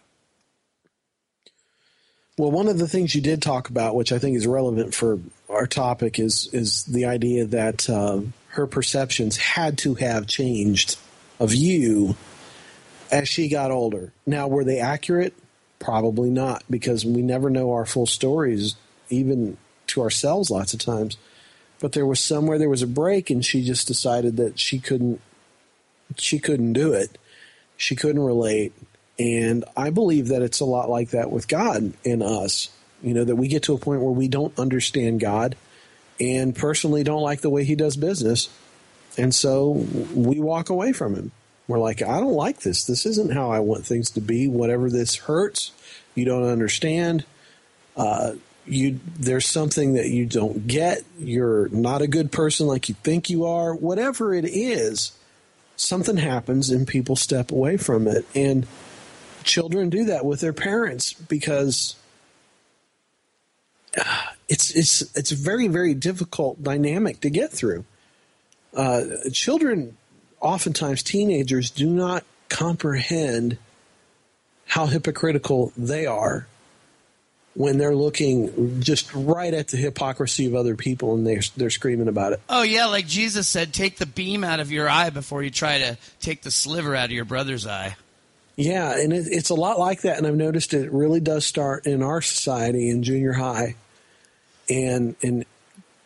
Well, 2.38 2.50
one 2.50 2.68
of 2.68 2.78
the 2.78 2.88
things 2.88 3.14
you 3.14 3.20
did 3.20 3.40
talk 3.40 3.68
about, 3.68 3.94
which 3.94 4.12
I 4.12 4.18
think 4.18 4.36
is 4.36 4.46
relevant 4.46 4.94
for 4.94 5.20
our 5.50 5.66
topic, 5.66 6.18
is 6.18 6.48
is 6.52 6.84
the 6.84 7.04
idea 7.04 7.44
that 7.46 7.88
uh, 7.90 8.20
her 8.48 8.66
perceptions 8.66 9.36
had 9.36 9.76
to 9.78 9.94
have 9.94 10.26
changed 10.26 10.98
of 11.38 11.54
you 11.54 12.16
as 13.10 13.28
she 13.28 13.48
got 13.48 13.70
older. 13.70 14.12
Now, 14.24 14.48
were 14.48 14.64
they 14.64 14.80
accurate? 14.80 15.34
Probably 15.78 16.30
not, 16.30 16.64
because 16.70 17.04
we 17.04 17.20
never 17.20 17.50
know 17.50 17.72
our 17.72 17.84
full 17.84 18.06
stories, 18.06 18.76
even 19.10 19.58
to 19.88 20.00
ourselves, 20.00 20.50
lots 20.50 20.72
of 20.72 20.80
times 20.80 21.18
but 21.80 21.92
there 21.92 22.06
was 22.06 22.20
somewhere 22.20 22.58
there 22.58 22.68
was 22.68 22.82
a 22.82 22.86
break 22.86 23.30
and 23.30 23.44
she 23.44 23.62
just 23.62 23.86
decided 23.86 24.36
that 24.36 24.58
she 24.58 24.78
couldn't 24.78 25.20
she 26.16 26.38
couldn't 26.38 26.72
do 26.72 26.92
it 26.92 27.18
She 27.76 27.94
couldn't 27.96 28.22
relate. 28.22 28.72
And 29.18 29.64
I 29.76 29.90
believe 29.90 30.28
that 30.28 30.42
it's 30.42 30.60
a 30.60 30.64
lot 30.64 30.88
like 30.90 31.10
that 31.10 31.30
with 31.30 31.48
God 31.48 31.92
and 32.04 32.22
us. 32.22 32.70
You 33.02 33.14
know, 33.14 33.24
that 33.24 33.36
we 33.36 33.48
get 33.48 33.62
to 33.64 33.74
a 33.74 33.78
point 33.78 34.00
where 34.00 34.10
we 34.10 34.28
don't 34.28 34.58
understand 34.58 35.20
God 35.20 35.56
and 36.18 36.56
personally 36.56 37.04
don't 37.04 37.22
like 37.22 37.42
the 37.42 37.50
way 37.50 37.64
he 37.64 37.74
does 37.74 37.96
business. 37.96 38.48
And 39.18 39.34
so 39.34 39.68
we 40.14 40.40
walk 40.40 40.70
away 40.70 40.92
from 40.92 41.14
him. 41.14 41.32
We're 41.68 41.78
like, 41.78 42.00
I 42.00 42.20
don't 42.20 42.34
like 42.34 42.60
this. 42.60 42.84
This 42.84 43.04
isn't 43.06 43.32
how 43.32 43.50
I 43.50 43.60
want 43.60 43.84
things 43.84 44.10
to 44.12 44.20
be. 44.20 44.48
Whatever 44.48 44.88
this 44.88 45.16
hurts, 45.16 45.72
you 46.14 46.24
don't 46.24 46.44
understand. 46.44 47.24
Uh, 47.96 48.32
you 48.66 49.00
there's 49.18 49.46
something 49.46 49.94
that 49.94 50.08
you 50.08 50.26
don't 50.26 50.66
get. 50.66 51.02
You're 51.18 51.68
not 51.68 52.02
a 52.02 52.06
good 52.06 52.32
person 52.32 52.66
like 52.66 52.88
you 52.88 52.94
think 53.02 53.30
you 53.30 53.44
are. 53.44 53.74
Whatever 53.74 54.34
it 54.34 54.44
is, 54.44 55.12
something 55.76 56.16
happens 56.16 56.70
and 56.70 56.86
people 56.86 57.16
step 57.16 57.50
away 57.50 57.76
from 57.76 58.06
it. 58.06 58.26
And 58.34 58.66
children 59.44 59.90
do 59.90 60.04
that 60.06 60.24
with 60.24 60.40
their 60.40 60.52
parents 60.52 61.12
because 61.12 61.96
it's 64.48 64.74
it's 64.74 65.02
it's 65.16 65.32
a 65.32 65.36
very 65.36 65.68
very 65.68 65.94
difficult 65.94 66.62
dynamic 66.62 67.20
to 67.20 67.30
get 67.30 67.52
through. 67.52 67.84
Uh, 68.74 69.04
children, 69.32 69.96
oftentimes 70.40 71.02
teenagers, 71.02 71.70
do 71.70 71.88
not 71.88 72.24
comprehend 72.48 73.56
how 74.66 74.86
hypocritical 74.86 75.72
they 75.76 76.04
are 76.04 76.46
when 77.56 77.78
they're 77.78 77.96
looking 77.96 78.80
just 78.82 79.12
right 79.14 79.54
at 79.54 79.68
the 79.68 79.76
hypocrisy 79.76 80.46
of 80.46 80.54
other 80.54 80.76
people 80.76 81.14
and 81.14 81.26
they're, 81.26 81.42
they're 81.56 81.70
screaming 81.70 82.08
about 82.08 82.34
it. 82.34 82.40
Oh, 82.48 82.62
yeah, 82.62 82.86
like 82.86 83.06
Jesus 83.06 83.48
said, 83.48 83.72
take 83.72 83.96
the 83.96 84.06
beam 84.06 84.44
out 84.44 84.60
of 84.60 84.70
your 84.70 84.88
eye 84.88 85.10
before 85.10 85.42
you 85.42 85.50
try 85.50 85.78
to 85.78 85.98
take 86.20 86.42
the 86.42 86.50
sliver 86.50 86.94
out 86.94 87.06
of 87.06 87.12
your 87.12 87.24
brother's 87.24 87.66
eye. 87.66 87.96
Yeah, 88.56 88.98
and 88.98 89.12
it, 89.12 89.26
it's 89.30 89.50
a 89.50 89.54
lot 89.54 89.78
like 89.78 90.02
that, 90.02 90.18
and 90.18 90.26
I've 90.26 90.36
noticed 90.36 90.72
it 90.74 90.90
really 90.92 91.20
does 91.20 91.44
start 91.44 91.86
in 91.86 92.02
our 92.02 92.22
society 92.22 92.88
in 92.88 93.02
junior 93.02 93.32
high 93.32 93.76
and 94.68 95.16
and 95.22 95.44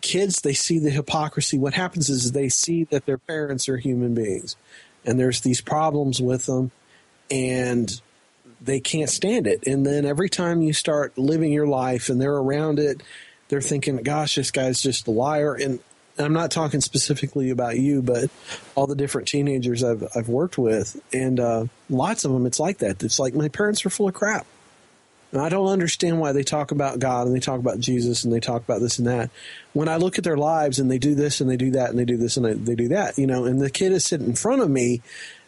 kids 0.01 0.41
they 0.41 0.55
see 0.55 0.79
the 0.79 0.91
hypocrisy 0.91 1.59
what 1.59 1.75
happens 1.75 2.09
is 2.09 2.33
they 2.33 2.49
see 2.49 2.85
that 2.85 3.05
their 3.05 3.19
parents 3.19 3.69
are 3.69 3.77
human 3.77 4.15
beings 4.15 4.57
and 5.05 5.19
there's 5.21 5.43
these 5.43 5.61
problems 5.61 6.23
with 6.23 6.47
them 6.47 6.71
and 7.31 8.01
they 8.61 8.81
can't 8.81 9.11
stand 9.11 9.47
it 9.47 9.67
and 9.67 9.87
then 9.87 10.05
every 10.05 10.29
time 10.29 10.63
you 10.63 10.73
start 10.73 11.17
living 11.17 11.53
your 11.53 11.67
life 11.67 12.09
and 12.09 12.21
they're 12.21 12.37
around 12.37 12.79
it 12.79 13.03
they're 13.49 13.61
thinking 13.61 13.97
gosh 13.99 14.35
this 14.35 14.51
guy's 14.51 14.83
just 14.83 15.07
a 15.07 15.11
liar 15.11 15.55
and 15.55 15.81
I'm 16.19 16.33
not 16.33 16.51
talking 16.51 16.81
specifically 16.81 17.51
about 17.51 17.79
you, 17.79 18.03
but 18.03 18.31
all 18.75 18.87
the 18.87 18.95
different 18.95 19.29
teenagers 19.29 19.83
I've 19.83 20.07
I've 20.15 20.29
worked 20.29 20.59
with, 20.59 21.01
and 21.13 21.41
uh, 21.41 21.67
lots 21.89 22.25
of 22.25 22.33
them, 22.33 22.47
it's 22.47 22.61
like 22.61 22.79
that. 22.79 23.03
It's 23.03 23.19
like 23.19 23.35
my 23.35 23.49
parents 23.49 23.85
are 23.87 23.91
full 23.91 24.09
of 24.09 24.15
crap. 24.15 24.47
And 25.33 25.41
I 25.41 25.49
don't 25.49 25.69
understand 25.69 26.19
why 26.19 26.33
they 26.33 26.43
talk 26.43 26.73
about 26.73 26.99
God 26.99 27.29
and 27.29 27.37
they 27.37 27.41
talk 27.41 27.61
about 27.61 27.79
Jesus 27.79 28.25
and 28.25 28.33
they 28.33 28.41
talk 28.41 28.63
about 28.63 28.81
this 28.81 28.99
and 28.99 29.07
that. 29.07 29.31
When 29.73 29.89
I 29.89 29.97
look 29.97 30.19
at 30.19 30.25
their 30.25 30.37
lives 30.37 30.81
and 30.81 30.91
they 30.91 30.99
do 30.99 31.15
this 31.15 31.41
and 31.41 31.49
they 31.49 31.57
do 31.57 31.71
that 31.71 31.91
and 31.91 31.99
they 31.99 32.05
do 32.05 32.17
this 32.17 32.37
and 32.37 32.67
they 32.67 32.75
do 32.75 32.89
that, 32.89 33.17
you 33.17 33.29
know, 33.29 33.45
and 33.45 33.61
the 33.61 33.71
kid 33.71 33.93
is 33.93 34.05
sitting 34.05 34.27
in 34.27 34.35
front 34.35 34.61
of 34.61 34.69
me 34.69 35.03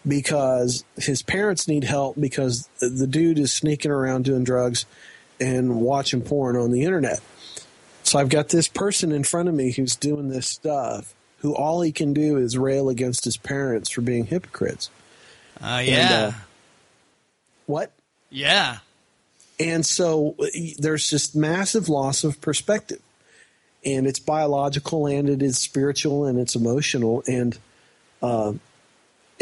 because 0.07 0.84
his 0.96 1.22
parents 1.22 1.68
need 1.68 1.84
help 1.84 2.16
because 2.18 2.68
the 2.80 3.07
dude 3.07 3.38
is 3.38 3.53
sneaking 3.53 3.90
around 3.90 4.24
doing 4.24 4.44
drugs 4.44 4.84
and 5.40 5.80
watching 5.80 6.22
porn 6.22 6.57
on 6.57 6.70
the 6.70 6.82
internet. 6.84 7.20
So 8.03 8.18
I've 8.18 8.28
got 8.28 8.48
this 8.48 8.68
person 8.68 9.12
in 9.12 9.24
front 9.24 9.48
of 9.48 9.55
me 9.55 9.72
who's 9.72 9.96
doing 9.96 10.28
this 10.28 10.48
stuff, 10.48 11.14
who 11.38 11.55
all 11.55 11.82
he 11.82 11.92
can 11.92 12.12
do 12.12 12.36
is 12.36 12.59
rail 12.59 12.88
against 12.88 13.24
his 13.24 13.36
parents 13.36 13.90
for 13.90 14.00
being 14.00 14.26
hypocrites. 14.26 14.90
Uh, 15.61 15.82
yeah. 15.84 15.94
And, 15.94 16.34
uh, 16.34 16.38
what? 17.66 17.92
Yeah. 18.30 18.78
And 19.61 19.86
so 19.86 20.36
there's 20.78 21.11
this 21.11 21.34
massive 21.34 21.88
loss 21.88 22.24
of 22.24 22.40
perspective. 22.40 23.00
And 23.84 24.07
it's 24.07 24.18
biological 24.18 25.07
and 25.07 25.28
it 25.28 25.42
is 25.42 25.59
spiritual 25.59 26.24
and 26.24 26.38
it's 26.38 26.55
emotional. 26.55 27.22
And, 27.26 27.59
uh, 28.20 28.55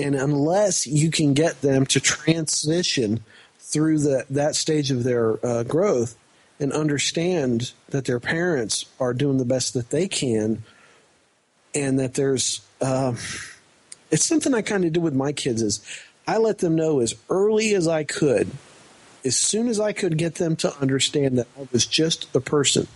and 0.00 0.14
unless 0.14 0.86
you 0.86 1.10
can 1.10 1.34
get 1.34 1.60
them 1.60 1.86
to 1.86 2.00
transition 2.00 3.22
through 3.58 3.98
the, 3.98 4.24
that 4.30 4.54
stage 4.54 4.90
of 4.90 5.04
their 5.04 5.44
uh, 5.46 5.62
growth 5.62 6.16
and 6.58 6.72
understand 6.72 7.72
that 7.90 8.04
their 8.04 8.20
parents 8.20 8.84
are 8.98 9.14
doing 9.14 9.38
the 9.38 9.44
best 9.44 9.74
that 9.74 9.90
they 9.90 10.08
can 10.08 10.62
and 11.74 11.98
that 11.98 12.14
there's 12.14 12.60
uh, 12.80 13.14
it's 14.10 14.24
something 14.24 14.54
i 14.54 14.62
kind 14.62 14.84
of 14.84 14.92
do 14.92 15.00
with 15.00 15.14
my 15.14 15.32
kids 15.32 15.62
is 15.62 15.80
i 16.26 16.36
let 16.36 16.58
them 16.58 16.74
know 16.74 17.00
as 17.00 17.14
early 17.28 17.74
as 17.74 17.86
i 17.86 18.02
could 18.02 18.50
as 19.24 19.36
soon 19.36 19.68
as 19.68 19.78
I 19.78 19.92
could 19.92 20.16
get 20.16 20.36
them 20.36 20.56
to 20.56 20.74
understand 20.78 21.38
that 21.38 21.46
I 21.58 21.68
was 21.72 21.86
just 21.86 22.34
a 22.34 22.40
person, 22.40 22.86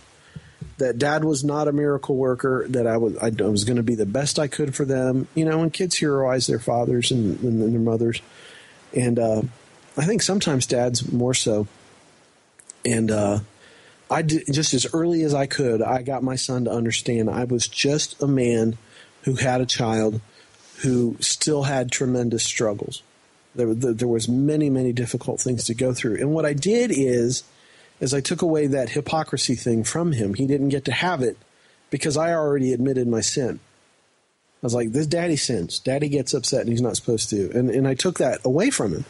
that 0.77 0.97
dad 0.97 1.23
was 1.23 1.43
not 1.43 1.67
a 1.67 1.71
miracle 1.71 2.15
worker, 2.15 2.65
that 2.69 2.87
I 2.87 2.97
was 2.97 3.17
I 3.17 3.29
was 3.29 3.63
going 3.63 3.77
to 3.77 3.83
be 3.83 3.95
the 3.95 4.05
best 4.05 4.39
I 4.39 4.47
could 4.47 4.75
for 4.75 4.85
them. 4.85 5.27
You 5.35 5.45
know, 5.45 5.61
And 5.61 5.73
kids 5.73 5.97
heroize 5.97 6.47
their 6.47 6.59
fathers 6.59 7.11
and, 7.11 7.39
and 7.41 7.73
their 7.73 7.79
mothers, 7.79 8.21
and 8.95 9.19
uh, 9.19 9.41
I 9.97 10.05
think 10.05 10.21
sometimes 10.21 10.67
dads 10.67 11.11
more 11.11 11.33
so. 11.33 11.67
And 12.85 13.09
uh, 13.09 13.39
I 14.11 14.21
did 14.21 14.43
just 14.51 14.73
as 14.73 14.85
early 14.93 15.23
as 15.23 15.33
I 15.33 15.47
could. 15.47 15.81
I 15.81 16.03
got 16.03 16.23
my 16.23 16.35
son 16.35 16.65
to 16.65 16.71
understand 16.71 17.29
I 17.29 17.45
was 17.45 17.67
just 17.67 18.21
a 18.21 18.27
man 18.27 18.77
who 19.23 19.35
had 19.35 19.61
a 19.61 19.65
child 19.65 20.21
who 20.81 21.17
still 21.19 21.63
had 21.63 21.91
tremendous 21.91 22.43
struggles 22.43 23.01
there, 23.55 23.73
there 23.73 24.07
was 24.07 24.27
many, 24.27 24.69
many 24.69 24.93
difficult 24.93 25.39
things 25.39 25.65
to 25.65 25.73
go 25.73 25.93
through. 25.93 26.15
And 26.15 26.31
what 26.31 26.45
I 26.45 26.53
did 26.53 26.91
is, 26.93 27.43
is 27.99 28.13
I 28.13 28.21
took 28.21 28.41
away 28.41 28.67
that 28.67 28.89
hypocrisy 28.89 29.55
thing 29.55 29.83
from 29.83 30.11
him. 30.11 30.33
He 30.33 30.45
didn't 30.45 30.69
get 30.69 30.85
to 30.85 30.91
have 30.91 31.21
it 31.21 31.37
because 31.89 32.17
I 32.17 32.33
already 32.33 32.73
admitted 32.73 33.07
my 33.07 33.21
sin. 33.21 33.59
I 34.61 34.65
was 34.65 34.73
like, 34.73 34.91
this 34.91 35.07
daddy 35.07 35.35
sins. 35.35 35.79
Daddy 35.79 36.09
gets 36.09 36.33
upset 36.33 36.61
and 36.61 36.69
he's 36.69 36.81
not 36.81 36.95
supposed 36.95 37.29
to. 37.29 37.51
And, 37.51 37.69
and 37.69 37.87
I 37.87 37.93
took 37.93 38.17
that 38.17 38.43
away 38.43 38.69
from 38.69 38.93
him. 38.93 39.05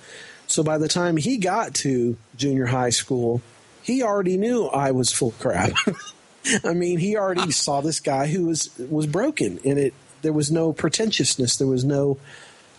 So 0.47 0.63
by 0.63 0.77
the 0.77 0.88
time 0.88 1.17
he 1.17 1.38
got 1.38 1.73
to 1.75 2.17
junior 2.36 2.67
high 2.67 2.89
school, 2.89 3.41
he 3.81 4.03
already 4.03 4.38
knew 4.38 4.65
I 4.65 4.91
was 4.91 5.11
full 5.11 5.31
crap. 5.31 5.71
I 6.63 6.73
mean, 6.73 6.99
he 6.99 7.15
already 7.17 7.51
saw 7.51 7.81
this 7.81 7.99
guy 7.99 8.27
who 8.27 8.45
was 8.47 8.69
was 8.77 9.07
broken, 9.07 9.59
and 9.65 9.79
it 9.79 9.93
there 10.21 10.33
was 10.33 10.51
no 10.51 10.73
pretentiousness, 10.73 11.57
there 11.57 11.67
was 11.67 11.83
no 11.83 12.17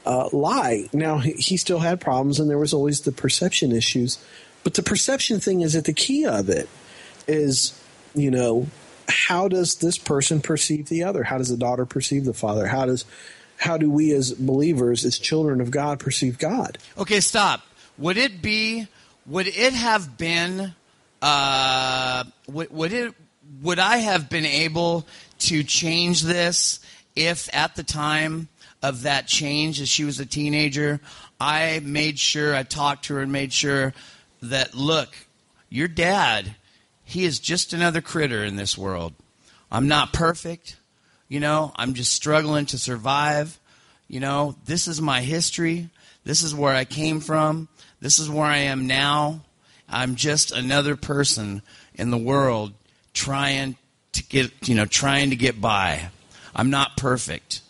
uh, 0.04 0.28
lie. 0.32 0.88
Now, 0.92 1.18
he 1.18 1.56
still 1.56 1.80
had 1.80 2.00
problems, 2.00 2.38
and 2.38 2.48
there 2.48 2.58
was 2.58 2.72
always 2.72 3.00
the 3.00 3.12
perception 3.12 3.72
issues. 3.72 4.18
But 4.66 4.74
the 4.74 4.82
perception 4.82 5.38
thing 5.38 5.60
is 5.60 5.76
at 5.76 5.84
the 5.84 5.92
key 5.92 6.26
of 6.26 6.48
it 6.48 6.68
is, 7.28 7.80
you 8.16 8.32
know, 8.32 8.66
how 9.08 9.46
does 9.46 9.76
this 9.76 9.96
person 9.96 10.40
perceive 10.40 10.88
the 10.88 11.04
other? 11.04 11.22
How 11.22 11.38
does 11.38 11.50
the 11.50 11.56
daughter 11.56 11.86
perceive 11.86 12.24
the 12.24 12.34
father? 12.34 12.66
How 12.66 12.84
does 12.84 13.04
how 13.58 13.78
do 13.78 13.88
we 13.88 14.10
as 14.10 14.32
believers, 14.32 15.04
as 15.04 15.20
children 15.20 15.60
of 15.60 15.70
God, 15.70 16.00
perceive 16.00 16.40
God? 16.40 16.78
Okay, 16.98 17.20
stop. 17.20 17.62
Would 17.96 18.16
it 18.16 18.42
be? 18.42 18.88
Would 19.26 19.46
it 19.46 19.72
have 19.72 20.18
been? 20.18 20.74
Uh, 21.22 22.24
would, 22.48 22.72
would 22.72 22.92
it? 22.92 23.14
Would 23.62 23.78
I 23.78 23.98
have 23.98 24.28
been 24.28 24.46
able 24.46 25.06
to 25.38 25.62
change 25.62 26.22
this 26.22 26.80
if 27.14 27.48
at 27.54 27.76
the 27.76 27.84
time 27.84 28.48
of 28.82 29.02
that 29.02 29.28
change 29.28 29.80
as 29.80 29.88
she 29.88 30.02
was 30.02 30.18
a 30.18 30.26
teenager, 30.26 31.00
I 31.40 31.80
made 31.84 32.18
sure 32.18 32.52
I 32.52 32.64
talked 32.64 33.04
to 33.04 33.14
her 33.14 33.20
and 33.20 33.30
made 33.30 33.52
sure 33.52 33.94
that 34.50 34.74
look, 34.74 35.16
your 35.68 35.88
dad, 35.88 36.54
he 37.04 37.24
is 37.24 37.38
just 37.38 37.72
another 37.72 38.00
critter 38.00 38.44
in 38.44 38.56
this 38.56 38.76
world. 38.76 39.14
I'm 39.70 39.88
not 39.88 40.12
perfect. 40.12 40.76
You 41.28 41.40
know, 41.40 41.72
I'm 41.76 41.94
just 41.94 42.12
struggling 42.12 42.66
to 42.66 42.78
survive. 42.78 43.58
You 44.08 44.20
know, 44.20 44.56
this 44.64 44.86
is 44.86 45.00
my 45.00 45.20
history. 45.20 45.88
This 46.24 46.42
is 46.42 46.54
where 46.54 46.74
I 46.74 46.84
came 46.84 47.20
from. 47.20 47.68
This 48.00 48.18
is 48.18 48.30
where 48.30 48.46
I 48.46 48.58
am 48.58 48.86
now. 48.86 49.42
I'm 49.88 50.16
just 50.16 50.52
another 50.52 50.96
person 50.96 51.62
in 51.94 52.10
the 52.10 52.18
world 52.18 52.72
trying 53.12 53.76
to 54.12 54.22
get, 54.24 54.68
you 54.68 54.74
know, 54.74 54.86
trying 54.86 55.30
to 55.30 55.36
get 55.36 55.60
by. 55.60 56.10
I'm 56.54 56.70
not 56.70 56.96
perfect. 56.96 57.60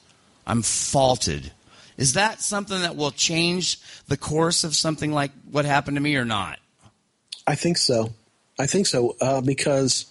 I'm 0.47 0.63
faulted. 0.63 1.53
Is 1.97 2.15
that 2.15 2.41
something 2.41 2.81
that 2.81 2.97
will 2.97 3.11
change 3.11 3.81
the 4.07 4.17
course 4.17 4.65
of 4.65 4.75
something 4.75 5.13
like 5.13 5.33
what 5.51 5.65
happened 5.65 5.97
to 5.97 6.03
me 6.03 6.17
or 6.17 6.25
not? 6.25 6.59
I 7.47 7.55
think 7.55 7.79
so. 7.79 8.13
I 8.59 8.67
think 8.67 8.87
so 8.87 9.17
uh, 9.21 9.41
because 9.41 10.07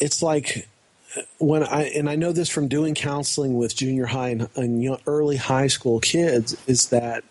it's 0.00 0.22
like 0.22 0.68
when 1.38 1.62
I 1.62 1.84
and 1.96 2.08
I 2.08 2.16
know 2.16 2.32
this 2.32 2.48
from 2.48 2.68
doing 2.68 2.94
counseling 2.94 3.56
with 3.56 3.76
junior 3.76 4.06
high 4.06 4.30
and, 4.30 4.48
and 4.56 4.98
early 5.06 5.36
high 5.36 5.66
school 5.66 6.00
kids 6.00 6.56
is 6.66 6.88
that 6.90 7.24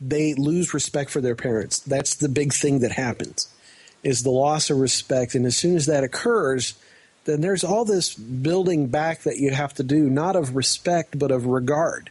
they 0.00 0.34
lose 0.34 0.72
respect 0.72 1.10
for 1.10 1.20
their 1.20 1.36
parents. 1.36 1.78
That's 1.80 2.14
the 2.14 2.28
big 2.28 2.52
thing 2.52 2.80
that 2.80 2.92
happens 2.92 3.48
is 4.02 4.22
the 4.22 4.30
loss 4.30 4.70
of 4.70 4.78
respect, 4.78 5.34
and 5.34 5.44
as 5.44 5.56
soon 5.56 5.76
as 5.76 5.84
that 5.86 6.02
occurs, 6.02 6.74
then 7.26 7.42
there's 7.42 7.62
all 7.62 7.84
this 7.84 8.14
building 8.14 8.86
back 8.86 9.20
that 9.22 9.36
you 9.36 9.50
have 9.50 9.74
to 9.74 9.82
do, 9.82 10.08
not 10.08 10.36
of 10.36 10.56
respect, 10.56 11.18
but 11.18 11.30
of 11.30 11.44
regard. 11.44 12.10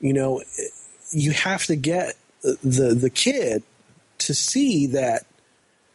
You 0.00 0.12
know, 0.12 0.42
you 1.10 1.32
have 1.32 1.64
to 1.66 1.76
get 1.76 2.14
the 2.42 2.96
the 2.98 3.10
kid 3.10 3.62
to 4.26 4.34
see 4.34 4.86
that 4.88 5.26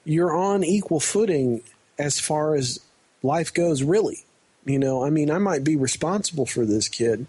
you're 0.05 0.35
on 0.35 0.63
equal 0.63 0.99
footing 0.99 1.61
as 1.99 2.19
far 2.19 2.55
as 2.55 2.79
life 3.23 3.53
goes 3.53 3.83
really. 3.83 4.23
You 4.65 4.79
know 4.79 5.01
i 5.01 5.09
mean 5.09 5.31
i 5.31 5.37
might 5.37 5.63
be 5.63 5.77
responsible 5.77 6.45
for 6.45 6.65
this 6.65 6.89
kid 6.89 7.25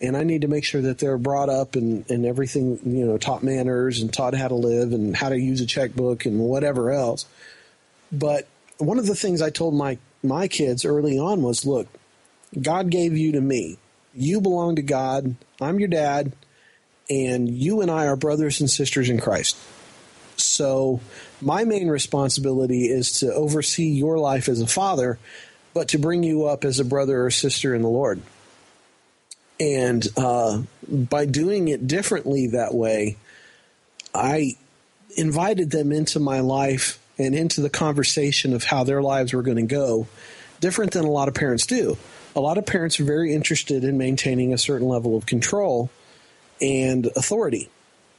and 0.00 0.16
i 0.16 0.22
need 0.22 0.42
to 0.42 0.46
make 0.46 0.64
sure 0.64 0.80
that 0.80 0.98
they're 0.98 1.18
brought 1.18 1.48
up 1.48 1.74
and, 1.74 2.08
and 2.08 2.24
everything 2.24 2.78
you 2.84 3.04
know 3.04 3.18
taught 3.18 3.42
manners 3.42 4.00
and 4.00 4.12
taught 4.12 4.34
how 4.36 4.46
to 4.46 4.54
live 4.54 4.92
and 4.92 5.16
how 5.16 5.30
to 5.30 5.36
use 5.36 5.60
a 5.60 5.66
checkbook 5.66 6.26
and 6.26 6.38
whatever 6.38 6.92
else. 6.92 7.26
But 8.12 8.46
one 8.78 9.00
of 9.00 9.06
the 9.06 9.16
things 9.16 9.42
i 9.42 9.50
told 9.50 9.74
my 9.74 9.98
my 10.22 10.46
kids 10.46 10.84
early 10.84 11.18
on 11.18 11.42
was 11.42 11.66
look 11.66 11.88
god 12.62 12.88
gave 12.88 13.16
you 13.16 13.32
to 13.32 13.40
me. 13.40 13.76
You 14.14 14.40
belong 14.40 14.76
to 14.76 14.82
god. 14.82 15.34
I'm 15.60 15.80
your 15.80 15.88
dad 15.88 16.34
and 17.10 17.50
you 17.50 17.80
and 17.80 17.90
i 17.90 18.06
are 18.06 18.16
brothers 18.16 18.60
and 18.60 18.70
sisters 18.70 19.10
in 19.10 19.20
christ 19.20 19.56
so 20.42 21.00
my 21.40 21.64
main 21.64 21.88
responsibility 21.88 22.84
is 22.84 23.20
to 23.20 23.32
oversee 23.32 23.88
your 23.88 24.18
life 24.18 24.48
as 24.48 24.60
a 24.60 24.66
father, 24.66 25.18
but 25.74 25.88
to 25.88 25.98
bring 25.98 26.22
you 26.22 26.46
up 26.46 26.64
as 26.64 26.80
a 26.80 26.84
brother 26.84 27.24
or 27.24 27.30
sister 27.30 27.74
in 27.74 27.82
the 27.82 27.88
Lord. 27.88 28.20
And 29.58 30.06
uh, 30.16 30.62
by 30.88 31.26
doing 31.26 31.68
it 31.68 31.86
differently 31.86 32.48
that 32.48 32.74
way, 32.74 33.16
I 34.14 34.56
invited 35.16 35.70
them 35.70 35.92
into 35.92 36.18
my 36.18 36.40
life 36.40 36.98
and 37.18 37.34
into 37.34 37.60
the 37.60 37.70
conversation 37.70 38.54
of 38.54 38.64
how 38.64 38.84
their 38.84 39.02
lives 39.02 39.34
were 39.34 39.42
going 39.42 39.58
to 39.58 39.62
go, 39.62 40.06
different 40.60 40.92
than 40.92 41.04
a 41.04 41.10
lot 41.10 41.28
of 41.28 41.34
parents 41.34 41.66
do. 41.66 41.98
A 42.34 42.40
lot 42.40 42.58
of 42.58 42.64
parents 42.64 42.98
are 43.00 43.04
very 43.04 43.34
interested 43.34 43.84
in 43.84 43.98
maintaining 43.98 44.52
a 44.52 44.58
certain 44.58 44.88
level 44.88 45.16
of 45.16 45.26
control 45.26 45.90
and 46.60 47.06
authority 47.16 47.68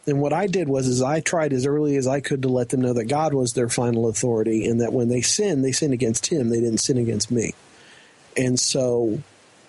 and 0.07 0.19
what 0.19 0.33
I 0.33 0.47
did 0.47 0.67
was 0.67 0.87
is 0.87 1.01
I 1.01 1.19
tried 1.19 1.53
as 1.53 1.65
early 1.65 1.95
as 1.95 2.07
I 2.07 2.21
could 2.21 2.41
to 2.41 2.49
let 2.49 2.69
them 2.69 2.81
know 2.81 2.93
that 2.93 3.05
God 3.05 3.33
was 3.33 3.53
their 3.53 3.69
final 3.69 4.07
authority 4.07 4.65
and 4.65 4.81
that 4.81 4.93
when 4.93 5.09
they 5.09 5.21
sin, 5.21 5.61
they 5.61 5.71
sin 5.71 5.93
against 5.93 6.27
him. 6.27 6.49
They 6.49 6.59
didn't 6.59 6.79
sin 6.79 6.97
against 6.97 7.29
me. 7.29 7.53
And 8.35 8.59
so 8.59 9.21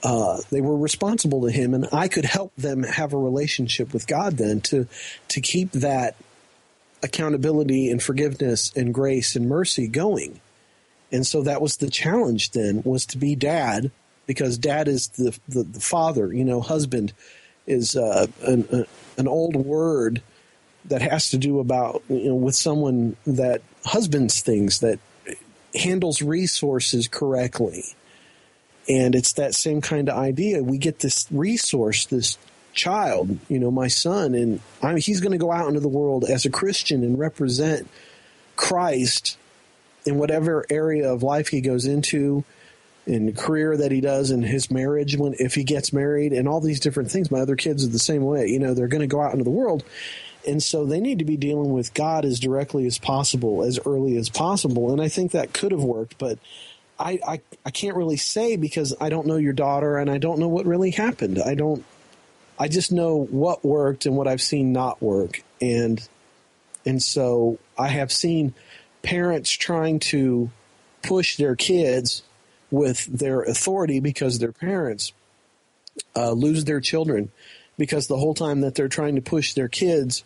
uh, 0.03 0.39
they 0.51 0.63
were 0.63 0.77
responsible 0.77 1.43
to 1.43 1.51
him 1.51 1.75
and 1.75 1.87
I 1.93 2.09
could 2.09 2.25
help 2.25 2.55
them 2.57 2.83
have 2.83 3.13
a 3.13 3.19
relationship 3.19 3.93
with 3.93 4.07
God 4.07 4.39
then 4.39 4.61
to 4.63 4.89
to 5.29 5.41
keep 5.41 5.73
that 5.73 6.17
accountability 7.03 7.91
and 7.91 8.03
forgiveness 8.03 8.73
and 8.75 8.95
grace 8.95 9.37
and 9.37 9.49
mercy 9.49 9.87
going. 9.87 10.41
And 11.11 11.27
so 11.27 11.43
that 11.43 11.61
was 11.61 11.77
the 11.77 11.91
challenge 11.91 12.53
then 12.53 12.83
was 12.85 13.05
to 13.07 13.19
be 13.19 13.35
dad 13.35 13.91
because 14.27 14.57
dad 14.57 14.89
is 14.89 15.09
the 15.09 15.39
the, 15.47 15.65
the 15.65 15.81
father, 15.81 16.33
you 16.33 16.45
know, 16.45 16.63
husband 16.63 17.13
is 17.67 17.97
uh, 17.97 18.27
an, 18.43 18.87
an 19.17 19.29
old 19.29 19.57
word 19.57 20.23
that 20.87 21.03
has 21.03 21.31
to 21.31 21.39
do 21.39 21.61
about 21.61 22.03
you 22.09 22.29
know 22.29 22.35
with 22.35 22.55
someone 22.55 23.17
that 23.27 23.63
husbands 23.85 24.41
things 24.41 24.81
that 24.81 24.99
handles 25.75 26.23
resources 26.23 27.09
correctly. 27.09 27.85
And 28.89 29.15
it's 29.15 29.35
that 29.35 29.55
same 29.55 29.81
kind 29.81 30.09
of 30.09 30.19
idea. 30.19 30.63
We 30.63 30.77
get 30.77 30.99
this 30.99 31.27
resource 31.31 32.07
this 32.07 32.37
child 32.73 33.39
you 33.49 33.59
know 33.59 33.71
my 33.71 33.89
son 33.89 34.35
and 34.35 34.61
I 34.83 34.99
he's 34.99 35.21
going 35.21 35.33
to 35.33 35.39
go 35.39 35.53
out 35.53 35.69
into 35.69 35.81
the 35.81 35.89
world 35.89 36.25
as 36.25 36.47
a 36.47 36.51
christian 36.51 37.03
and 37.03 37.19
represent 37.19 37.87
christ 38.57 39.37
in 40.07 40.17
whatever 40.17 40.65
area 40.71 41.13
of 41.13 41.23
life 41.23 41.49
he 41.49 41.61
goes 41.61 41.85
into 41.85 42.45
in 43.07 43.33
career 43.35 43.77
that 43.77 43.91
he 43.91 44.01
does 44.01 44.31
in 44.31 44.43
his 44.43 44.71
marriage 44.71 45.17
when 45.17 45.35
if 45.39 45.55
he 45.55 45.65
gets 45.65 45.93
married 45.93 46.33
and 46.33 46.47
all 46.47 46.61
these 46.61 46.81
different 46.81 47.11
things 47.11 47.31
my 47.31 47.41
other 47.41 47.57
kids 47.57 47.85
are 47.85 47.91
the 47.91 47.99
same 47.99 48.23
way. 48.23 48.47
You 48.47 48.59
know 48.59 48.75
they're 48.75 48.89
going 48.89 49.01
to 49.01 49.07
go 49.07 49.21
out 49.21 49.33
into 49.33 49.45
the 49.45 49.51
world. 49.51 49.85
And 50.47 50.61
so 50.61 50.85
they 50.85 50.99
need 51.01 51.21
to 51.21 51.25
be 51.25 51.37
dealing 51.37 51.73
with 51.73 51.95
god 51.95 52.25
as 52.25 52.39
directly 52.39 52.87
as 52.87 52.99
possible 52.99 53.63
as 53.63 53.79
early 53.85 54.17
as 54.17 54.29
possible. 54.29 54.93
And 54.93 55.01
i 55.01 55.09
think 55.09 55.33
that 55.33 55.53
could 55.53 55.73
have 55.73 55.83
worked 55.83 56.19
but 56.19 56.39
I, 56.99 57.19
I 57.27 57.41
i 57.67 57.71
can't 57.71 57.97
really 57.97 58.17
say 58.17 58.57
because 58.57 58.95
i 59.01 59.09
don't 59.09 59.27
know 59.27 59.37
your 59.37 59.53
daughter 59.53 59.97
and 59.97 60.11
i 60.11 60.19
don't 60.19 60.39
know 60.39 60.49
what 60.49 60.67
really 60.67 60.91
happened. 60.91 61.41
I 61.41 61.55
don't 61.55 61.85
i 62.59 62.69
just 62.69 62.93
know 62.93 63.25
what 63.25 63.65
worked 63.65 64.07
and 64.07 64.17
what 64.17 64.29
i've 64.29 64.43
seen 64.43 64.73
not 64.73 65.03
work. 65.03 65.43
And 65.61 66.07
and 66.87 67.03
so 67.03 67.59
i 67.77 67.89
have 67.89 68.13
seen 68.13 68.55
parents 69.03 69.51
trying 69.51 69.99
to 69.99 70.51
push 71.03 71.37
their 71.37 71.57
kids 71.57 72.23
with 72.73 73.05
their 73.07 73.43
authority 73.43 74.01
because 74.01 74.39
their 74.39 74.51
parents 74.51 75.13
uh, 76.17 76.33
lose 76.33 76.65
their 76.65 76.81
children 76.81 77.31
because 77.79 78.07
the 78.07 78.17
whole 78.17 78.35
time 78.35 78.63
that 78.63 78.75
they're 78.75 78.89
trying 78.89 79.15
to 79.15 79.21
push 79.21 79.53
their 79.53 79.69
kids 79.69 80.25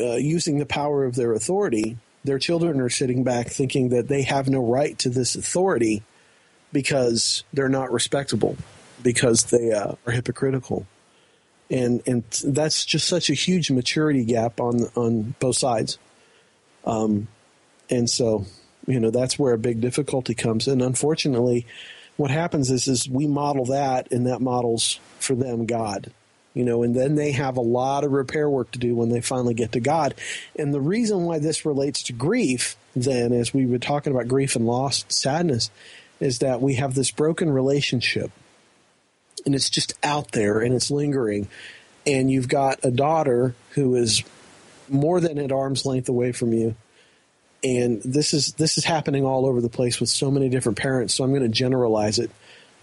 uh, 0.00 0.14
using 0.14 0.58
the 0.58 0.66
power 0.66 1.04
of 1.04 1.14
their 1.14 1.32
authority, 1.32 1.98
their 2.24 2.38
children 2.38 2.80
are 2.80 2.88
sitting 2.88 3.22
back 3.22 3.48
thinking 3.48 3.90
that 3.90 4.08
they 4.08 4.22
have 4.22 4.48
no 4.48 4.64
right 4.64 4.98
to 4.98 5.10
this 5.10 5.36
authority 5.36 6.02
because 6.72 7.44
they're 7.52 7.68
not 7.68 7.92
respectable, 7.92 8.56
because 9.02 9.44
they 9.44 9.72
uh, 9.72 9.94
are 10.06 10.12
hypocritical. 10.12 10.86
And, 11.70 12.02
and 12.06 12.24
that's 12.42 12.86
just 12.86 13.06
such 13.06 13.28
a 13.28 13.34
huge 13.34 13.70
maturity 13.70 14.24
gap 14.24 14.60
on 14.60 14.86
on 14.94 15.34
both 15.40 15.56
sides. 15.56 15.98
Um, 16.84 17.28
and 17.90 18.08
so 18.08 18.46
you 18.86 19.00
know 19.00 19.10
that's 19.10 19.38
where 19.38 19.52
a 19.52 19.58
big 19.58 19.80
difficulty 19.80 20.34
comes. 20.34 20.68
And 20.68 20.82
unfortunately 20.82 21.66
what 22.16 22.30
happens 22.30 22.70
is 22.70 22.88
is 22.88 23.08
we 23.08 23.26
model 23.26 23.66
that 23.66 24.10
and 24.10 24.26
that 24.26 24.40
models 24.40 24.98
for 25.18 25.34
them 25.34 25.66
god 25.66 26.10
you 26.54 26.64
know 26.64 26.82
and 26.82 26.94
then 26.94 27.14
they 27.14 27.32
have 27.32 27.56
a 27.56 27.62
lot 27.62 28.04
of 28.04 28.12
repair 28.12 28.48
work 28.48 28.70
to 28.70 28.78
do 28.78 28.94
when 28.94 29.10
they 29.10 29.20
finally 29.20 29.54
get 29.54 29.72
to 29.72 29.80
god. 29.80 30.14
And 30.58 30.72
the 30.72 30.80
reason 30.80 31.24
why 31.24 31.38
this 31.38 31.66
relates 31.66 32.02
to 32.04 32.12
grief 32.12 32.76
then 32.94 33.32
as 33.32 33.52
we 33.52 33.66
were 33.66 33.78
talking 33.78 34.12
about 34.12 34.28
grief 34.28 34.56
and 34.56 34.66
loss 34.66 35.04
sadness 35.08 35.70
is 36.18 36.38
that 36.38 36.62
we 36.62 36.74
have 36.74 36.94
this 36.94 37.10
broken 37.10 37.50
relationship 37.50 38.30
and 39.44 39.54
it's 39.54 39.70
just 39.70 39.92
out 40.02 40.32
there 40.32 40.60
and 40.60 40.74
it's 40.74 40.90
lingering. 40.90 41.48
And 42.06 42.30
you've 42.30 42.48
got 42.48 42.84
a 42.84 42.90
daughter 42.90 43.54
who 43.70 43.96
is 43.96 44.22
more 44.88 45.20
than 45.20 45.38
at 45.38 45.52
arm's 45.52 45.84
length 45.84 46.08
away 46.08 46.32
from 46.32 46.52
you 46.52 46.74
and 47.64 48.02
this 48.02 48.34
is 48.34 48.52
this 48.54 48.78
is 48.78 48.84
happening 48.84 49.24
all 49.24 49.46
over 49.46 49.60
the 49.60 49.68
place 49.68 50.00
with 50.00 50.08
so 50.08 50.30
many 50.30 50.48
different 50.48 50.78
parents. 50.78 51.14
So 51.14 51.24
I'm 51.24 51.30
going 51.30 51.42
to 51.42 51.48
generalize 51.48 52.18
it. 52.18 52.30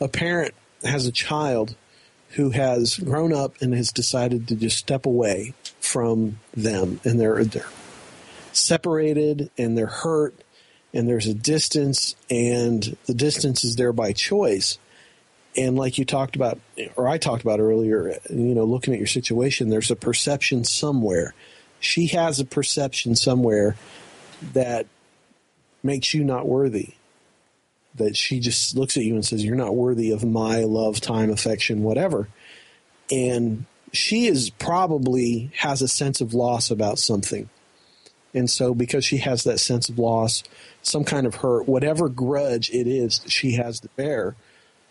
A 0.02 0.08
parent 0.08 0.54
has 0.84 1.06
a 1.06 1.12
child 1.12 1.76
who 2.32 2.50
has 2.50 2.98
grown 2.98 3.34
up 3.34 3.56
and 3.62 3.74
has 3.74 3.92
decided 3.92 4.48
to 4.48 4.56
just 4.56 4.78
step 4.78 5.06
away 5.06 5.54
from 5.80 6.40
them, 6.56 7.00
and 7.04 7.20
they're 7.20 7.44
they're 7.44 7.70
separated 8.52 9.50
and 9.58 9.78
they're 9.78 9.86
hurt, 9.86 10.36
and 10.94 11.08
there's 11.08 11.28
a 11.28 11.34
distance, 11.34 12.16
and 12.30 12.98
the 13.06 13.14
distance 13.14 13.64
is 13.64 13.76
there 13.76 13.94
by 13.94 14.14
choice. 14.14 14.78
And 15.56 15.76
like 15.76 16.00
you 16.00 16.06
talked 16.06 16.36
about, 16.36 16.60
or 16.96 17.08
I 17.08 17.20
talked 17.20 17.44
about 17.44 17.60
earlier, 17.60 18.18
you 18.30 18.56
know, 18.56 18.64
looking 18.64 18.94
at 18.94 19.00
your 19.00 19.08
situation, 19.08 19.70
there's 19.70 19.92
a 19.92 19.96
perception 19.96 20.64
somewhere. 20.64 21.36
She 21.80 22.08
has 22.08 22.40
a 22.40 22.46
perception 22.46 23.16
somewhere 23.16 23.76
that 24.54 24.88
makes 25.82 26.14
you 26.14 26.24
not 26.24 26.48
worthy. 26.48 26.94
That 27.96 28.18
she 28.18 28.40
just 28.40 28.76
looks 28.76 28.98
at 28.98 29.04
you 29.04 29.14
and 29.14 29.24
says, 29.24 29.46
You're 29.46 29.56
not 29.56 29.76
worthy 29.76 30.12
of 30.12 30.24
my 30.24 30.64
love, 30.64 31.00
time, 31.00 31.30
affection, 31.30 31.84
whatever. 31.84 32.28
And 33.12 33.66
she 33.92 34.26
is 34.26 34.50
probably 34.50 35.52
has 35.58 35.82
a 35.82 35.88
sense 35.88 36.20
of 36.20 36.34
loss 36.34 36.72
about 36.72 36.98
something. 36.98 37.50
And 38.34 38.50
so, 38.50 38.74
because 38.74 39.06
she 39.06 39.18
has 39.18 39.44
that 39.44 39.60
sense 39.60 39.90
of 39.90 40.00
loss, 40.00 40.44
some 40.82 41.04
kind 41.04 41.28
of 41.28 41.36
hurt, 41.36 41.68
whatever 41.68 42.10
grudge 42.10 42.72
it 42.72 42.88
is 42.88 43.20
that 43.20 43.32
she 43.32 43.54
has 43.54 43.80
to 43.82 43.90
bear, 43.90 44.36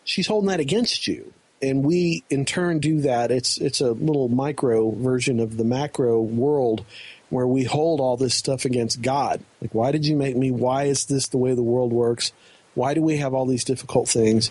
she's 0.04 0.28
holding 0.28 0.48
that 0.48 0.60
against 0.60 1.08
you. 1.08 1.32
And 1.60 1.84
we, 1.84 2.24
in 2.30 2.44
turn, 2.44 2.78
do 2.78 3.00
that. 3.02 3.30
It's 3.30 3.56
it's 3.58 3.80
a 3.80 3.92
little 3.92 4.28
micro 4.28 4.90
version 4.90 5.40
of 5.40 5.56
the 5.56 5.64
macro 5.64 6.20
world 6.20 6.84
where 7.32 7.46
we 7.46 7.64
hold 7.64 7.98
all 7.98 8.18
this 8.18 8.34
stuff 8.34 8.66
against 8.66 9.00
God. 9.00 9.40
Like, 9.62 9.74
why 9.74 9.90
did 9.90 10.06
you 10.06 10.14
make 10.16 10.36
me? 10.36 10.50
Why 10.50 10.84
is 10.84 11.06
this 11.06 11.28
the 11.28 11.38
way 11.38 11.54
the 11.54 11.62
world 11.62 11.90
works? 11.90 12.30
Why 12.74 12.92
do 12.92 13.00
we 13.00 13.16
have 13.16 13.32
all 13.32 13.46
these 13.46 13.64
difficult 13.64 14.06
things? 14.06 14.50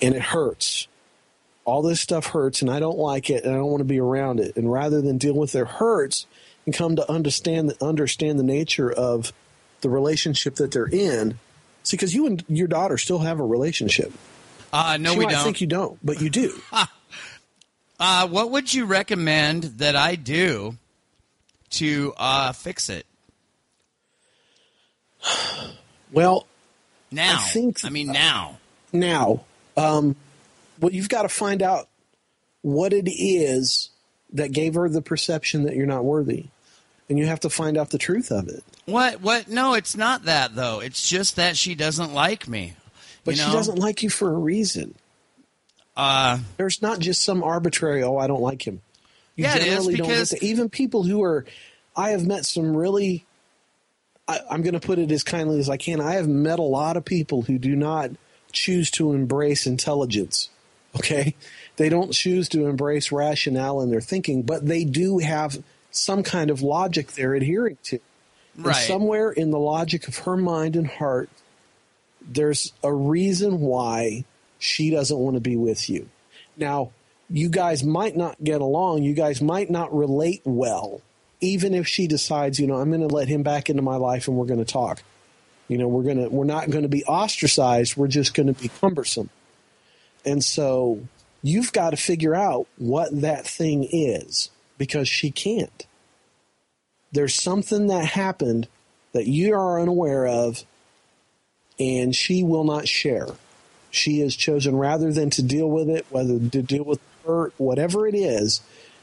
And 0.00 0.14
it 0.14 0.22
hurts. 0.22 0.86
All 1.64 1.82
this 1.82 2.00
stuff 2.00 2.26
hurts, 2.26 2.62
and 2.62 2.70
I 2.70 2.78
don't 2.78 2.96
like 2.96 3.28
it, 3.28 3.42
and 3.42 3.52
I 3.52 3.56
don't 3.56 3.66
want 3.72 3.80
to 3.80 3.84
be 3.84 3.98
around 3.98 4.38
it. 4.38 4.56
And 4.56 4.72
rather 4.72 5.02
than 5.02 5.18
deal 5.18 5.34
with 5.34 5.50
their 5.50 5.64
hurts 5.64 6.26
and 6.64 6.72
come 6.72 6.94
to 6.94 7.10
understand 7.10 7.70
the, 7.70 7.84
understand 7.84 8.38
the 8.38 8.44
nature 8.44 8.90
of 8.90 9.32
the 9.80 9.90
relationship 9.90 10.54
that 10.56 10.70
they're 10.70 10.86
in, 10.86 11.40
see, 11.82 11.96
because 11.96 12.14
you 12.14 12.28
and 12.28 12.44
your 12.46 12.68
daughter 12.68 12.98
still 12.98 13.18
have 13.18 13.40
a 13.40 13.44
relationship. 13.44 14.12
Uh, 14.72 14.96
no, 15.00 15.14
she 15.14 15.18
we 15.18 15.26
don't. 15.26 15.42
think 15.42 15.60
you 15.60 15.66
don't, 15.66 15.98
but 16.04 16.22
you 16.22 16.30
do. 16.30 16.54
Uh, 17.98 18.28
what 18.28 18.50
would 18.50 18.74
you 18.74 18.84
recommend 18.84 19.62
that 19.78 19.96
I 19.96 20.16
do 20.16 20.76
to 21.76 22.12
uh, 22.16 22.52
fix 22.52 22.88
it 22.88 23.06
Well, 26.12 26.46
now? 27.10 27.38
I 27.40 27.48
think- 27.48 27.84
I 27.84 27.88
mean, 27.88 28.08
now. 28.08 28.58
now, 28.92 29.44
um, 29.76 30.16
well, 30.80 30.92
you've 30.92 31.08
got 31.08 31.22
to 31.22 31.28
find 31.28 31.62
out 31.62 31.88
what 32.62 32.92
it 32.92 33.08
is 33.10 33.90
that 34.32 34.52
gave 34.52 34.74
her 34.74 34.88
the 34.88 35.02
perception 35.02 35.64
that 35.64 35.74
you're 35.76 35.86
not 35.86 36.04
worthy. 36.04 36.46
And 37.08 37.18
you 37.18 37.26
have 37.26 37.40
to 37.40 37.50
find 37.50 37.78
out 37.78 37.90
the 37.90 37.98
truth 37.98 38.32
of 38.32 38.48
it. 38.48 38.64
What? 38.84 39.20
What? 39.20 39.46
No, 39.48 39.74
it's 39.74 39.96
not 39.96 40.24
that 40.24 40.56
though. 40.56 40.80
It's 40.80 41.08
just 41.08 41.36
that 41.36 41.56
she 41.56 41.76
doesn't 41.76 42.12
like 42.12 42.48
me. 42.48 42.74
But 43.24 43.36
you 43.36 43.42
know? 43.42 43.46
she 43.48 43.52
doesn't 43.52 43.78
like 43.78 44.02
you 44.02 44.10
for 44.10 44.28
a 44.28 44.36
reason. 44.36 44.96
Uh, 45.96 46.38
There's 46.56 46.82
not 46.82 46.98
just 46.98 47.22
some 47.22 47.44
arbitrary, 47.44 48.02
oh, 48.02 48.16
I 48.16 48.26
don't 48.26 48.42
like 48.42 48.66
him. 48.66 48.82
You 49.36 49.44
Yeah, 49.44 49.56
it 49.56 49.62
is, 49.62 49.68
generally 49.68 49.94
don't 49.96 50.08
because- 50.08 50.30
to- 50.30 50.44
even 50.44 50.68
people 50.68 51.02
who 51.04 51.22
are, 51.22 51.44
I 51.94 52.10
have 52.10 52.26
met 52.26 52.44
some 52.46 52.76
really, 52.76 53.24
I, 54.26 54.40
I'm 54.50 54.62
going 54.62 54.74
to 54.74 54.80
put 54.80 54.98
it 54.98 55.12
as 55.12 55.22
kindly 55.22 55.58
as 55.60 55.68
I 55.70 55.76
can. 55.76 56.00
I 56.00 56.14
have 56.14 56.26
met 56.28 56.58
a 56.58 56.62
lot 56.62 56.96
of 56.96 57.04
people 57.04 57.42
who 57.42 57.58
do 57.58 57.76
not 57.76 58.10
choose 58.52 58.90
to 58.92 59.12
embrace 59.12 59.66
intelligence. 59.66 60.48
Okay, 60.96 61.34
they 61.76 61.90
don't 61.90 62.12
choose 62.12 62.48
to 62.50 62.66
embrace 62.66 63.12
rationale 63.12 63.82
in 63.82 63.90
their 63.90 64.00
thinking, 64.00 64.42
but 64.42 64.66
they 64.66 64.82
do 64.84 65.18
have 65.18 65.62
some 65.90 66.22
kind 66.22 66.50
of 66.50 66.62
logic 66.62 67.12
they're 67.12 67.34
adhering 67.34 67.76
to. 67.84 67.98
And 68.56 68.66
right. 68.66 68.74
somewhere 68.76 69.30
in 69.30 69.50
the 69.50 69.58
logic 69.58 70.08
of 70.08 70.16
her 70.20 70.38
mind 70.38 70.74
and 70.74 70.86
heart, 70.86 71.28
there's 72.22 72.72
a 72.82 72.90
reason 72.90 73.60
why 73.60 74.24
she 74.58 74.88
doesn't 74.88 75.18
want 75.18 75.34
to 75.34 75.40
be 75.40 75.56
with 75.56 75.90
you. 75.90 76.08
Now, 76.56 76.92
you 77.28 77.48
guys 77.48 77.82
might 77.82 78.16
not 78.16 78.42
get 78.42 78.60
along. 78.60 79.02
You 79.02 79.14
guys 79.14 79.40
might 79.42 79.70
not 79.70 79.94
relate 79.94 80.42
well, 80.44 81.02
even 81.40 81.74
if 81.74 81.86
she 81.86 82.06
decides, 82.06 82.58
you 82.58 82.66
know, 82.66 82.76
I'm 82.76 82.90
going 82.90 83.06
to 83.06 83.14
let 83.14 83.28
him 83.28 83.42
back 83.42 83.68
into 83.68 83.82
my 83.82 83.96
life 83.96 84.28
and 84.28 84.36
we're 84.36 84.46
going 84.46 84.64
to 84.64 84.72
talk. 84.72 85.02
You 85.68 85.78
know, 85.78 85.88
we're 85.88 86.04
going 86.04 86.18
to, 86.18 86.28
we're 86.28 86.44
not 86.44 86.70
going 86.70 86.84
to 86.84 86.88
be 86.88 87.04
ostracized. 87.04 87.96
We're 87.96 88.06
just 88.06 88.34
going 88.34 88.46
to 88.46 88.52
be 88.52 88.68
cumbersome. 88.68 89.30
And 90.24 90.44
so 90.44 91.00
you've 91.42 91.72
got 91.72 91.90
to 91.90 91.96
figure 91.96 92.34
out 92.34 92.66
what 92.76 93.20
that 93.20 93.46
thing 93.46 93.88
is 93.90 94.50
because 94.78 95.08
she 95.08 95.30
can't. 95.30 95.86
There's 97.12 97.34
something 97.34 97.88
that 97.88 98.04
happened 98.04 98.68
that 99.12 99.26
you 99.26 99.54
are 99.54 99.80
unaware 99.80 100.26
of 100.26 100.64
and 101.78 102.14
she 102.14 102.42
will 102.42 102.64
not 102.64 102.86
share. 102.86 103.28
She 103.90 104.20
has 104.20 104.36
chosen 104.36 104.76
rather 104.76 105.12
than 105.12 105.30
to 105.30 105.42
deal 105.42 105.70
with 105.70 105.88
it, 105.88 106.06
whether 106.10 106.38
to 106.38 106.62
deal 106.62 106.84
with 106.84 107.00
hurt, 107.26 107.54
whatever 107.58 108.06
it 108.06 108.14
is, 108.14 108.60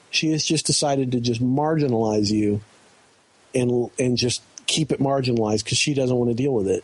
she 0.09 0.31
has 0.31 0.45
just 0.45 0.65
decided 0.65 1.11
to 1.11 1.19
just 1.19 1.41
marginalize 1.41 2.31
you 2.31 2.61
and 3.55 3.89
and 3.99 4.17
just 4.17 4.41
keep 4.67 4.91
it 4.91 4.99
marginalized 4.99 5.63
because 5.63 5.77
she 5.77 5.93
doesn't 5.93 6.15
want 6.15 6.29
to 6.29 6.35
deal 6.35 6.53
with 6.53 6.67
it. 6.67 6.83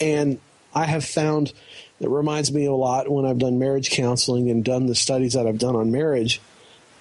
And 0.00 0.38
I 0.74 0.84
have 0.84 1.04
found 1.04 1.52
that 2.00 2.08
reminds 2.08 2.52
me 2.52 2.66
a 2.66 2.72
lot 2.72 3.10
when 3.10 3.24
I've 3.24 3.38
done 3.38 3.58
marriage 3.58 3.90
counseling 3.90 4.50
and 4.50 4.64
done 4.64 4.86
the 4.86 4.94
studies 4.94 5.32
that 5.34 5.46
I've 5.46 5.58
done 5.58 5.76
on 5.76 5.90
marriage. 5.90 6.40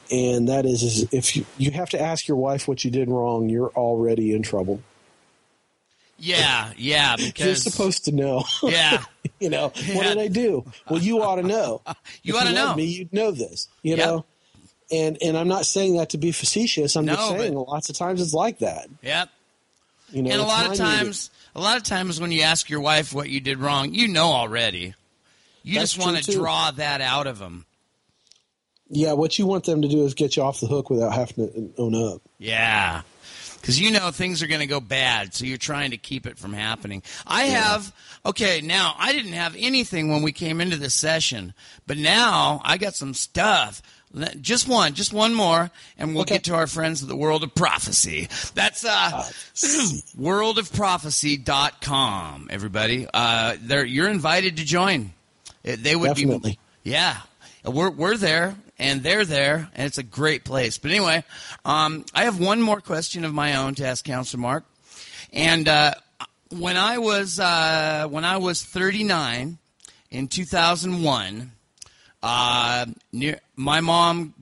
And 0.10 0.48
that 0.48 0.66
is, 0.66 0.84
is 0.84 1.14
if 1.14 1.36
you, 1.36 1.46
you 1.58 1.72
have 1.72 1.90
to 1.90 2.02
ask 2.02 2.28
your 2.28 2.38
wife 2.38 2.68
what 2.68 2.84
you 2.86 2.92
did 2.92 3.10
wrong, 3.10 3.50
you're 3.50 3.70
already 3.70 4.34
in 4.34 4.42
trouble. 4.42 4.82
Yeah, 6.18 6.72
yeah. 6.78 7.16
Because 7.16 7.46
you're 7.46 7.56
supposed 7.56 8.06
to 8.06 8.12
know. 8.12 8.44
yeah, 8.64 9.04
you 9.40 9.50
know, 9.50 9.68
what 9.70 9.78
Yeah. 9.88 10.04
did 10.04 10.18
I 10.20 10.28
do? 10.28 10.66
Well, 10.90 11.02
you 11.02 11.22
ought 11.24 11.36
to 11.36 11.44
know. 11.44 11.82
You 12.24 12.36
If 12.36 12.42
ought 12.42 12.48
to 12.48 12.54
know. 12.54 12.76
me. 12.76 12.86
You'd 12.86 13.14
know 13.14 13.32
this. 13.32 13.68
You 13.84 13.96
Yep. 13.96 14.06
know, 14.06 14.26
and 14.92 15.18
and 15.22 15.38
I'm 15.38 15.48
not 15.48 15.66
saying 15.66 15.98
that 15.98 16.10
to 16.12 16.18
be 16.18 16.32
facetious. 16.32 16.96
I'm 16.96 17.06
just 17.08 17.28
saying 17.30 17.54
but- 17.54 17.68
lots 17.68 17.90
of 17.90 17.96
times 17.98 18.22
it's 18.22 18.34
like 18.34 18.60
that. 18.60 18.88
yep. 19.02 19.30
You 20.12 20.22
know, 20.24 20.32
And 20.32 20.42
a 20.42 20.46
lot 20.46 20.72
of 20.72 20.78
times, 20.78 21.30
a 21.54 21.60
lot 21.60 21.76
of 21.76 21.84
times 21.84 22.20
when 22.22 22.32
you 22.32 22.42
ask 22.44 22.70
your 22.70 22.80
wife 22.80 23.14
what 23.14 23.30
you 23.30 23.42
did 23.42 23.58
wrong, 23.60 23.94
you 23.94 24.08
know 24.08 24.28
already. 24.28 24.94
You 25.64 25.80
That's 25.80 25.94
just 25.96 26.06
want 26.06 26.24
to 26.24 26.32
draw 26.32 26.72
that 26.72 27.02
out 27.02 27.28
of 27.28 27.40
them. 27.40 27.66
yeah, 28.90 29.12
what 29.12 29.38
you 29.38 29.46
want 29.46 29.66
them 29.66 29.82
to 29.82 29.88
do 29.90 30.06
is 30.06 30.14
get 30.14 30.38
you 30.38 30.44
off 30.44 30.62
the 30.62 30.68
hook 30.68 30.90
without 30.90 31.12
having 31.14 31.36
to 31.50 31.74
own 31.78 31.94
up. 31.94 32.22
Yeah. 32.40 33.02
Because 33.60 33.80
you 33.80 33.92
know 33.92 34.12
things 34.12 34.42
are 34.42 34.48
going 34.48 34.62
to 34.62 34.68
go 34.68 34.80
bad, 34.80 35.34
so 35.34 35.46
you're 35.46 35.58
trying 35.58 35.92
to 35.92 35.98
keep 35.98 36.26
it 36.26 36.38
from 36.38 36.54
happening. 36.54 37.04
I 37.26 37.44
have, 37.46 37.94
okay, 38.26 38.62
now 38.62 38.96
I 38.98 39.12
didn't 39.14 39.34
have 39.34 39.56
anything 39.58 40.10
when 40.10 40.22
we 40.22 40.32
came 40.32 40.62
into 40.62 40.78
this 40.78 40.94
session, 40.94 41.54
but 41.86 41.98
now 41.98 42.62
I 42.64 42.78
got 42.78 42.96
some 42.96 43.14
stuff. 43.14 43.82
Just 44.40 44.70
one, 44.70 44.94
just 44.94 45.12
one 45.12 45.34
more, 45.34 45.70
and 45.98 46.14
we'll 46.14 46.22
Okay. 46.22 46.36
get 46.36 46.46
to 46.46 46.56
our 46.56 46.66
friends 46.66 47.02
of 47.02 47.10
the 47.10 47.16
World 47.16 47.44
of 47.44 47.54
Prophecy. 47.54 48.30
That's 48.56 48.86
uh, 48.86 49.12
worldofprophecy.com, 50.18 52.48
everybody. 52.50 53.08
Uh, 53.14 53.56
you're 53.86 54.10
invited 54.10 54.58
to 54.58 54.66
join. 54.66 55.14
Uh, 55.68 55.76
They 55.80 55.96
would 55.96 56.16
Definitely. 56.16 56.60
be, 56.84 56.92
yeah. 56.92 57.18
We're, 57.66 57.90
we're 57.90 58.18
there 58.18 58.56
and 58.80 59.04
they're 59.04 59.26
there 59.26 59.70
and 59.76 59.88
it's 59.88 59.98
a 59.98 60.04
great 60.04 60.44
place. 60.44 60.78
But 60.78 60.92
anyway, 60.92 61.24
um, 61.66 62.06
I 62.14 62.26
have 62.26 62.40
one 62.40 62.62
more 62.62 62.82
question 62.82 63.26
of 63.26 63.34
my 63.34 63.56
own 63.56 63.76
to 63.76 63.86
ask 63.86 64.06
Counselor 64.06 64.42
Mark. 64.42 64.66
And 65.34 65.68
uh, 65.68 65.94
when 66.50 66.78
I 66.78 66.98
was 66.98 67.40
uh, 67.40 68.08
when 68.10 68.26
I 68.26 68.38
was 68.38 68.64
39 68.64 69.58
in 70.10 70.28
2001, 70.28 71.52
uh, 72.24 72.86
near 73.12 73.40
my 73.56 73.82
mom. 73.82 74.34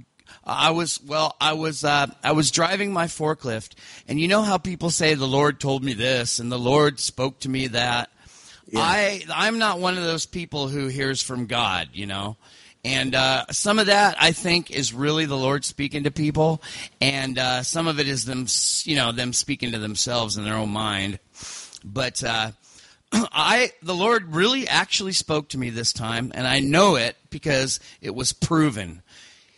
I 0.48 0.70
was 0.70 1.02
well. 1.04 1.36
I 1.42 1.54
was 1.54 1.84
uh, 1.84 2.06
I 2.24 2.34
was 2.34 2.52
driving 2.52 2.94
my 2.94 3.06
forklift, 3.06 3.74
and 4.08 4.20
you 4.20 4.28
know 4.28 4.44
how 4.44 4.60
people 4.60 4.92
say 4.92 5.16
the 5.16 5.26
Lord 5.26 5.60
told 5.60 5.84
me 5.84 5.94
this 5.94 6.38
and 6.38 6.52
the 6.52 6.60
Lord 6.60 7.00
spoke 7.00 7.40
to 7.40 7.50
me 7.50 7.68
that. 7.68 8.12
I 8.76 9.24
I'm 9.34 9.58
not 9.58 9.80
one 9.80 9.98
of 9.98 10.04
those 10.04 10.26
people 10.26 10.68
who 10.68 10.88
hears 10.88 11.22
from 11.22 11.48
God, 11.48 11.90
you 11.94 12.06
know. 12.06 12.38
And 12.86 13.16
uh, 13.16 13.46
some 13.50 13.80
of 13.80 13.88
that 13.88 14.16
I 14.22 14.32
think 14.32 14.70
is 14.70 14.94
really 14.94 15.26
the 15.26 15.36
Lord 15.36 15.66
speaking 15.66 16.04
to 16.04 16.12
people, 16.12 16.62
and 17.02 17.40
uh, 17.40 17.64
some 17.64 17.88
of 17.88 18.00
it 18.00 18.08
is 18.08 18.26
them, 18.26 18.46
you 18.84 18.96
know, 18.96 19.12
them 19.12 19.34
speaking 19.34 19.72
to 19.72 19.80
themselves 19.80 20.38
in 20.38 20.44
their 20.44 20.54
own 20.54 20.70
mind. 20.70 21.18
But 21.84 22.24
uh, 22.24 22.52
I, 23.12 23.72
the 23.82 23.96
Lord 23.96 24.36
really 24.36 24.68
actually 24.68 25.14
spoke 25.14 25.50
to 25.50 25.58
me 25.58 25.72
this 25.72 25.94
time, 25.94 26.32
and 26.36 26.46
I 26.46 26.60
know 26.60 26.96
it 26.96 27.18
because 27.32 27.80
it 28.02 28.14
was 28.14 28.34
proven. 28.34 29.02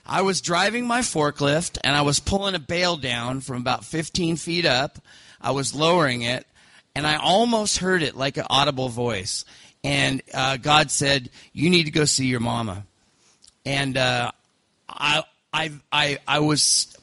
I 0.06 0.22
was 0.22 0.40
driving 0.40 0.88
my 0.88 1.02
forklift 1.02 1.80
and 1.84 1.98
I 1.98 2.04
was 2.04 2.22
pulling 2.22 2.56
a 2.56 2.60
bale 2.60 2.96
down 2.96 3.42
from 3.42 3.58
about 3.58 3.84
15 3.84 4.38
feet 4.38 4.66
up. 4.66 5.00
I 5.42 5.52
was 5.52 5.76
lowering 5.76 6.22
it, 6.22 6.48
and 6.96 7.06
I 7.06 7.18
almost 7.18 7.80
heard 7.80 8.04
it 8.04 8.16
like 8.16 8.38
an 8.38 8.46
audible 8.50 8.88
voice. 8.88 9.44
And 9.84 10.22
uh, 10.34 10.56
God 10.56 10.92
said, 10.92 11.30
"You 11.52 11.70
need 11.70 11.84
to 11.84 11.92
go 11.92 12.06
see 12.06 12.28
your 12.28 12.40
mama." 12.40 12.87
And 13.68 13.98
uh, 13.98 14.32
I, 14.88 15.24
I, 15.52 15.72
I, 15.92 16.18
I 16.26 16.40
was 16.40 16.98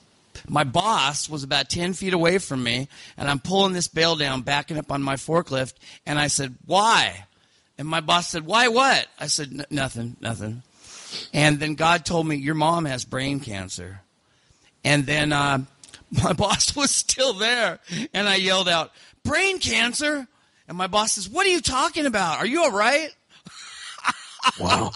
my 0.49 0.65
boss 0.65 1.29
was 1.29 1.43
about 1.43 1.69
10 1.69 1.93
feet 1.93 2.15
away 2.15 2.39
from 2.39 2.62
me, 2.62 2.89
and 3.19 3.29
I'm 3.29 3.39
pulling 3.39 3.75
this 3.75 3.87
bale 3.87 4.17
down, 4.17 4.41
backing 4.41 4.79
up 4.79 4.91
on 4.91 5.03
my 5.03 5.17
forklift, 5.17 5.75
and 6.07 6.19
I 6.19 6.29
said, 6.29 6.55
Why? 6.65 7.27
And 7.77 7.87
my 7.87 8.01
boss 8.01 8.31
said, 8.31 8.47
Why 8.47 8.69
what? 8.69 9.07
I 9.21 9.27
said, 9.27 9.67
Nothing, 9.71 10.17
nothing. 10.23 10.62
And 11.35 11.61
then 11.61 11.75
God 11.75 12.07
told 12.07 12.27
me, 12.27 12.37
Your 12.37 12.55
mom 12.55 12.87
has 12.87 13.05
brain 13.05 13.41
cancer. 13.41 14.01
And 14.83 15.05
then 15.05 15.35
uh, 15.35 15.59
my 16.23 16.33
boss 16.33 16.75
was 16.75 16.91
still 16.91 17.35
there, 17.35 17.79
and 18.15 18.27
I 18.27 18.37
yelled 18.37 18.71
out, 18.71 18.91
Brain 19.23 19.59
cancer? 19.59 20.27
And 20.67 20.79
my 20.79 20.87
boss 20.87 21.12
says, 21.12 21.29
What 21.29 21.47
are 21.47 21.51
you 21.51 21.61
talking 21.61 22.07
about? 22.07 22.39
Are 22.39 22.47
you 22.47 22.62
all 22.62 22.73
right? 22.73 23.11
Wow. 24.59 24.93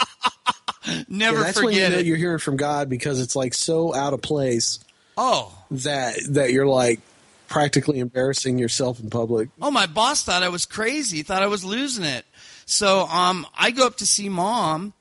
Never 1.08 1.38
Yeah, 1.38 1.44
that's 1.44 1.62
when 1.62 1.74
you 1.74 1.84
forget 1.84 2.00
it. 2.00 2.06
you're 2.06 2.16
hearing 2.16 2.38
from 2.38 2.56
God 2.56 2.88
because 2.88 3.20
it's 3.20 3.36
like 3.36 3.54
so 3.54 3.94
out 3.94 4.12
of 4.12 4.22
place 4.22 4.80
oh. 5.16 5.56
that 5.70 6.16
that 6.30 6.52
you're 6.52 6.66
like 6.66 7.00
practically 7.48 7.98
embarrassing 7.98 8.58
yourself 8.58 9.00
in 9.00 9.10
public. 9.10 9.48
Oh, 9.60 9.70
my 9.70 9.86
boss 9.86 10.22
thought 10.22 10.42
I 10.42 10.50
was 10.50 10.66
crazy. 10.66 11.22
Thought 11.22 11.42
I 11.42 11.46
was 11.46 11.64
losing 11.64 12.04
it. 12.04 12.24
So, 12.66 13.06
um, 13.06 13.46
I 13.56 13.70
go 13.70 13.86
up 13.86 13.96
to 13.96 14.06
see 14.06 14.28
mom, 14.28 14.92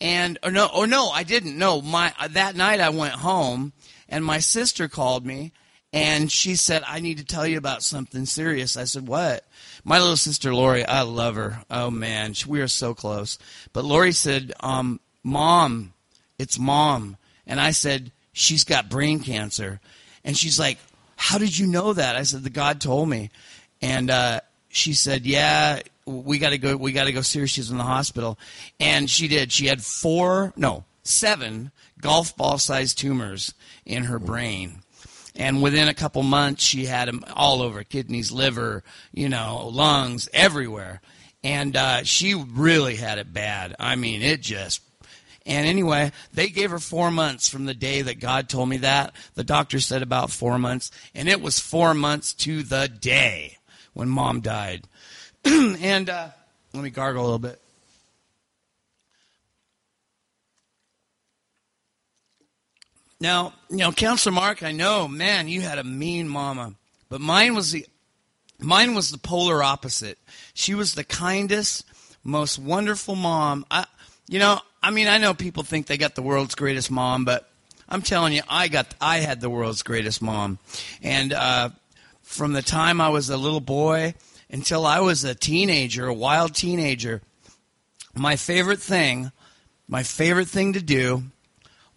and 0.00 0.38
or 0.42 0.50
no, 0.50 0.68
or 0.74 0.86
no, 0.86 1.08
I 1.08 1.22
didn't. 1.22 1.58
No, 1.58 1.80
my 1.80 2.12
that 2.30 2.54
night 2.54 2.80
I 2.80 2.90
went 2.90 3.14
home, 3.14 3.72
and 4.08 4.24
my 4.24 4.38
sister 4.38 4.88
called 4.88 5.24
me, 5.24 5.52
and 5.92 6.30
she 6.30 6.56
said, 6.56 6.82
"I 6.86 7.00
need 7.00 7.18
to 7.18 7.24
tell 7.24 7.46
you 7.46 7.56
about 7.56 7.82
something 7.82 8.26
serious." 8.26 8.76
I 8.76 8.84
said, 8.84 9.08
"What?" 9.08 9.46
My 9.84 9.98
little 9.98 10.16
sister 10.16 10.54
Lori, 10.54 10.84
I 10.84 11.02
love 11.02 11.36
her. 11.36 11.62
Oh 11.70 11.90
man, 11.90 12.34
we 12.46 12.60
are 12.60 12.68
so 12.68 12.94
close. 12.94 13.38
But 13.72 13.84
Lori 13.84 14.12
said, 14.12 14.52
um, 14.60 15.00
"Mom, 15.24 15.94
it's 16.38 16.58
mom," 16.58 17.16
and 17.46 17.60
I 17.60 17.72
said, 17.72 18.12
"She's 18.32 18.62
got 18.62 18.88
brain 18.88 19.18
cancer," 19.20 19.80
and 20.22 20.36
she's 20.36 20.58
like, 20.58 20.78
"How 21.16 21.38
did 21.38 21.58
you 21.58 21.66
know 21.66 21.92
that?" 21.94 22.14
I 22.14 22.22
said, 22.22 22.44
"The 22.44 22.50
God 22.50 22.80
told 22.80 23.08
me," 23.08 23.30
and 23.82 24.10
uh, 24.10 24.40
she 24.68 24.92
said, 24.92 25.26
"Yeah." 25.26 25.80
We 26.06 26.36
got 26.36 26.50
to 26.50 26.58
go. 26.58 26.76
We 26.76 26.92
got 26.92 27.04
to 27.04 27.12
go 27.12 27.22
see 27.22 27.40
her. 27.40 27.46
She's 27.46 27.70
in 27.70 27.78
the 27.78 27.82
hospital, 27.82 28.38
and 28.78 29.08
she 29.08 29.26
did. 29.26 29.50
She 29.50 29.68
had 29.68 29.82
four, 29.82 30.52
no, 30.54 30.84
seven 31.02 31.72
golf 31.98 32.36
ball 32.36 32.58
sized 32.58 32.98
tumors 32.98 33.54
in 33.86 34.04
her 34.04 34.18
brain, 34.18 34.82
and 35.34 35.62
within 35.62 35.88
a 35.88 35.94
couple 35.94 36.22
months, 36.22 36.62
she 36.62 36.84
had 36.84 37.08
them 37.08 37.24
all 37.34 37.62
over 37.62 37.82
kidneys, 37.82 38.30
liver, 38.30 38.84
you 39.14 39.30
know, 39.30 39.70
lungs, 39.72 40.28
everywhere. 40.34 41.00
And 41.42 41.76
uh, 41.76 42.04
she 42.04 42.34
really 42.34 42.96
had 42.96 43.18
it 43.18 43.32
bad. 43.32 43.74
I 43.78 43.96
mean, 43.96 44.22
it 44.22 44.42
just. 44.42 44.82
And 45.46 45.66
anyway, 45.66 46.12
they 46.32 46.48
gave 46.48 46.70
her 46.70 46.78
four 46.78 47.10
months 47.10 47.48
from 47.48 47.66
the 47.66 47.74
day 47.74 48.02
that 48.02 48.18
God 48.18 48.48
told 48.48 48.68
me 48.68 48.78
that. 48.78 49.14
The 49.34 49.44
doctor 49.44 49.78
said 49.78 50.02
about 50.02 50.30
four 50.30 50.58
months, 50.58 50.90
and 51.14 51.28
it 51.28 51.42
was 51.42 51.58
four 51.58 51.92
months 51.92 52.32
to 52.34 52.62
the 52.62 52.88
day 52.88 53.58
when 53.92 54.08
mom 54.08 54.40
died. 54.40 54.88
and 55.44 56.08
uh, 56.08 56.28
let 56.72 56.82
me 56.82 56.90
gargle 56.90 57.22
a 57.22 57.24
little 57.24 57.38
bit. 57.38 57.60
Now, 63.20 63.54
you 63.70 63.78
know, 63.78 63.92
Counselor 63.92 64.34
Mark, 64.34 64.62
I 64.62 64.72
know, 64.72 65.08
man, 65.08 65.48
you 65.48 65.60
had 65.60 65.78
a 65.78 65.84
mean 65.84 66.28
mama, 66.28 66.74
but 67.08 67.20
mine 67.20 67.54
was 67.54 67.72
the 67.72 67.86
mine 68.58 68.94
was 68.94 69.10
the 69.10 69.18
polar 69.18 69.62
opposite. 69.62 70.18
She 70.52 70.74
was 70.74 70.94
the 70.94 71.04
kindest, 71.04 71.84
most 72.22 72.58
wonderful 72.58 73.14
mom. 73.14 73.64
I, 73.70 73.86
you 74.28 74.38
know, 74.38 74.60
I 74.84 74.90
mean, 74.90 75.08
I 75.08 75.16
know 75.16 75.32
people 75.32 75.62
think 75.62 75.86
they 75.86 75.96
got 75.96 76.14
the 76.14 76.20
world's 76.20 76.54
greatest 76.54 76.90
mom, 76.90 77.24
but 77.24 77.48
I'm 77.88 78.02
telling 78.02 78.34
you, 78.34 78.42
I 78.50 78.68
got 78.68 78.94
I 79.00 79.20
had 79.20 79.40
the 79.40 79.48
world's 79.48 79.82
greatest 79.82 80.20
mom, 80.20 80.58
and 81.02 81.32
uh, 81.32 81.70
from 82.22 82.52
the 82.52 82.60
time 82.60 83.00
I 83.00 83.08
was 83.08 83.30
a 83.30 83.38
little 83.38 83.62
boy 83.62 84.12
until 84.50 84.84
I 84.84 85.00
was 85.00 85.24
a 85.24 85.34
teenager, 85.34 86.06
a 86.06 86.12
wild 86.12 86.54
teenager, 86.54 87.22
my 88.14 88.36
favorite 88.36 88.78
thing, 88.78 89.32
my 89.88 90.02
favorite 90.02 90.48
thing 90.48 90.74
to 90.74 90.82
do 90.82 91.22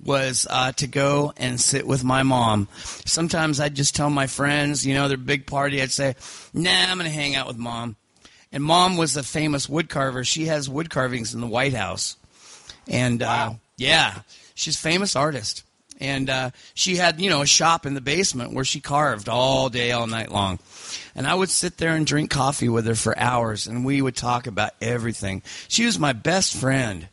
was 0.02 0.48
uh, 0.50 0.72
to 0.72 0.88
go 0.88 1.34
and 1.36 1.60
sit 1.60 1.86
with 1.86 2.06
my 2.06 2.24
mom. 2.24 2.70
Sometimes 3.04 3.60
I'd 3.60 3.76
just 3.76 3.98
tell 3.98 4.10
my 4.10 4.28
friends, 4.28 4.88
you 4.88 4.94
know, 4.94 5.10
their 5.10 5.18
big 5.18 5.46
party, 5.46 5.82
I'd 5.82 5.92
say, 5.92 6.16
nah, 6.54 6.86
I'm 6.88 7.00
to 7.00 7.10
hang 7.10 7.36
out 7.36 7.48
with 7.48 7.58
mom. 7.58 7.98
And 8.54 8.64
mom 8.64 8.96
was 8.96 9.18
a 9.18 9.24
famous 9.24 9.68
wood 9.68 9.90
carver. 9.90 10.24
She 10.24 10.46
has 10.46 10.70
wood 10.70 10.90
carvings 10.90 11.34
in 11.34 11.42
the 11.42 11.48
White 11.48 11.74
House. 11.74 12.16
And 12.88 13.22
uh, 13.22 13.54
yeah, 13.78 14.22
she's 14.56 14.76
a 14.76 14.80
famous 14.80 15.16
artist. 15.16 15.64
And 16.00 16.30
uh, 16.30 16.52
she 16.76 16.96
had, 16.96 17.20
you 17.20 17.30
know, 17.30 17.42
a 17.42 17.48
shop 17.48 17.86
in 17.88 17.96
the 17.96 18.02
basement 18.02 18.54
where 18.54 18.66
she 18.66 18.80
carved 18.80 19.28
all 19.28 19.70
day, 19.70 19.92
all 19.92 20.06
night 20.06 20.32
long. 20.32 20.60
And 21.16 21.26
I 21.26 21.34
would 21.34 21.50
sit 21.50 21.78
there 21.78 21.96
and 21.96 22.06
drink 22.06 22.30
coffee 22.30 22.70
with 22.70 22.86
her 22.86 22.94
for 22.94 23.18
hours, 23.18 23.66
and 23.66 23.84
we 23.84 24.04
would 24.04 24.16
talk 24.16 24.46
about 24.46 24.74
everything. 24.80 25.42
She 25.68 25.86
was 25.86 25.98
my 25.98 26.14
best 26.14 26.56
friend, 26.56 27.10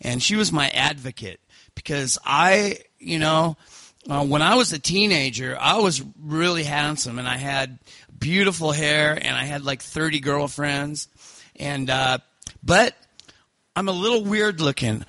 and 0.00 0.20
she 0.20 0.34
was 0.34 0.50
my 0.50 0.68
advocate 0.70 1.38
because 1.76 2.18
I, 2.24 2.78
you 2.98 3.20
know, 3.20 3.56
uh, 4.08 4.24
when 4.24 4.42
I 4.42 4.56
was 4.56 4.72
a 4.72 4.78
teenager, 4.78 5.56
I 5.58 5.78
was 5.78 6.02
really 6.20 6.64
handsome 6.64 7.18
and 7.18 7.26
I 7.26 7.36
had 7.36 7.78
beautiful 8.18 8.72
hair 8.72 9.12
and 9.20 9.36
I 9.36 9.44
had 9.44 9.64
like 9.64 9.80
30 9.80 10.20
girlfriends. 10.20 11.08
And, 11.56 11.88
uh, 11.88 12.18
but 12.62 12.94
I'm 13.76 13.88
a 13.88 13.92
little 13.92 14.22
weird 14.22 14.60
looking. 14.60 15.04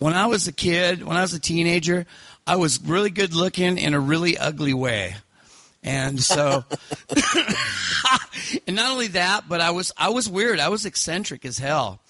When 0.00 0.12
I 0.12 0.26
was 0.26 0.48
a 0.48 0.52
kid, 0.52 1.04
when 1.04 1.16
I 1.16 1.22
was 1.22 1.34
a 1.34 1.40
teenager, 1.40 2.04
I 2.46 2.56
was 2.56 2.82
really 2.82 3.10
good 3.10 3.32
looking 3.32 3.78
in 3.78 3.94
a 3.94 4.00
really 4.00 4.36
ugly 4.36 4.74
way. 4.74 5.14
And 5.84 6.20
so, 6.20 6.64
and 8.66 8.74
not 8.74 8.90
only 8.90 9.06
that, 9.08 9.48
but 9.48 9.60
I 9.60 9.70
was, 9.70 9.92
I 9.96 10.08
was 10.08 10.28
weird. 10.28 10.58
I 10.58 10.68
was 10.68 10.84
eccentric 10.84 11.44
as 11.44 11.58
hell. 11.58 12.00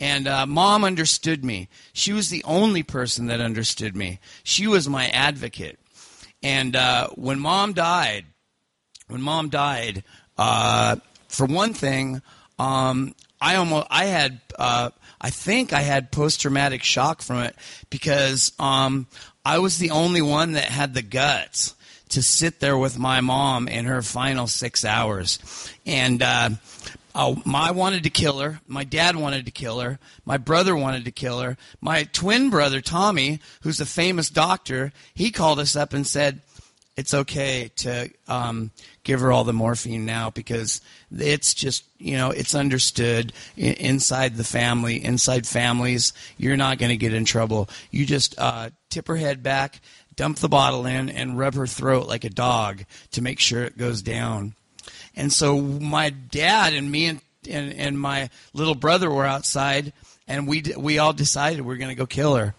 And 0.00 0.26
uh, 0.26 0.46
mom 0.46 0.84
understood 0.84 1.44
me. 1.44 1.68
She 1.92 2.14
was 2.14 2.30
the 2.30 2.44
only 2.44 2.82
person 2.82 3.26
that 3.26 3.40
understood 3.40 3.94
me. 3.94 4.20
She 4.44 4.66
was 4.66 4.88
my 4.88 5.08
advocate. 5.08 5.78
And 6.42 6.76
uh, 6.76 7.08
when 7.08 7.40
mom 7.40 7.74
died, 7.74 8.24
when 9.08 9.20
mom 9.20 9.50
died, 9.50 10.04
uh, 10.38 10.96
for 11.28 11.46
one 11.46 11.74
thing, 11.74 12.22
um, 12.58 13.14
I 13.40 13.56
almost 13.56 13.86
I 13.90 14.06
had 14.06 14.40
uh, 14.58 14.90
I 15.20 15.30
think 15.30 15.72
I 15.72 15.80
had 15.80 16.10
post 16.10 16.40
traumatic 16.40 16.82
shock 16.82 17.22
from 17.22 17.38
it 17.38 17.56
because 17.90 18.52
um, 18.58 19.06
I 19.44 19.58
was 19.58 19.78
the 19.78 19.90
only 19.90 20.22
one 20.22 20.52
that 20.52 20.64
had 20.64 20.94
the 20.94 21.02
guts 21.02 21.74
to 22.10 22.22
sit 22.22 22.60
there 22.60 22.78
with 22.78 22.98
my 22.98 23.20
mom 23.20 23.68
in 23.68 23.84
her 23.84 24.02
final 24.02 24.46
six 24.46 24.84
hours, 24.84 25.38
and 25.84 26.22
uh, 26.22 26.50
I 27.14 27.70
wanted 27.72 28.04
to 28.04 28.10
kill 28.10 28.38
her. 28.38 28.60
My 28.66 28.84
dad 28.84 29.16
wanted 29.16 29.46
to 29.46 29.50
kill 29.50 29.80
her. 29.80 29.98
My 30.24 30.36
brother 30.36 30.76
wanted 30.76 31.04
to 31.06 31.10
kill 31.10 31.40
her. 31.40 31.56
My 31.80 32.04
twin 32.04 32.48
brother, 32.48 32.80
Tommy, 32.80 33.40
who's 33.62 33.80
a 33.80 33.86
famous 33.86 34.30
doctor, 34.30 34.92
he 35.14 35.30
called 35.32 35.58
us 35.58 35.74
up 35.74 35.92
and 35.92 36.06
said, 36.06 36.40
it's 36.96 37.14
okay 37.14 37.70
to 37.76 38.10
um, 38.26 38.72
give 39.08 39.20
her 39.20 39.32
all 39.32 39.42
the 39.42 39.54
morphine 39.54 40.04
now 40.04 40.28
because 40.28 40.82
it's 41.10 41.54
just, 41.54 41.82
you 41.96 42.14
know, 42.14 42.30
it's 42.30 42.54
understood 42.54 43.32
inside 43.56 44.36
the 44.36 44.44
family, 44.44 45.02
inside 45.02 45.46
families, 45.46 46.12
you're 46.36 46.58
not 46.58 46.76
going 46.76 46.90
to 46.90 46.96
get 46.98 47.14
in 47.14 47.24
trouble. 47.24 47.70
You 47.90 48.04
just 48.04 48.38
uh, 48.38 48.68
tip 48.90 49.08
her 49.08 49.16
head 49.16 49.42
back, 49.42 49.80
dump 50.14 50.36
the 50.40 50.48
bottle 50.50 50.84
in, 50.84 51.08
and 51.08 51.38
rub 51.38 51.54
her 51.54 51.66
throat 51.66 52.06
like 52.06 52.24
a 52.24 52.28
dog 52.28 52.84
to 53.12 53.22
make 53.22 53.40
sure 53.40 53.64
it 53.64 53.78
goes 53.78 54.02
down. 54.02 54.54
And 55.16 55.32
so 55.32 55.58
my 55.58 56.10
dad 56.10 56.74
and 56.74 56.92
me 56.92 57.06
and, 57.06 57.22
and, 57.48 57.72
and 57.72 57.98
my 57.98 58.28
little 58.52 58.74
brother 58.74 59.10
were 59.10 59.24
outside, 59.24 59.94
and 60.28 60.46
we, 60.46 60.62
we 60.76 60.98
all 60.98 61.14
decided 61.14 61.62
we 61.62 61.74
are 61.74 61.78
going 61.78 61.88
to 61.88 61.94
go 61.94 62.06
kill 62.06 62.36
her. 62.36 62.54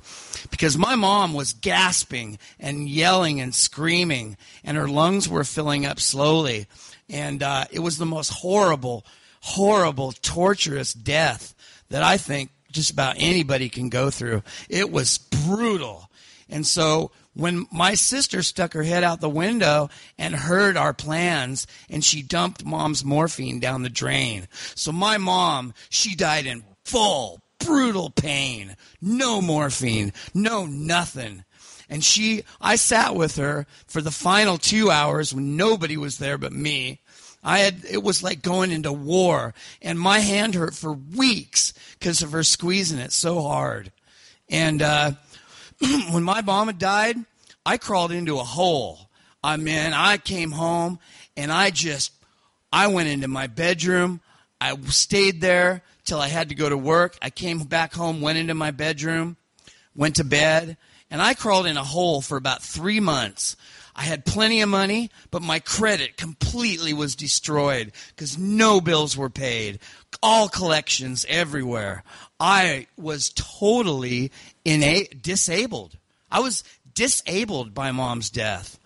Because 0.49 0.77
my 0.77 0.95
mom 0.95 1.33
was 1.33 1.53
gasping 1.53 2.39
and 2.59 2.89
yelling 2.89 3.39
and 3.39 3.53
screaming, 3.53 4.35
and 4.63 4.75
her 4.75 4.87
lungs 4.87 5.29
were 5.29 5.43
filling 5.43 5.85
up 5.85 5.99
slowly. 5.99 6.65
And 7.09 7.43
uh, 7.43 7.65
it 7.71 7.79
was 7.79 7.97
the 7.97 8.05
most 8.05 8.29
horrible, 8.29 9.05
horrible, 9.41 10.11
torturous 10.11 10.93
death 10.93 11.55
that 11.89 12.01
I 12.01 12.17
think 12.17 12.49
just 12.71 12.91
about 12.91 13.15
anybody 13.19 13.69
can 13.69 13.89
go 13.89 14.09
through. 14.09 14.43
It 14.67 14.91
was 14.91 15.19
brutal. 15.19 16.09
And 16.49 16.65
so 16.65 17.11
when 17.35 17.67
my 17.71 17.93
sister 17.93 18.41
stuck 18.41 18.73
her 18.73 18.83
head 18.83 19.03
out 19.03 19.21
the 19.21 19.29
window 19.29 19.89
and 20.17 20.35
heard 20.35 20.75
our 20.75 20.93
plans 20.93 21.67
and 21.89 22.03
she 22.03 22.23
dumped 22.23 22.65
mom's 22.65 23.05
morphine 23.05 23.59
down 23.59 23.83
the 23.83 23.89
drain. 23.89 24.47
So 24.75 24.91
my 24.91 25.17
mom, 25.17 25.73
she 25.89 26.15
died 26.15 26.47
in 26.47 26.63
full 26.83 27.39
brutal 27.59 28.09
pain. 28.09 28.75
No 29.01 29.41
morphine, 29.41 30.13
no 30.33 30.65
nothing. 30.65 31.43
And 31.89 32.03
she, 32.03 32.43
I 32.61 32.75
sat 32.75 33.15
with 33.15 33.37
her 33.37 33.65
for 33.87 34.01
the 34.01 34.11
final 34.11 34.57
two 34.57 34.91
hours 34.91 35.33
when 35.33 35.57
nobody 35.57 35.97
was 35.97 36.17
there 36.17 36.37
but 36.37 36.53
me. 36.53 36.99
I 37.43 37.59
had, 37.59 37.83
it 37.89 38.03
was 38.03 38.21
like 38.21 38.41
going 38.41 38.71
into 38.71 38.91
war 38.91 39.53
and 39.81 39.99
my 39.99 40.19
hand 40.19 40.55
hurt 40.55 40.75
for 40.75 40.93
weeks 40.93 41.73
because 41.97 42.21
of 42.21 42.31
her 42.31 42.43
squeezing 42.43 42.99
it 42.99 43.11
so 43.11 43.41
hard. 43.41 43.91
And, 44.49 44.81
uh, 44.81 45.11
when 46.11 46.23
my 46.23 46.41
mom 46.41 46.67
had 46.67 46.79
died, 46.79 47.17
I 47.65 47.77
crawled 47.77 48.11
into 48.11 48.39
a 48.39 48.43
hole. 48.43 49.09
I 49.43 49.57
mean, 49.57 49.93
I 49.93 50.17
came 50.17 50.51
home 50.51 50.99
and 51.37 51.51
I 51.51 51.69
just, 51.69 52.11
I 52.71 52.87
went 52.87 53.09
into 53.09 53.27
my 53.27 53.47
bedroom. 53.47 54.21
I 54.59 54.75
stayed 54.87 55.41
there 55.41 55.81
till 56.09 56.19
I 56.19 56.27
had 56.27 56.49
to 56.49 56.55
go 56.55 56.67
to 56.67 56.77
work. 56.77 57.17
I 57.21 57.29
came 57.29 57.59
back 57.59 57.93
home, 57.93 58.19
went 58.19 58.39
into 58.39 58.55
my 58.55 58.71
bedroom, 58.71 59.37
went 59.95 60.15
to 60.15 60.23
bed, 60.23 60.75
and 61.11 61.21
I 61.21 61.35
crawled 61.35 61.67
in 61.67 61.77
a 61.77 61.83
hole 61.83 62.21
for 62.21 62.35
about 62.35 62.63
three 62.63 62.99
months. 62.99 63.55
I 63.95 64.03
had 64.03 64.25
plenty 64.25 64.61
of 64.61 64.69
money, 64.69 65.11
but 65.29 65.43
my 65.43 65.59
credit 65.59 66.17
completely 66.17 66.93
was 66.93 67.15
destroyed 67.15 67.91
because 68.09 68.39
no 68.39 68.81
bills 68.81 69.15
were 69.15 69.29
paid. 69.29 69.79
All 70.23 70.49
collections 70.49 71.27
everywhere. 71.29 72.03
I 72.39 72.87
was 72.97 73.31
totally 73.35 74.31
ina- 74.65 75.13
disabled. 75.21 75.97
I 76.31 76.39
was 76.39 76.63
disabled 76.95 77.75
by 77.75 77.91
mom's 77.91 78.31
death. 78.31 78.79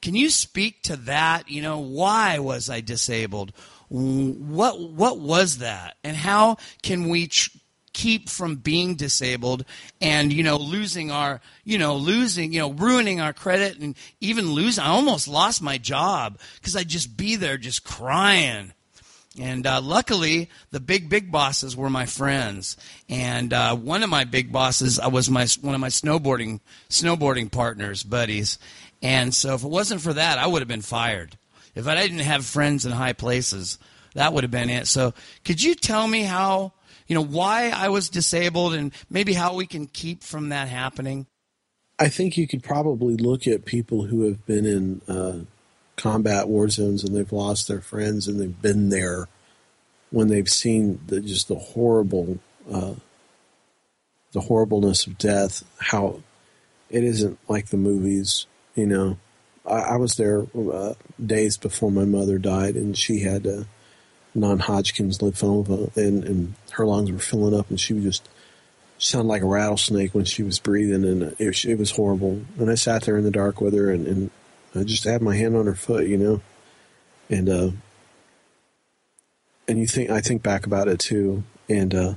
Can 0.00 0.14
you 0.14 0.30
speak 0.30 0.82
to 0.84 0.96
that? 0.96 1.48
You 1.48 1.60
know, 1.60 1.78
why 1.78 2.38
was 2.38 2.70
I 2.70 2.80
disabled? 2.80 3.52
What 3.88 4.80
what 4.80 5.18
was 5.18 5.58
that? 5.58 5.96
And 6.04 6.16
how 6.16 6.56
can 6.82 7.08
we 7.08 7.28
tr- 7.28 7.50
keep 7.92 8.28
from 8.28 8.56
being 8.56 8.94
disabled 8.94 9.64
and 10.00 10.32
you 10.32 10.42
know 10.42 10.56
losing 10.56 11.10
our 11.10 11.40
you 11.64 11.78
know 11.78 11.96
losing 11.96 12.52
you 12.52 12.60
know 12.60 12.70
ruining 12.72 13.20
our 13.20 13.32
credit 13.32 13.78
and 13.78 13.96
even 14.20 14.52
losing 14.52 14.84
I 14.84 14.88
almost 14.88 15.26
lost 15.26 15.62
my 15.62 15.78
job 15.78 16.38
because 16.56 16.76
I'd 16.76 16.88
just 16.88 17.16
be 17.16 17.34
there 17.36 17.56
just 17.56 17.82
crying 17.84 18.72
and 19.38 19.66
uh, 19.66 19.80
luckily, 19.80 20.50
the 20.70 20.80
big 20.80 21.08
big 21.08 21.30
bosses 21.30 21.76
were 21.76 21.90
my 21.90 22.06
friends. 22.06 22.76
And 23.08 23.52
uh, 23.52 23.76
one 23.76 24.02
of 24.02 24.10
my 24.10 24.24
big 24.24 24.50
bosses 24.50 24.98
uh, 24.98 25.08
was 25.10 25.30
my 25.30 25.46
one 25.60 25.74
of 25.74 25.80
my 25.80 25.88
snowboarding 25.88 26.60
snowboarding 26.88 27.50
partners, 27.50 28.02
buddies. 28.02 28.58
And 29.00 29.32
so, 29.32 29.54
if 29.54 29.62
it 29.62 29.70
wasn't 29.70 30.00
for 30.00 30.12
that, 30.12 30.38
I 30.38 30.46
would 30.46 30.60
have 30.60 30.68
been 30.68 30.82
fired. 30.82 31.36
If 31.78 31.86
I 31.86 31.94
didn't 31.94 32.18
have 32.18 32.44
friends 32.44 32.84
in 32.84 32.90
high 32.90 33.12
places, 33.12 33.78
that 34.14 34.32
would 34.32 34.42
have 34.42 34.50
been 34.50 34.68
it. 34.68 34.88
So, 34.88 35.14
could 35.44 35.62
you 35.62 35.76
tell 35.76 36.08
me 36.08 36.22
how, 36.22 36.72
you 37.06 37.14
know, 37.14 37.24
why 37.24 37.70
I 37.70 37.88
was 37.88 38.08
disabled, 38.08 38.74
and 38.74 38.92
maybe 39.08 39.32
how 39.32 39.54
we 39.54 39.64
can 39.64 39.86
keep 39.86 40.24
from 40.24 40.48
that 40.48 40.66
happening? 40.68 41.26
I 41.96 42.08
think 42.08 42.36
you 42.36 42.48
could 42.48 42.64
probably 42.64 43.16
look 43.16 43.46
at 43.46 43.64
people 43.64 44.04
who 44.04 44.22
have 44.22 44.44
been 44.44 44.66
in 44.66 45.00
uh, 45.08 45.44
combat 45.96 46.48
war 46.48 46.68
zones 46.68 47.04
and 47.04 47.14
they've 47.14 47.32
lost 47.32 47.68
their 47.68 47.80
friends 47.80 48.26
and 48.26 48.40
they've 48.40 48.62
been 48.62 48.88
there 48.88 49.28
when 50.10 50.28
they've 50.28 50.48
seen 50.48 51.00
the, 51.06 51.20
just 51.20 51.48
the 51.48 51.56
horrible 51.56 52.38
uh, 52.72 52.94
the 54.32 54.40
horribleness 54.40 55.06
of 55.06 55.16
death, 55.16 55.64
how 55.78 56.22
it 56.90 57.04
isn't 57.04 57.38
like 57.48 57.68
the 57.68 57.76
movies. 57.76 58.46
You 58.74 58.86
know, 58.86 59.18
I, 59.68 59.80
I 59.80 59.96
was 59.96 60.16
there 60.16 60.46
uh, 60.56 60.94
days 61.24 61.56
before 61.56 61.90
my 61.90 62.04
mother 62.04 62.38
died, 62.38 62.74
and 62.74 62.96
she 62.96 63.20
had 63.20 63.46
uh, 63.46 63.64
non-Hodgkin's 64.34 65.18
lymphoma, 65.18 65.96
and, 65.96 66.24
and 66.24 66.54
her 66.72 66.86
lungs 66.86 67.10
were 67.10 67.18
filling 67.18 67.58
up, 67.58 67.70
and 67.70 67.78
she 67.78 67.98
just 68.00 68.28
sounded 68.98 69.28
like 69.28 69.42
a 69.42 69.46
rattlesnake 69.46 70.14
when 70.14 70.24
she 70.24 70.42
was 70.42 70.58
breathing, 70.58 71.04
and 71.04 71.22
it, 71.38 71.64
it 71.64 71.78
was 71.78 71.92
horrible. 71.92 72.42
And 72.58 72.70
I 72.70 72.74
sat 72.74 73.02
there 73.02 73.16
in 73.16 73.24
the 73.24 73.30
dark 73.30 73.60
with 73.60 73.74
her, 73.74 73.90
and, 73.90 74.06
and 74.06 74.30
I 74.74 74.84
just 74.84 75.04
had 75.04 75.22
my 75.22 75.36
hand 75.36 75.56
on 75.56 75.66
her 75.66 75.74
foot, 75.74 76.06
you 76.06 76.18
know, 76.18 76.40
and 77.30 77.48
uh, 77.48 77.70
and 79.66 79.78
you 79.78 79.86
think 79.86 80.10
I 80.10 80.20
think 80.20 80.42
back 80.42 80.66
about 80.66 80.88
it 80.88 80.98
too, 80.98 81.44
and 81.68 81.94
uh, 81.94 82.14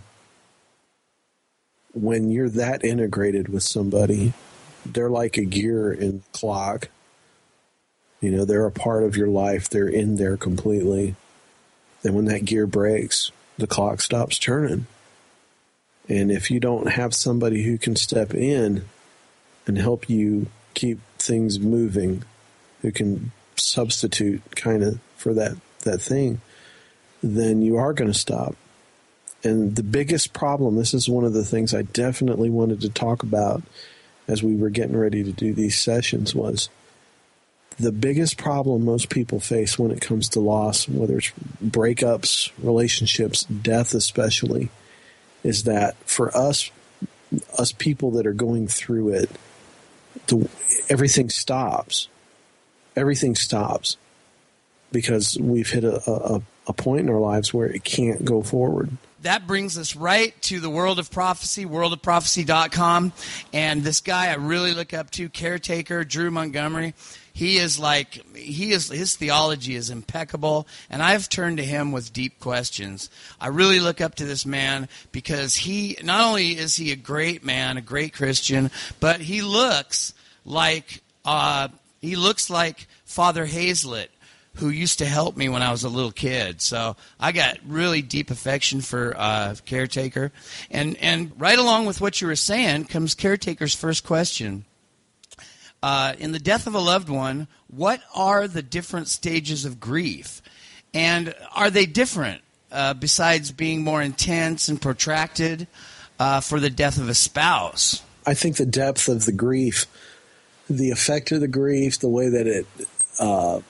when 1.94 2.30
you're 2.30 2.50
that 2.50 2.84
integrated 2.84 3.50
with 3.50 3.64
somebody, 3.64 4.34
they're 4.86 5.10
like 5.10 5.38
a 5.38 5.46
gear 5.46 5.92
in 5.92 6.24
clock. 6.32 6.90
You 8.22 8.32
know, 8.32 8.46
they're 8.46 8.66
a 8.66 8.72
part 8.72 9.04
of 9.04 9.18
your 9.18 9.28
life. 9.28 9.68
They're 9.68 9.88
in 9.88 10.16
there 10.16 10.38
completely. 10.38 11.16
Then 12.04 12.14
when 12.14 12.26
that 12.26 12.46
gear 12.46 12.68
breaks, 12.68 13.32
the 13.58 13.68
clock 13.68 14.02
stops 14.02 14.38
turning. 14.38 14.86
And 16.08 16.32
if 16.32 16.50
you 16.52 16.60
don't 16.60 16.92
have 16.92 17.14
somebody 17.14 17.64
who 17.64 17.78
can 17.78 17.96
step 17.96 18.34
in 18.34 18.86
and 19.68 19.78
help 19.78 20.10
you 20.10 20.48
keep 20.74 21.00
things 21.18 21.60
moving, 21.60 22.24
who 22.82 22.92
can 22.92 23.32
substitute 23.56 24.42
kind 24.56 24.84
of 24.84 25.00
for 25.16 25.34
that, 25.34 25.58
that 25.84 26.02
thing, 26.02 26.42
then 27.22 27.62
you 27.62 27.78
are 27.78 27.94
going 27.94 28.12
to 28.12 28.18
stop. 28.18 28.56
And 29.44 29.76
the 29.76 29.84
biggest 29.84 30.34
problem, 30.34 30.76
this 30.76 30.94
is 30.94 31.10
one 31.10 31.24
of 31.24 31.34
the 31.34 31.46
things 31.46 31.74
I 31.74 31.84
definitely 31.84 32.50
wanted 32.50 32.82
to 32.82 32.90
talk 32.90 33.24
about 33.24 33.64
as 34.28 34.44
we 34.44 34.56
were 34.56 34.70
getting 34.70 34.98
ready 34.98 35.24
to 35.24 35.32
do 35.32 35.54
these 35.54 35.80
sessions 35.80 36.36
was 36.36 36.70
the 37.82 37.92
biggest 37.92 38.38
problem 38.38 38.86
most 38.86 39.10
people 39.10 39.40
face 39.40 39.78
when 39.78 39.92
it 39.92 40.02
comes 40.02 40.30
to 40.30 40.40
loss, 40.40 40.88
whether 40.88 41.18
it's 41.18 41.32
breakups, 41.64 42.52
relationships, 42.62 43.44
death 43.44 43.94
especially, 43.94 44.70
is 45.44 45.64
that 45.64 45.96
for 46.08 46.36
us 46.36 46.72
us 47.58 47.72
people 47.72 48.12
that 48.12 48.28
are 48.28 48.34
going 48.34 48.68
through 48.68 49.10
it, 49.10 49.30
the, 50.28 50.50
everything 50.90 51.30
stops. 51.30 52.10
Everything 52.96 53.36
stops 53.36 53.96
because 54.92 55.38
we've 55.40 55.70
hit 55.70 55.86
a, 55.86 56.12
a, 56.12 56.42
a 56.68 56.74
point 56.74 57.02
in 57.02 57.10
our 57.10 57.20
lives 57.20 57.54
where 57.54 57.68
it 57.68 57.86
can't 57.86 58.26
go 58.26 58.42
forward 58.42 58.98
that 59.22 59.48
brings 59.48 59.78
us 59.78 59.96
right 59.96 60.40
to 60.44 60.60
the 60.60 60.70
world 60.70 61.00
of 61.00 61.12
prophecy, 61.12 61.66
worldofprophecy.com. 61.66 63.14
And 63.54 63.84
this 63.84 64.02
guy 64.02 64.28
I 64.28 64.36
really 64.36 64.74
look 64.74 64.94
up 64.94 65.12
to, 65.12 65.30
caretaker 65.30 66.04
Drew 66.04 66.32
Montgomery. 66.32 66.94
He 67.34 67.58
is 67.58 67.80
like 67.80 68.36
he 68.36 68.72
is 68.72 68.90
his 68.90 69.16
theology 69.16 69.76
is 69.76 69.90
impeccable 69.90 70.68
and 70.90 71.02
I've 71.02 71.30
turned 71.30 71.58
to 71.58 71.64
him 71.64 71.92
with 71.92 72.14
deep 72.14 72.40
questions. 72.40 73.10
I 73.40 73.48
really 73.48 73.80
look 73.80 74.02
up 74.02 74.16
to 74.16 74.26
this 74.26 74.46
man 74.46 74.90
because 75.12 75.56
he 75.56 75.98
not 76.04 76.22
only 76.22 76.58
is 76.58 76.76
he 76.76 76.92
a 76.92 76.96
great 76.96 77.44
man, 77.44 77.78
a 77.78 77.82
great 77.82 78.14
Christian, 78.14 78.70
but 79.00 79.22
he 79.22 79.42
looks 79.42 80.14
like 80.46 81.02
uh, 81.24 81.70
he 82.02 82.16
looks 82.16 82.50
like 82.50 82.88
Father 83.06 83.46
Hazlett 83.46 84.12
who 84.56 84.70
used 84.70 85.00
to 85.00 85.06
help 85.06 85.38
me 85.38 85.48
when 85.48 85.62
I 85.62 85.72
was 85.72 85.84
a 85.84 85.90
little 85.90 86.12
kid. 86.12 86.62
So 86.62 86.96
I 87.20 87.32
got 87.32 87.58
really 87.66 88.02
deep 88.02 88.32
affection 88.32 88.82
for 88.82 89.16
uh, 89.18 89.56
caretaker, 89.66 90.32
and 90.70 90.98
and 90.98 91.32
right 91.38 91.58
along 91.58 91.86
with 91.86 92.02
what 92.02 92.20
you 92.22 92.28
were 92.28 92.36
saying 92.36 92.86
comes 92.86 93.16
caretaker's 93.16 93.74
first 93.74 94.04
question. 94.04 94.66
Uh, 95.84 96.14
in 96.20 96.32
the 96.32 96.40
death 96.40 96.68
of 96.68 96.76
a 96.76 96.80
loved 96.80 97.10
one, 97.10 97.48
what 97.68 98.02
are 98.14 98.48
the 98.48 98.62
different 98.62 99.08
stages 99.08 99.66
of 99.66 99.80
grief, 99.80 100.42
and 100.94 101.34
are 101.56 101.72
they 101.72 101.86
different 101.86 102.42
uh, 102.72 102.94
besides 102.94 103.52
being 103.52 103.84
more 103.84 104.02
intense 104.02 104.68
and 104.68 104.82
protracted 104.82 105.68
uh, 106.20 106.40
for 106.40 106.60
the 106.60 106.70
death 106.70 106.98
of 106.98 107.10
a 107.10 107.16
spouse? 107.16 108.04
I 108.26 108.36
think 108.36 108.58
the 108.58 108.66
depth 108.66 109.08
of 109.08 109.26
the 109.26 109.32
grief, 109.32 109.88
the 110.70 110.92
effect 110.92 111.32
of 111.32 111.42
the 111.42 111.48
grief, 111.48 112.00
the 112.00 112.10
way 112.10 112.30
that 112.30 112.46
it 112.46 112.68
uh, 113.20 113.62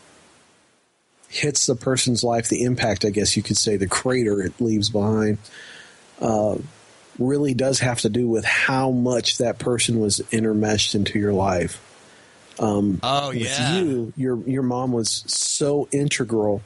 hits 1.30 1.66
the 1.66 1.76
person's 1.76 2.24
life, 2.24 2.50
the 2.50 2.64
impact, 2.64 3.06
I 3.06 3.10
guess 3.10 3.38
you 3.38 3.44
could 3.44 3.58
say, 3.58 3.78
the 3.78 3.88
crater 3.88 4.42
it 4.42 4.60
leaves 4.60 4.90
behind, 4.90 5.38
uh, 6.20 6.58
really 7.18 7.54
does 7.54 7.80
have 7.80 8.02
to 8.02 8.10
do 8.10 8.28
with 8.28 8.44
how 8.44 8.92
much 8.92 9.38
that 9.38 9.60
person 9.60 10.00
was 10.00 10.20
intermeshed 10.32 10.94
into 10.94 11.18
your 11.18 11.34
life. 11.34 11.82
Um, 12.60 13.00
oh 13.02 13.32
yeah, 13.32 13.80
you, 13.80 14.14
your 14.16 14.38
your 14.48 14.64
mom 14.64 14.92
was 14.92 15.24
so 15.28 15.88
integral 15.92 16.62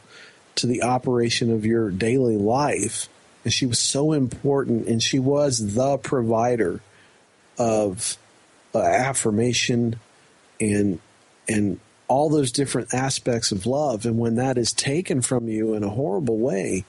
to 0.55 0.67
the 0.67 0.83
operation 0.83 1.51
of 1.51 1.65
your 1.65 1.89
daily 1.91 2.37
life, 2.37 3.07
and 3.43 3.53
she 3.53 3.65
was 3.65 3.79
so 3.79 4.11
important, 4.11 4.87
and 4.87 5.01
she 5.01 5.19
was 5.19 5.75
the 5.75 5.97
provider 5.97 6.81
of 7.57 8.17
uh, 8.73 8.79
affirmation 8.79 9.99
and 10.59 10.99
and 11.47 11.79
all 12.07 12.29
those 12.29 12.51
different 12.51 12.93
aspects 12.93 13.51
of 13.51 13.65
love. 13.65 14.05
And 14.05 14.17
when 14.17 14.35
that 14.35 14.57
is 14.57 14.73
taken 14.73 15.21
from 15.21 15.47
you 15.47 15.73
in 15.73 15.83
a 15.83 15.89
horrible 15.89 16.37
way, 16.37 16.85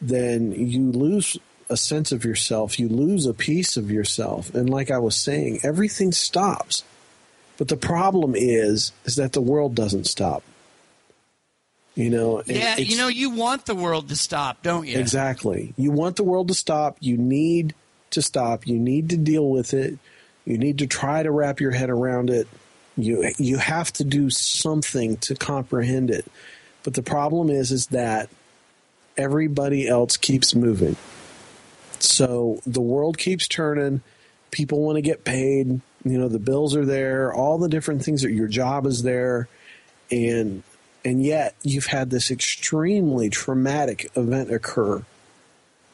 then 0.00 0.52
you 0.52 0.90
lose 0.90 1.36
a 1.70 1.76
sense 1.76 2.12
of 2.12 2.24
yourself. 2.24 2.78
You 2.78 2.88
lose 2.88 3.26
a 3.26 3.34
piece 3.34 3.76
of 3.76 3.90
yourself. 3.90 4.54
And 4.54 4.68
like 4.70 4.90
I 4.90 4.98
was 4.98 5.16
saying, 5.16 5.60
everything 5.62 6.12
stops. 6.12 6.84
But 7.58 7.68
the 7.68 7.76
problem 7.76 8.34
is, 8.34 8.92
is 9.04 9.16
that 9.16 9.32
the 9.34 9.42
world 9.42 9.74
doesn't 9.74 10.06
stop. 10.06 10.42
You 11.96 12.10
know, 12.10 12.42
yeah, 12.46 12.76
you 12.76 12.96
know, 12.96 13.08
you 13.08 13.30
want 13.30 13.66
the 13.66 13.74
world 13.74 14.08
to 14.10 14.16
stop, 14.16 14.62
don't 14.62 14.86
you? 14.86 15.00
Exactly. 15.00 15.74
You 15.76 15.90
want 15.90 16.14
the 16.14 16.22
world 16.22 16.46
to 16.46 16.54
stop. 16.54 16.96
You 17.00 17.16
need 17.16 17.74
to 18.10 18.22
stop. 18.22 18.68
You 18.68 18.78
need 18.78 19.10
to 19.10 19.16
deal 19.16 19.50
with 19.50 19.74
it. 19.74 19.98
You 20.44 20.56
need 20.58 20.78
to 20.78 20.86
try 20.86 21.24
to 21.24 21.30
wrap 21.32 21.60
your 21.60 21.72
head 21.72 21.90
around 21.90 22.30
it. 22.30 22.46
You 22.96 23.32
you 23.36 23.58
have 23.58 23.92
to 23.94 24.04
do 24.04 24.30
something 24.30 25.16
to 25.18 25.34
comprehend 25.34 26.10
it. 26.10 26.24
But 26.84 26.94
the 26.94 27.02
problem 27.02 27.50
is 27.50 27.72
is 27.72 27.88
that 27.88 28.28
everybody 29.16 29.88
else 29.88 30.16
keeps 30.16 30.54
moving. 30.54 30.96
So 31.98 32.60
the 32.64 32.80
world 32.80 33.18
keeps 33.18 33.48
turning. 33.48 34.02
People 34.52 34.82
want 34.82 34.96
to 34.96 35.02
get 35.02 35.24
paid. 35.24 35.80
You 36.10 36.18
know, 36.18 36.28
the 36.28 36.38
bills 36.38 36.76
are 36.76 36.84
there, 36.84 37.32
all 37.32 37.58
the 37.58 37.68
different 37.68 38.04
things 38.04 38.22
that 38.22 38.32
your 38.32 38.48
job 38.48 38.86
is 38.86 39.02
there. 39.02 39.48
And 40.10 40.62
and 41.04 41.22
yet 41.24 41.54
you've 41.62 41.86
had 41.86 42.10
this 42.10 42.30
extremely 42.30 43.30
traumatic 43.30 44.10
event 44.16 44.52
occur. 44.52 45.04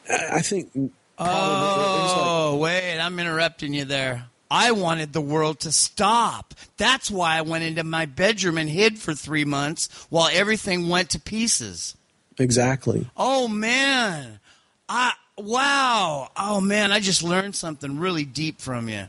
I 0.09 0.41
think. 0.41 0.91
Oh, 1.17 2.57
like, 2.59 2.61
wait! 2.61 2.99
I'm 2.99 3.19
interrupting 3.19 3.73
you 3.73 3.85
there. 3.85 4.27
I 4.49 4.71
wanted 4.71 5.13
the 5.13 5.21
world 5.21 5.61
to 5.61 5.71
stop. 5.71 6.53
That's 6.77 7.09
why 7.09 7.37
I 7.37 7.41
went 7.41 7.63
into 7.63 7.83
my 7.83 8.05
bedroom 8.05 8.57
and 8.57 8.69
hid 8.69 8.99
for 8.99 9.13
three 9.13 9.45
months 9.45 9.89
while 10.09 10.29
everything 10.31 10.87
went 10.87 11.09
to 11.11 11.19
pieces. 11.19 11.95
Exactly. 12.37 13.09
Oh 13.17 13.47
man. 13.47 14.39
I 14.87 15.13
wow. 15.37 16.29
Oh 16.37 16.61
man, 16.61 16.91
I 16.91 16.99
just 16.99 17.23
learned 17.23 17.55
something 17.55 17.99
really 17.99 18.25
deep 18.25 18.61
from 18.61 18.87
you. 18.89 19.05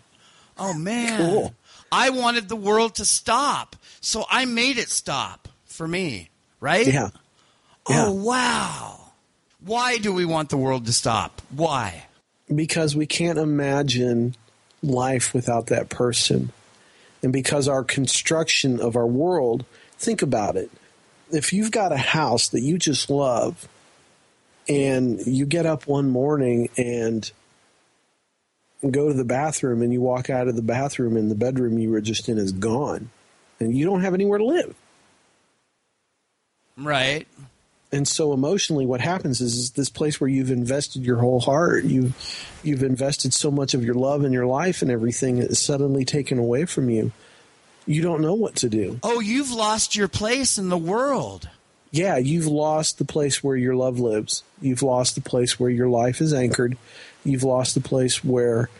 Oh 0.58 0.74
man. 0.74 1.18
Cool. 1.18 1.54
I 1.92 2.10
wanted 2.10 2.48
the 2.48 2.56
world 2.56 2.96
to 2.96 3.04
stop. 3.04 3.76
So 4.00 4.24
I 4.30 4.44
made 4.44 4.78
it 4.78 4.88
stop 4.88 5.48
for 5.64 5.86
me, 5.86 6.30
right? 6.60 6.86
Yeah. 6.86 7.10
Oh, 7.86 7.92
yeah. 7.92 8.04
Oh 8.06 8.12
wow. 8.12 9.00
Why 9.60 9.98
do 9.98 10.12
we 10.12 10.24
want 10.24 10.50
the 10.50 10.56
world 10.56 10.86
to 10.86 10.92
stop? 10.92 11.42
Why? 11.50 12.06
Because 12.54 12.94
we 12.94 13.06
can't 13.06 13.38
imagine 13.38 14.36
life 14.82 15.34
without 15.34 15.66
that 15.66 15.88
person. 15.88 16.52
And 17.22 17.32
because 17.32 17.66
our 17.66 17.82
construction 17.82 18.80
of 18.80 18.94
our 18.94 19.06
world, 19.06 19.64
think 19.98 20.22
about 20.22 20.56
it. 20.56 20.70
If 21.32 21.52
you've 21.52 21.72
got 21.72 21.90
a 21.90 21.96
house 21.96 22.48
that 22.48 22.60
you 22.60 22.78
just 22.78 23.10
love, 23.10 23.68
and 24.68 25.24
you 25.26 25.46
get 25.46 25.66
up 25.66 25.86
one 25.86 26.10
morning 26.10 26.68
and 26.76 27.30
go 28.82 29.08
to 29.08 29.14
the 29.14 29.24
bathroom, 29.24 29.82
and 29.82 29.92
you 29.92 30.00
walk 30.00 30.30
out 30.30 30.48
of 30.48 30.56
the 30.56 30.62
bathroom, 30.62 31.16
and 31.16 31.30
the 31.30 31.34
bedroom 31.34 31.78
you 31.78 31.90
were 31.90 32.00
just 32.00 32.28
in 32.28 32.38
is 32.38 32.52
gone, 32.52 33.10
and 33.60 33.76
you 33.76 33.84
don't 33.84 34.02
have 34.02 34.14
anywhere 34.14 34.38
to 34.38 34.44
live. 34.44 34.74
Right. 36.76 37.26
And 37.92 38.06
so 38.06 38.32
emotionally 38.32 38.84
what 38.84 39.00
happens 39.00 39.40
is, 39.40 39.54
is, 39.54 39.70
this 39.70 39.88
place 39.88 40.20
where 40.20 40.28
you've 40.28 40.50
invested 40.50 41.04
your 41.04 41.18
whole 41.18 41.40
heart 41.40 41.84
you've 41.84 42.14
you've 42.62 42.82
invested 42.82 43.32
so 43.32 43.50
much 43.50 43.74
of 43.74 43.84
your 43.84 43.94
love 43.94 44.24
and 44.24 44.34
your 44.34 44.46
life 44.46 44.82
and 44.82 44.90
everything 44.90 45.38
is 45.38 45.58
suddenly 45.58 46.04
taken 46.04 46.38
away 46.38 46.66
from 46.66 46.90
you. 46.90 47.12
You 47.86 48.02
don't 48.02 48.20
know 48.20 48.34
what 48.34 48.56
to 48.56 48.68
do. 48.68 48.98
Oh 49.02 49.20
you've 49.20 49.52
lost 49.52 49.96
your 49.96 50.08
place 50.08 50.58
in 50.58 50.68
the 50.68 50.76
world. 50.76 51.48
Yeah 51.92 52.18
you've 52.18 52.48
lost 52.48 52.98
the 52.98 53.04
place 53.04 53.42
where 53.42 53.56
your 53.56 53.76
love 53.76 53.98
lives. 54.00 54.42
You've 54.60 54.82
lost 54.82 55.14
the 55.14 55.20
place 55.20 55.58
where 55.58 55.70
your 55.70 55.88
life 55.88 56.20
is 56.20 56.34
anchored 56.34 56.76
You've 57.26 57.42
lost 57.42 57.74
the 57.74 57.80
place 57.80 58.22
where 58.22 58.70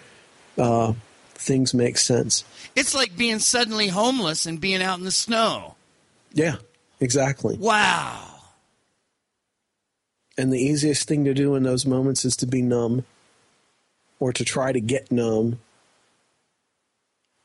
uh, 0.56 0.92
things 1.34 1.74
make 1.74 1.98
sense. 1.98 2.44
It's 2.74 2.94
like 2.94 3.16
being 3.16 3.40
suddenly 3.40 3.88
homeless 3.88 4.46
and 4.46 4.60
being 4.60 4.82
out 4.82 4.98
in 4.98 5.04
the 5.04 5.10
snow. 5.10 5.74
Yeah, 6.32 6.56
exactly. 7.00 7.56
Wow. 7.56 8.34
And 10.38 10.52
the 10.52 10.60
easiest 10.60 11.08
thing 11.08 11.24
to 11.24 11.34
do 11.34 11.54
in 11.54 11.62
those 11.62 11.86
moments 11.86 12.24
is 12.24 12.36
to 12.36 12.46
be 12.46 12.62
numb 12.62 13.04
or 14.20 14.32
to 14.32 14.44
try 14.44 14.70
to 14.70 14.80
get 14.80 15.10
numb. 15.10 15.58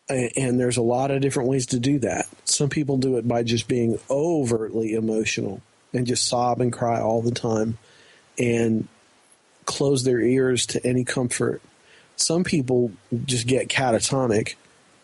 And 0.09 0.59
there's 0.59 0.77
a 0.77 0.81
lot 0.81 1.09
of 1.09 1.21
different 1.21 1.49
ways 1.49 1.65
to 1.67 1.79
do 1.79 1.99
that. 1.99 2.27
Some 2.43 2.69
people 2.69 2.97
do 2.97 3.17
it 3.17 3.27
by 3.27 3.43
just 3.43 3.67
being 3.67 3.97
overtly 4.09 4.93
emotional 4.93 5.61
and 5.93 6.05
just 6.05 6.27
sob 6.27 6.59
and 6.59 6.71
cry 6.71 6.99
all 6.99 7.21
the 7.21 7.31
time 7.31 7.77
and 8.37 8.87
close 9.65 10.03
their 10.03 10.19
ears 10.21 10.65
to 10.67 10.85
any 10.85 11.03
comfort. 11.03 11.61
Some 12.15 12.43
people 12.43 12.91
just 13.25 13.47
get 13.47 13.67
catatonic. 13.67 14.55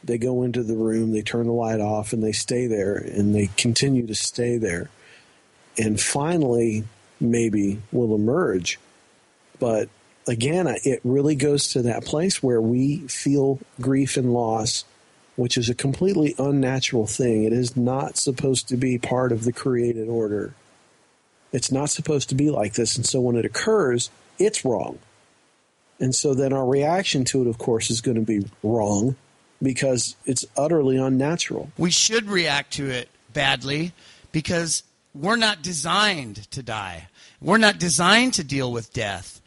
They 0.04 0.18
go 0.18 0.44
into 0.44 0.64
the 0.64 0.76
room, 0.76 1.12
they 1.12 1.22
turn 1.22 1.48
the 1.48 1.54
light 1.54 1.82
off, 1.82 2.14
and 2.14 2.24
they 2.24 2.32
stay 2.32 2.68
there 2.68 2.96
and 2.96 3.34
they 3.34 3.50
continue 3.58 4.06
to 4.08 4.16
stay 4.16 4.58
there. 4.58 4.90
And 5.78 6.00
finally, 6.00 6.86
maybe 7.20 7.82
will 7.92 8.16
emerge. 8.16 8.80
But 9.60 9.90
again, 10.28 10.68
it 10.84 11.02
really 11.04 11.36
goes 11.36 11.70
to 11.70 11.82
that 11.84 12.06
place 12.06 12.42
where 12.44 12.62
we 12.62 13.00
feel 13.08 13.60
grief 13.82 14.18
and 14.18 14.34
loss, 14.34 14.86
which 15.36 15.58
is 15.58 15.70
a 15.70 15.76
completely 15.76 16.36
unnatural 16.38 17.08
thing. 17.08 17.44
It 17.44 17.54
is 17.54 17.76
not 17.76 18.18
supposed 18.18 18.68
to 18.70 18.78
be 18.78 18.98
part 18.98 19.32
of 19.32 19.44
the 19.44 19.54
created 19.54 20.08
order. 20.08 20.54
It's 21.52 21.72
not 21.72 21.90
supposed 21.90 22.30
to 22.30 22.36
be 22.36 22.50
like 22.50 22.74
this. 22.74 22.96
And 22.96 23.06
so 23.06 23.22
when 23.22 23.36
it 23.36 23.46
occurs, 23.46 24.10
it's 24.40 24.66
wrong. 24.66 25.00
And 26.00 26.14
so 26.14 26.34
then 26.34 26.54
our 26.54 26.66
reaction 26.66 27.26
to 27.26 27.42
it, 27.42 27.48
of 27.48 27.58
course, 27.58 27.90
is 27.90 28.02
going 28.02 28.16
to 28.16 28.22
be 28.22 28.46
wrong 28.62 29.16
because 29.62 30.16
it's 30.26 30.46
utterly 30.56 30.98
unnatural. 30.98 31.72
We 31.78 31.92
should 31.92 32.30
react 32.30 32.74
to 32.74 32.90
it 32.90 33.10
badly 33.34 33.94
because 34.32 34.84
we're 35.16 35.38
not 35.38 35.62
designed 35.62 36.50
to 36.52 36.62
die. 36.62 37.08
We're 37.42 37.58
not 37.58 37.80
designed 37.80 38.36
to 38.36 38.44
deal 38.44 38.72
with 38.72 38.94
death. 38.94 39.42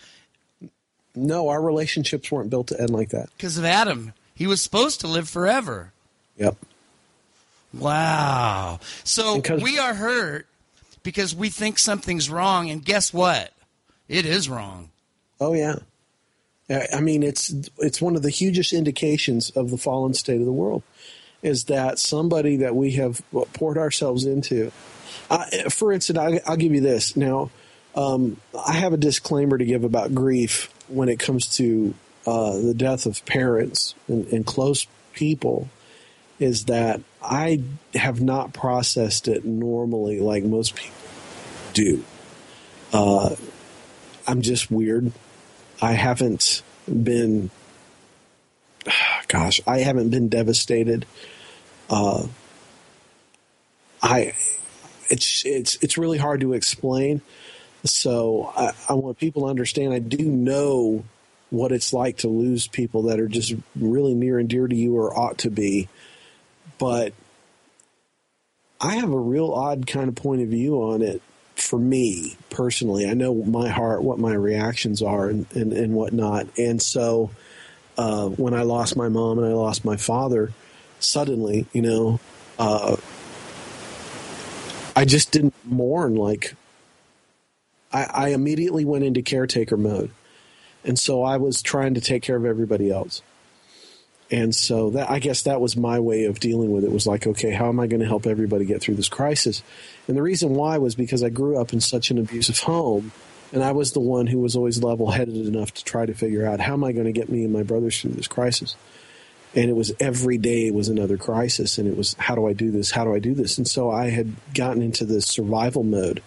No, 1.14 1.48
our 1.48 1.60
relationships 1.60 2.30
weren't 2.30 2.50
built 2.50 2.68
to 2.68 2.80
end 2.80 2.90
like 2.90 3.10
that. 3.10 3.30
Because 3.36 3.58
of 3.58 3.64
Adam. 3.64 4.12
He 4.34 4.46
was 4.46 4.62
supposed 4.62 5.00
to 5.00 5.08
live 5.08 5.28
forever. 5.28 5.92
Yep. 6.38 6.56
Wow. 7.74 8.80
So 9.04 9.42
we 9.62 9.78
are 9.78 9.94
hurt 9.94 10.46
because 11.02 11.34
we 11.34 11.50
think 11.50 11.78
something's 11.78 12.30
wrong, 12.30 12.70
and 12.70 12.84
guess 12.84 13.12
what? 13.12 13.52
It 14.10 14.26
is 14.26 14.48
wrong. 14.48 14.90
Oh, 15.40 15.54
yeah. 15.54 15.76
I 16.92 17.00
mean, 17.00 17.22
it's 17.22 17.52
it's 17.78 18.00
one 18.00 18.14
of 18.14 18.22
the 18.22 18.30
hugest 18.30 18.72
indications 18.72 19.50
of 19.50 19.70
the 19.70 19.78
fallen 19.78 20.14
state 20.14 20.38
of 20.38 20.46
the 20.46 20.52
world 20.52 20.84
is 21.42 21.64
that 21.64 21.98
somebody 21.98 22.58
that 22.58 22.76
we 22.76 22.92
have 22.92 23.22
poured 23.54 23.78
ourselves 23.78 24.24
into 24.24 24.70
for 25.70 25.92
instance, 25.92 26.18
I, 26.18 26.40
will 26.50 26.56
give 26.56 26.74
you 26.74 26.80
this. 26.80 27.16
Now, 27.16 27.50
um, 27.94 28.36
I 28.66 28.72
have 28.74 28.92
a 28.92 28.96
disclaimer 28.96 29.58
to 29.58 29.64
give 29.64 29.84
about 29.84 30.14
grief 30.14 30.72
when 30.88 31.08
it 31.08 31.18
comes 31.18 31.56
to 31.56 31.94
uh, 32.26 32.58
the 32.58 32.74
death 32.74 33.06
of 33.06 33.24
parents 33.26 33.94
and, 34.08 34.26
and, 34.28 34.46
close 34.46 34.86
people. 35.12 35.68
Is 36.38 36.66
that 36.66 37.02
I 37.22 37.62
have 37.94 38.22
not 38.22 38.54
processed 38.54 39.28
it 39.28 39.44
normally 39.44 40.20
like 40.20 40.42
most 40.42 40.74
people 40.74 40.96
do. 41.74 42.04
Uh, 42.94 43.36
I'm 44.30 44.42
just 44.42 44.70
weird. 44.70 45.10
I 45.82 45.94
haven't 45.94 46.62
been, 46.86 47.50
gosh, 49.26 49.60
I 49.66 49.78
haven't 49.78 50.10
been 50.10 50.28
devastated. 50.28 51.04
Uh, 51.90 52.28
I 54.00 54.34
it's 55.08 55.44
it's 55.44 55.78
it's 55.82 55.98
really 55.98 56.16
hard 56.16 56.42
to 56.42 56.52
explain. 56.52 57.22
So 57.84 58.52
I, 58.56 58.70
I 58.88 58.92
want 58.92 59.18
people 59.18 59.42
to 59.42 59.48
understand. 59.48 59.92
I 59.92 59.98
do 59.98 60.24
know 60.24 61.02
what 61.50 61.72
it's 61.72 61.92
like 61.92 62.18
to 62.18 62.28
lose 62.28 62.68
people 62.68 63.02
that 63.04 63.18
are 63.18 63.26
just 63.26 63.52
really 63.74 64.14
near 64.14 64.38
and 64.38 64.48
dear 64.48 64.68
to 64.68 64.76
you 64.76 64.96
or 64.96 65.12
ought 65.18 65.38
to 65.38 65.50
be, 65.50 65.88
but 66.78 67.12
I 68.80 68.94
have 68.94 69.10
a 69.10 69.18
real 69.18 69.50
odd 69.50 69.88
kind 69.88 70.08
of 70.08 70.14
point 70.14 70.42
of 70.42 70.48
view 70.50 70.76
on 70.76 71.02
it 71.02 71.20
for 71.60 71.78
me 71.78 72.36
personally. 72.50 73.08
I 73.08 73.14
know 73.14 73.34
my 73.34 73.68
heart, 73.68 74.02
what 74.02 74.18
my 74.18 74.34
reactions 74.34 75.02
are, 75.02 75.28
and, 75.28 75.46
and, 75.54 75.72
and 75.72 75.94
whatnot. 75.94 76.46
And 76.58 76.80
so 76.80 77.30
uh, 77.98 78.28
when 78.28 78.54
I 78.54 78.62
lost 78.62 78.96
my 78.96 79.08
mom 79.08 79.38
and 79.38 79.46
I 79.46 79.52
lost 79.52 79.84
my 79.84 79.96
father, 79.96 80.52
suddenly, 80.98 81.66
you 81.72 81.82
know, 81.82 82.20
uh, 82.58 82.96
I 84.94 85.04
just 85.04 85.32
didn't 85.32 85.54
mourn 85.64 86.14
like 86.14 86.54
I, 87.92 88.04
I 88.04 88.28
immediately 88.28 88.84
went 88.84 89.04
into 89.04 89.22
caretaker 89.22 89.76
mode. 89.76 90.10
And 90.84 90.98
so 90.98 91.22
I 91.22 91.36
was 91.36 91.62
trying 91.62 91.94
to 91.94 92.00
take 92.00 92.22
care 92.22 92.36
of 92.36 92.44
everybody 92.44 92.90
else. 92.90 93.22
And 94.30 94.54
so 94.54 94.90
that 94.90 95.10
I 95.10 95.18
guess 95.18 95.42
that 95.42 95.60
was 95.60 95.76
my 95.76 95.98
way 95.98 96.24
of 96.24 96.38
dealing 96.38 96.70
with 96.70 96.84
it 96.84 96.92
was 96.92 97.06
like, 97.06 97.26
okay, 97.26 97.50
how 97.50 97.68
am 97.68 97.80
I 97.80 97.88
going 97.88 98.00
to 98.00 98.06
help 98.06 98.26
everybody 98.26 98.64
get 98.64 98.80
through 98.80 98.94
this 98.94 99.08
crisis? 99.08 99.62
And 100.10 100.16
the 100.16 100.22
reason 100.22 100.54
why 100.54 100.76
was 100.78 100.96
because 100.96 101.22
I 101.22 101.28
grew 101.28 101.56
up 101.60 101.72
in 101.72 101.80
such 101.80 102.10
an 102.10 102.18
abusive 102.18 102.58
home 102.58 103.12
and 103.52 103.62
I 103.62 103.70
was 103.70 103.92
the 103.92 104.00
one 104.00 104.26
who 104.26 104.40
was 104.40 104.56
always 104.56 104.82
level 104.82 105.12
headed 105.12 105.36
enough 105.36 105.72
to 105.74 105.84
try 105.84 106.04
to 106.04 106.14
figure 106.14 106.44
out 106.44 106.58
how 106.58 106.72
am 106.72 106.82
I 106.82 106.90
going 106.90 107.04
to 107.04 107.12
get 107.12 107.28
me 107.28 107.44
and 107.44 107.52
my 107.52 107.62
brothers 107.62 108.00
through 108.00 108.14
this 108.14 108.26
crisis? 108.26 108.74
And 109.54 109.70
it 109.70 109.76
was 109.76 109.92
every 110.00 110.36
day 110.36 110.68
was 110.72 110.88
another 110.88 111.16
crisis 111.16 111.78
and 111.78 111.86
it 111.86 111.96
was 111.96 112.14
how 112.14 112.34
do 112.34 112.48
i 112.48 112.52
do 112.52 112.72
this? 112.72 112.90
How 112.90 113.04
do 113.04 113.14
i 113.14 113.20
do 113.20 113.34
this? 113.34 113.56
And 113.56 113.68
so 113.68 113.88
i 113.88 114.10
had 114.10 114.34
gotten 114.52 114.82
into 114.82 115.04
this 115.04 115.26
survival 115.26 115.84
mode 115.84 116.24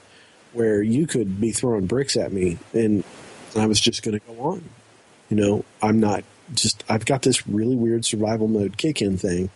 where 0.53 0.81
you 0.81 1.05
could 1.05 1.41
be 1.41 1.51
throwing 1.51 1.85
bricks 1.85 2.15
at 2.15 2.31
me 2.31 2.59
and 2.71 3.03
i 3.53 3.65
was 3.65 3.81
just 3.81 4.01
going 4.01 4.17
to 4.17 4.25
go 4.25 4.41
on. 4.43 4.63
You 5.29 5.35
know 5.35 5.65
i'm 5.81 5.99
not 5.99 6.23
just 6.53 6.85
i've 6.87 7.03
got 7.03 7.23
this 7.23 7.45
really 7.49 7.75
weird 7.75 8.05
survival 8.05 8.47
mode 8.47 8.77
kick 8.77 9.01
in 9.01 9.17
thing. 9.17 9.49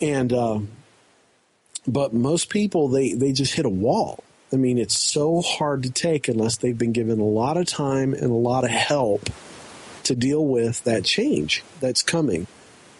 And 0.00 0.32
um, 0.32 0.68
but 1.86 2.12
most 2.12 2.48
people 2.48 2.88
they 2.88 3.12
they 3.12 3.32
just 3.32 3.54
hit 3.54 3.66
a 3.66 3.70
wall 3.70 4.22
i 4.52 4.56
mean 4.56 4.78
it's 4.78 4.98
so 4.98 5.40
hard 5.42 5.82
to 5.82 5.90
take 5.90 6.28
unless 6.28 6.56
they've 6.56 6.78
been 6.78 6.92
given 6.92 7.20
a 7.20 7.24
lot 7.24 7.56
of 7.56 7.66
time 7.66 8.14
and 8.14 8.24
a 8.24 8.34
lot 8.34 8.64
of 8.64 8.70
help 8.70 9.28
to 10.02 10.14
deal 10.14 10.46
with 10.46 10.82
that 10.84 11.04
change 11.04 11.62
that's 11.80 12.02
coming 12.02 12.46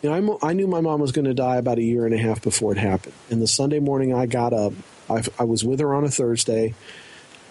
you 0.05 0.11
know, 0.11 0.39
I, 0.43 0.51
I 0.51 0.53
knew 0.53 0.67
my 0.67 0.83
mom 0.83 1.01
was 1.01 1.13
going 1.13 1.25
to 1.25 1.33
die 1.33 1.57
about 1.57 1.79
a 1.79 1.83
year 1.83 2.05
and 2.05 2.15
a 2.15 2.19
half 2.19 2.43
before 2.43 2.73
it 2.73 2.79
happened. 2.79 3.15
And 3.31 3.41
the 3.41 3.47
Sunday 3.47 3.81
morning 3.81 4.13
I 4.13 4.27
got 4.27 4.53
up, 4.53 4.75
I, 5.09 5.23
I 5.39 5.45
was 5.45 5.65
with 5.65 5.81
her 5.81 5.95
on 5.95 6.05
a 6.05 6.11
Thursday. 6.11 6.75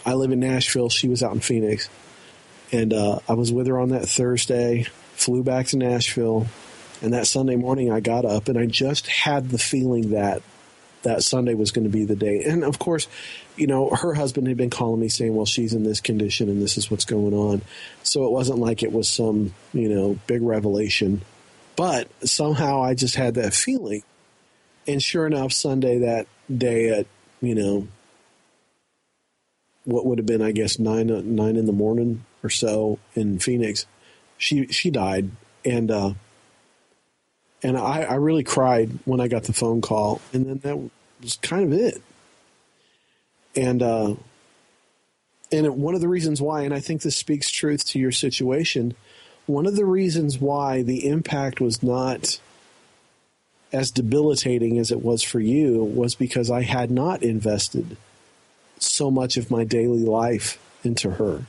I 0.06 0.14
live 0.14 0.32
in 0.32 0.40
Nashville. 0.40 0.90
She 0.90 1.08
was 1.08 1.24
out 1.24 1.34
in 1.34 1.40
Phoenix. 1.40 1.90
And 2.72 2.94
uh, 2.94 3.22
I 3.28 3.34
was 3.34 3.52
with 3.52 3.66
her 3.66 3.80
on 3.80 3.90
that 3.90 4.08
Thursday, 4.08 4.86
flew 5.14 5.42
back 5.42 5.66
to 5.68 5.78
Nashville. 5.78 6.46
And 7.02 7.14
that 7.14 7.26
Sunday 7.26 7.56
morning 7.56 7.92
I 7.92 8.02
got 8.02 8.24
up 8.24 8.48
and 8.48 8.60
I 8.60 8.68
just 8.68 9.08
had 9.08 9.50
the 9.50 9.58
feeling 9.58 10.12
that 10.12 10.44
that 11.04 11.24
Sunday 11.24 11.54
was 11.54 11.72
going 11.72 11.84
to 11.84 11.90
be 11.90 12.06
the 12.06 12.16
day. 12.16 12.44
And 12.44 12.64
of 12.64 12.80
course, 12.80 13.08
you 13.56 13.68
know, 13.68 13.90
her 13.90 14.14
husband 14.14 14.48
had 14.48 14.58
been 14.58 14.70
calling 14.70 15.00
me 15.00 15.10
saying, 15.10 15.36
well, 15.36 15.46
she's 15.46 15.74
in 15.74 15.84
this 15.84 16.02
condition 16.02 16.50
and 16.50 16.62
this 16.62 16.78
is 16.78 16.90
what's 16.90 17.06
going 17.06 17.34
on. 17.34 17.62
So 18.04 18.26
it 18.26 18.32
wasn't 18.32 18.60
like 18.60 18.84
it 18.84 18.92
was 18.92 19.08
some, 19.08 19.54
you 19.74 19.90
know, 19.90 20.20
big 20.28 20.42
revelation. 20.42 21.22
But 21.76 22.08
somehow 22.28 22.84
I 22.84 22.94
just 22.94 23.16
had 23.16 23.36
that 23.36 23.54
feeling. 23.54 24.04
And 24.88 25.02
sure 25.02 25.26
enough, 25.26 25.54
Sunday 25.54 26.00
that 26.00 26.28
day 26.56 26.90
at, 26.90 27.08
you 27.42 27.56
know, 27.56 27.88
what 29.86 30.06
would 30.06 30.18
have 30.18 30.26
been, 30.26 30.42
I 30.42 30.52
guess, 30.52 30.80
nine 30.80 31.08
nine 31.36 31.56
in 31.56 31.66
the 31.66 31.74
morning 31.74 32.26
or 32.44 32.50
so 32.50 33.00
in 33.16 33.40
Phoenix, 33.40 33.86
she 34.38 34.68
she 34.68 34.90
died, 34.90 35.32
and 35.66 35.92
uh, 35.92 36.14
and 37.64 37.78
I, 37.78 38.02
I 38.04 38.16
really 38.16 38.44
cried 38.44 38.92
when 39.06 39.22
I 39.22 39.28
got 39.28 39.44
the 39.44 39.54
phone 39.54 39.82
call, 39.82 40.22
and 40.34 40.46
then 40.46 40.58
that 40.60 40.90
was 41.22 41.38
kind 41.38 41.64
of 41.64 41.80
it. 41.80 42.02
And 43.56 43.82
uh, 43.82 44.16
and 45.52 45.78
one 45.78 45.96
of 45.96 46.02
the 46.02 46.08
reasons 46.08 46.42
why, 46.42 46.64
and 46.64 46.74
I 46.74 46.80
think 46.80 47.02
this 47.02 47.16
speaks 47.16 47.50
truth 47.50 47.86
to 47.88 48.00
your 48.00 48.12
situation, 48.12 48.96
one 49.46 49.66
of 49.66 49.76
the 49.76 49.86
reasons 49.86 50.40
why 50.40 50.82
the 50.82 51.08
impact 51.08 51.62
was 51.62 51.84
not 51.84 52.40
as 53.72 53.92
debilitating 53.92 54.78
as 54.78 54.92
it 54.92 55.02
was 55.02 55.24
for 55.24 55.40
you 55.40 55.84
was 55.84 56.16
because 56.16 56.50
I 56.52 56.62
had 56.62 56.92
not 56.92 57.24
invested 57.24 57.98
so 58.80 59.10
much 59.10 59.38
of 59.38 59.50
my 59.50 59.64
daily 59.64 60.04
life 60.04 60.60
into 60.84 61.12
her. 61.12 61.44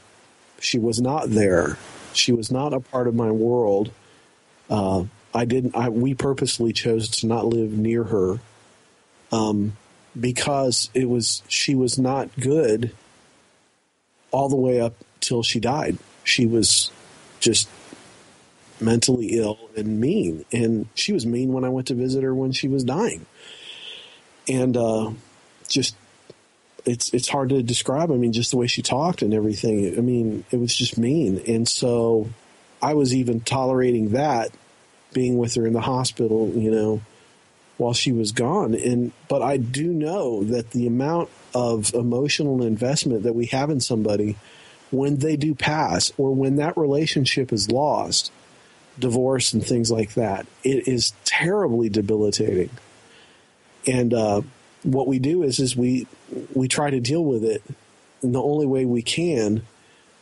She 0.61 0.78
was 0.78 1.01
not 1.01 1.31
there. 1.31 1.77
She 2.12 2.32
was 2.32 2.51
not 2.51 2.73
a 2.73 2.81
part 2.81 3.09
of 3.09 3.15
my 3.15 3.31
world. 3.31 3.91
Uh, 4.70 5.05
I 5.35 5.44
didn't. 5.44 5.74
I, 5.74 5.89
we 5.89 6.15
purposely 6.15 6.73
chose 6.73 7.09
to 7.09 7.27
not 7.27 7.47
live 7.47 7.73
near 7.73 8.05
her 8.05 8.39
um, 9.32 9.77
because 10.19 10.90
it 10.94 11.09
was 11.09 11.43
she 11.48 11.74
was 11.74 11.98
not 11.98 12.31
good 12.39 12.93
all 14.31 14.48
the 14.48 14.56
way 14.56 14.81
up 14.81 14.94
till 15.20 15.43
she 15.43 15.59
died. 15.59 15.98
She 16.23 16.47
was 16.47 16.90
just 17.40 17.69
mentally 18.81 19.39
ill 19.39 19.59
and 19.77 20.01
mean. 20.01 20.44
And 20.52 20.86
she 20.94 21.12
was 21.12 21.27
mean 21.27 21.52
when 21.52 21.65
I 21.65 21.69
went 21.69 21.89
to 21.89 21.94
visit 21.94 22.23
her 22.23 22.35
when 22.35 22.52
she 22.52 22.69
was 22.69 22.85
dying. 22.85 23.27
And 24.48 24.77
uh, 24.77 25.12
just 25.69 25.97
it's 26.85 27.12
it's 27.12 27.28
hard 27.28 27.48
to 27.48 27.62
describe. 27.62 28.12
I 28.12 28.16
mean, 28.16 28.32
just 28.32 28.52
the 28.52 28.56
way 28.56 28.66
she 28.66 28.82
talked 28.82 29.23
and 29.23 29.35
everything. 29.35 29.98
I 29.98 30.01
mean, 30.01 30.44
it 30.51 30.59
was 30.59 30.74
just 30.74 30.97
mean. 30.97 31.43
And 31.48 31.66
so 31.66 32.28
I 32.81 32.94
was 32.94 33.15
even 33.15 33.40
tolerating 33.40 34.11
that 34.11 34.51
being 35.15 35.39
with 35.39 35.55
her 35.55 35.66
in 35.66 35.73
the 35.73 35.81
hospital, 35.81 36.53
you 36.55 36.70
know, 36.70 37.01
while 37.78 37.95
she 37.95 38.12
was 38.12 38.32
gone. 38.32 38.74
And 38.74 39.12
but 39.28 39.43
I 39.43 39.57
do 39.57 39.86
know 39.86 40.45
that 40.45 40.73
the 40.73 40.86
amount 40.86 41.31
of 41.55 41.95
emotional 41.95 42.62
investment 42.62 43.23
that 43.23 43.35
we 43.35 43.47
have 43.47 43.70
in 43.70 43.81
somebody 43.81 44.36
when 44.91 45.16
they 45.16 45.36
do 45.36 45.55
pass 45.55 46.12
or 46.19 46.35
when 46.35 46.57
that 46.57 46.77
relationship 46.77 47.53
is 47.53 47.70
lost, 47.70 48.31
divorce 48.99 49.53
and 49.53 49.65
things 49.65 49.91
like 49.91 50.15
that, 50.15 50.47
it 50.62 50.86
is 50.86 51.12
terribly 51.24 51.89
debilitating. 51.89 52.70
And 53.86 54.15
uh, 54.15 54.43
what 54.82 55.09
we 55.09 55.19
do 55.19 55.43
is 55.43 55.59
is 55.59 55.77
we 55.77 56.07
we 56.55 56.69
try 56.69 56.91
to 56.91 57.01
deal 57.01 57.24
with 57.24 57.45
it 57.45 57.62
in 58.23 58.32
the 58.32 58.43
only 58.43 58.66
way 58.66 58.85
we 58.85 59.03
can, 59.03 59.62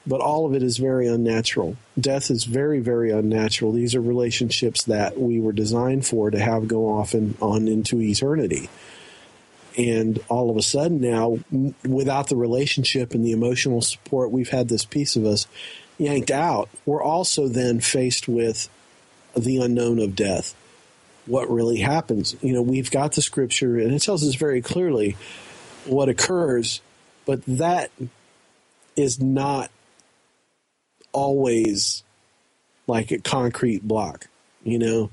but 0.07 0.21
all 0.21 0.47
of 0.47 0.55
it 0.55 0.63
is 0.63 0.79
very 0.79 1.07
unnatural. 1.07 1.77
Death 1.99 2.31
is 2.31 2.45
very 2.45 2.81
very 2.81 3.11
unnatural. 3.11 3.73
These 3.73 3.95
are 3.95 4.01
relationships 4.01 4.85
that 4.85 5.19
we 5.19 5.41
were 5.41 5.53
designed 5.53 6.07
for 6.07 6.31
to 6.31 6.39
have 6.39 6.69
go 6.69 6.89
off 6.89 7.15
and 7.15 7.37
on 7.41 7.69
into 7.69 8.01
eternity. 8.01 8.69
And 9.77 10.23
all 10.29 10.51
of 10.51 10.57
a 10.57 10.63
sudden 10.63 11.01
now, 11.01 11.39
without 11.83 12.29
the 12.29 12.37
relationship 12.37 13.15
and 13.15 13.25
the 13.25 13.33
emotional 13.33 13.81
support, 13.81 14.31
we've 14.31 14.51
had 14.51 14.69
this 14.69 14.85
piece 14.85 15.17
of 15.17 15.25
us 15.25 15.47
yanked 15.97 16.31
out. 16.31 16.69
We're 16.85 17.03
also 17.03 17.49
then 17.49 17.81
faced 17.81 18.29
with 18.29 18.69
the 19.35 19.59
unknown 19.59 19.99
of 19.99 20.15
death 20.15 20.55
what 21.27 21.51
really 21.51 21.79
happens. 21.79 22.37
You 22.43 22.53
know, 22.53 22.63
we've 22.63 22.91
got 22.91 23.13
the 23.13 23.23
scripture 23.23 23.79
and 23.79 23.93
it 23.93 24.03
tells 24.03 24.27
us 24.27 24.35
very 24.35 24.61
clearly 24.61 25.17
what 25.87 26.09
occurs, 26.09 26.81
but 27.25 27.43
that 27.47 27.91
is 28.97 29.21
not 29.21 29.71
always 31.13 32.03
like 32.87 33.11
a 33.11 33.19
concrete 33.19 33.87
block, 33.87 34.27
you 34.65 34.79
know. 34.79 35.11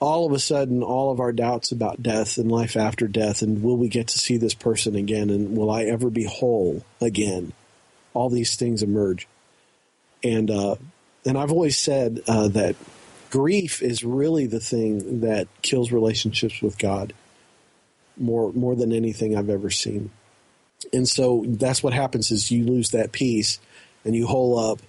All 0.00 0.26
of 0.26 0.32
a 0.32 0.38
sudden, 0.38 0.82
all 0.82 1.10
of 1.10 1.18
our 1.18 1.32
doubts 1.32 1.72
about 1.72 2.02
death 2.02 2.38
and 2.38 2.52
life 2.52 2.76
after 2.76 3.08
death, 3.08 3.42
and 3.42 3.62
will 3.62 3.76
we 3.76 3.88
get 3.88 4.06
to 4.08 4.18
see 4.18 4.36
this 4.36 4.54
person 4.54 4.94
again, 4.94 5.28
and 5.28 5.56
will 5.56 5.70
I 5.70 5.84
ever 5.84 6.08
be 6.08 6.24
whole 6.24 6.84
again? 7.00 7.52
All 8.14 8.30
these 8.30 8.54
things 8.54 8.82
emerge, 8.82 9.26
and 10.22 10.50
uh, 10.50 10.76
and 11.26 11.36
I've 11.36 11.50
always 11.50 11.76
said 11.76 12.20
uh, 12.28 12.46
that 12.48 12.76
grief 13.30 13.82
is 13.82 14.04
really 14.04 14.46
the 14.46 14.60
thing 14.60 15.20
that 15.20 15.48
kills 15.62 15.90
relationships 15.90 16.62
with 16.62 16.78
God 16.78 17.12
more 18.16 18.52
more 18.52 18.76
than 18.76 18.92
anything 18.92 19.36
I've 19.36 19.50
ever 19.50 19.70
seen. 19.70 20.10
And 20.92 21.08
so 21.08 21.44
that's 21.46 21.82
what 21.82 21.92
happens 21.92 22.30
is 22.30 22.50
you 22.50 22.64
lose 22.64 22.90
that 22.90 23.12
peace 23.12 23.58
and 24.04 24.14
you 24.14 24.26
hole 24.26 24.58
up 24.58 24.80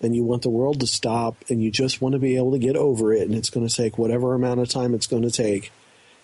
and 0.00 0.14
you 0.14 0.22
want 0.22 0.42
the 0.42 0.50
world 0.50 0.80
to 0.80 0.86
stop 0.86 1.36
and 1.48 1.62
you 1.62 1.70
just 1.70 2.00
want 2.00 2.12
to 2.12 2.18
be 2.18 2.36
able 2.36 2.52
to 2.52 2.58
get 2.58 2.76
over 2.76 3.12
it. 3.12 3.22
And 3.22 3.34
it's 3.34 3.50
going 3.50 3.66
to 3.66 3.74
take 3.74 3.98
whatever 3.98 4.34
amount 4.34 4.60
of 4.60 4.68
time 4.68 4.94
it's 4.94 5.06
going 5.06 5.24
to 5.24 5.30
take. 5.30 5.72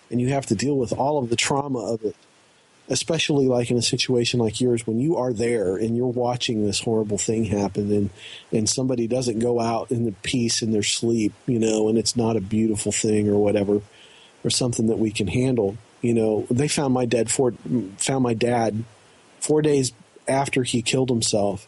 And 0.09 0.21
you 0.21 0.29
have 0.29 0.45
to 0.47 0.55
deal 0.55 0.77
with 0.77 0.93
all 0.93 1.17
of 1.17 1.29
the 1.29 1.35
trauma 1.35 1.79
of 1.79 2.03
it 2.03 2.15
especially 2.87 3.47
like 3.47 3.71
in 3.71 3.77
a 3.77 3.81
situation 3.81 4.39
like 4.39 4.61
yours 4.61 4.85
when 4.85 4.99
you 4.99 5.17
are 5.17 5.33
there 5.33 5.75
and 5.75 5.97
you're 5.97 6.05
watching 6.05 6.63
this 6.63 6.79
horrible 6.81 7.17
thing 7.17 7.43
happen 7.45 7.91
and 7.91 8.11
and 8.51 8.69
somebody 8.69 9.07
doesn't 9.07 9.39
go 9.39 9.59
out 9.59 9.89
in 9.89 10.05
the 10.05 10.11
peace 10.21 10.61
in 10.61 10.69
their 10.69 10.83
sleep 10.83 11.33
you 11.47 11.57
know 11.57 11.89
and 11.89 11.97
it's 11.97 12.15
not 12.15 12.35
a 12.35 12.39
beautiful 12.39 12.91
thing 12.91 13.27
or 13.27 13.37
whatever 13.37 13.81
or 14.45 14.49
something 14.51 14.87
that 14.87 14.99
we 14.99 15.11
can 15.11 15.27
handle. 15.27 15.75
You 16.01 16.13
know 16.13 16.47
they 16.51 16.67
found 16.67 16.93
my 16.93 17.05
dead 17.05 17.31
four 17.31 17.53
found 17.97 18.23
my 18.23 18.35
dad 18.35 18.83
four 19.39 19.63
days 19.63 19.91
after 20.27 20.63
he 20.63 20.83
killed 20.83 21.09
himself 21.09 21.67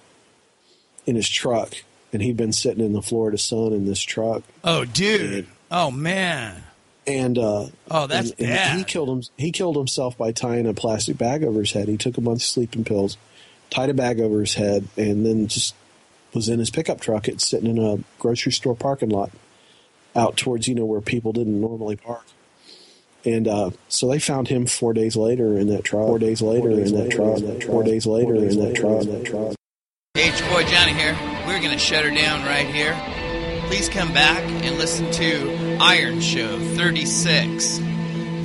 in 1.07 1.15
his 1.15 1.27
truck 1.27 1.73
and 2.13 2.21
he'd 2.21 2.37
been 2.37 2.53
sitting 2.53 2.83
in 2.83 2.93
the 2.93 3.01
Florida 3.01 3.37
sun 3.37 3.73
in 3.73 3.85
this 3.85 4.01
truck 4.01 4.43
oh 4.63 4.85
dude 4.85 5.45
and, 5.45 5.47
oh 5.71 5.91
man 5.91 6.63
and 7.07 7.37
uh, 7.37 7.67
oh, 7.89 8.07
that's 8.07 8.31
and, 8.31 8.49
and 8.49 8.77
he 8.77 8.83
killed 8.83 9.09
him. 9.09 9.23
He 9.37 9.51
killed 9.51 9.77
himself 9.77 10.17
by 10.17 10.33
tying 10.33 10.67
a 10.67 10.73
plastic 10.73 11.17
bag 11.17 11.43
over 11.43 11.61
his 11.61 11.71
head. 11.71 11.87
He 11.87 11.95
took 11.95 12.17
a 12.17 12.21
bunch 12.21 12.43
of 12.43 12.47
sleeping 12.47 12.83
pills, 12.83 13.17
tied 13.69 13.89
a 13.89 13.93
bag 13.93 14.19
over 14.19 14.41
his 14.41 14.55
head, 14.55 14.87
and 14.97 15.25
then 15.25 15.47
just 15.47 15.73
was 16.33 16.49
in 16.49 16.59
his 16.59 16.69
pickup 16.69 16.99
truck. 16.99 17.29
It's 17.29 17.47
sitting 17.47 17.69
in 17.69 17.83
a 17.83 18.03
grocery 18.19 18.51
store 18.51 18.75
parking 18.75 19.09
lot, 19.09 19.31
out 20.15 20.35
towards 20.35 20.67
you 20.67 20.75
know 20.75 20.85
where 20.85 21.01
people 21.01 21.31
didn't 21.31 21.59
normally 21.59 21.95
park. 21.95 22.25
And 23.23 23.47
uh, 23.47 23.71
so 23.87 24.09
they 24.09 24.19
found 24.19 24.49
him 24.49 24.65
four 24.67 24.93
days 24.93 25.15
later 25.15 25.57
in 25.57 25.67
that 25.67 25.85
truck. 25.85 26.07
Four 26.07 26.19
days 26.19 26.41
later 26.41 26.71
in 26.71 26.93
that 26.93 27.09
truck. 27.09 27.63
Four 27.63 27.83
days 27.83 28.05
later 28.05 28.35
in 28.35 28.59
that 28.59 28.75
truck. 28.75 29.55
Hey, 30.13 30.29
it's 30.29 30.39
your 30.41 30.49
boy 30.49 30.63
Johnny 30.63 30.93
here. 30.93 31.36
We're 31.47 31.59
going 31.59 31.71
to 31.71 31.77
shut 31.79 32.03
her 32.03 32.11
down 32.11 32.45
right 32.45 32.67
here. 32.67 32.93
Please 33.67 33.87
come 33.87 34.13
back 34.13 34.43
and 34.43 34.77
listen 34.77 35.09
to 35.13 35.77
Iron 35.79 36.19
Show 36.19 36.59
36, 36.75 37.79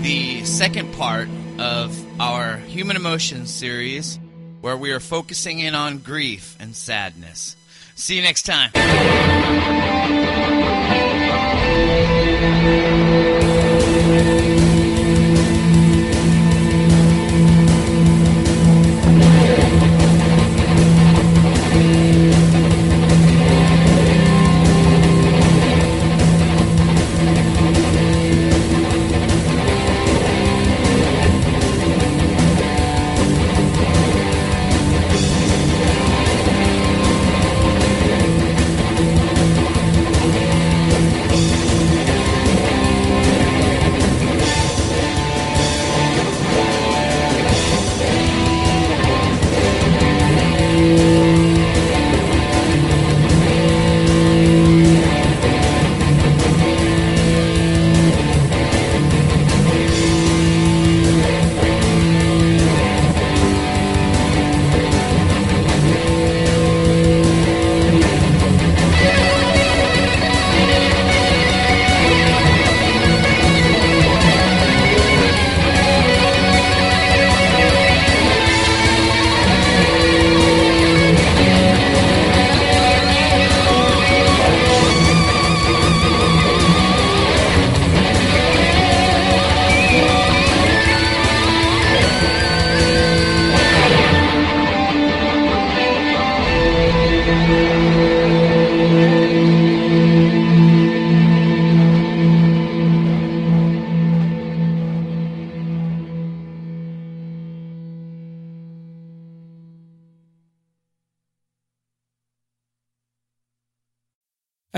the 0.02 0.44
second 0.44 0.94
part 0.94 1.28
of 1.58 2.20
our 2.20 2.58
Human 2.58 2.94
Emotions 2.94 3.50
series, 3.52 4.20
where 4.60 4.76
we 4.76 4.92
are 4.92 5.00
focusing 5.00 5.58
in 5.58 5.74
on 5.74 5.98
grief 5.98 6.56
and 6.60 6.76
sadness. 6.76 7.56
See 7.96 8.14
you 8.14 8.22
next 8.22 8.46
time. 8.46 8.70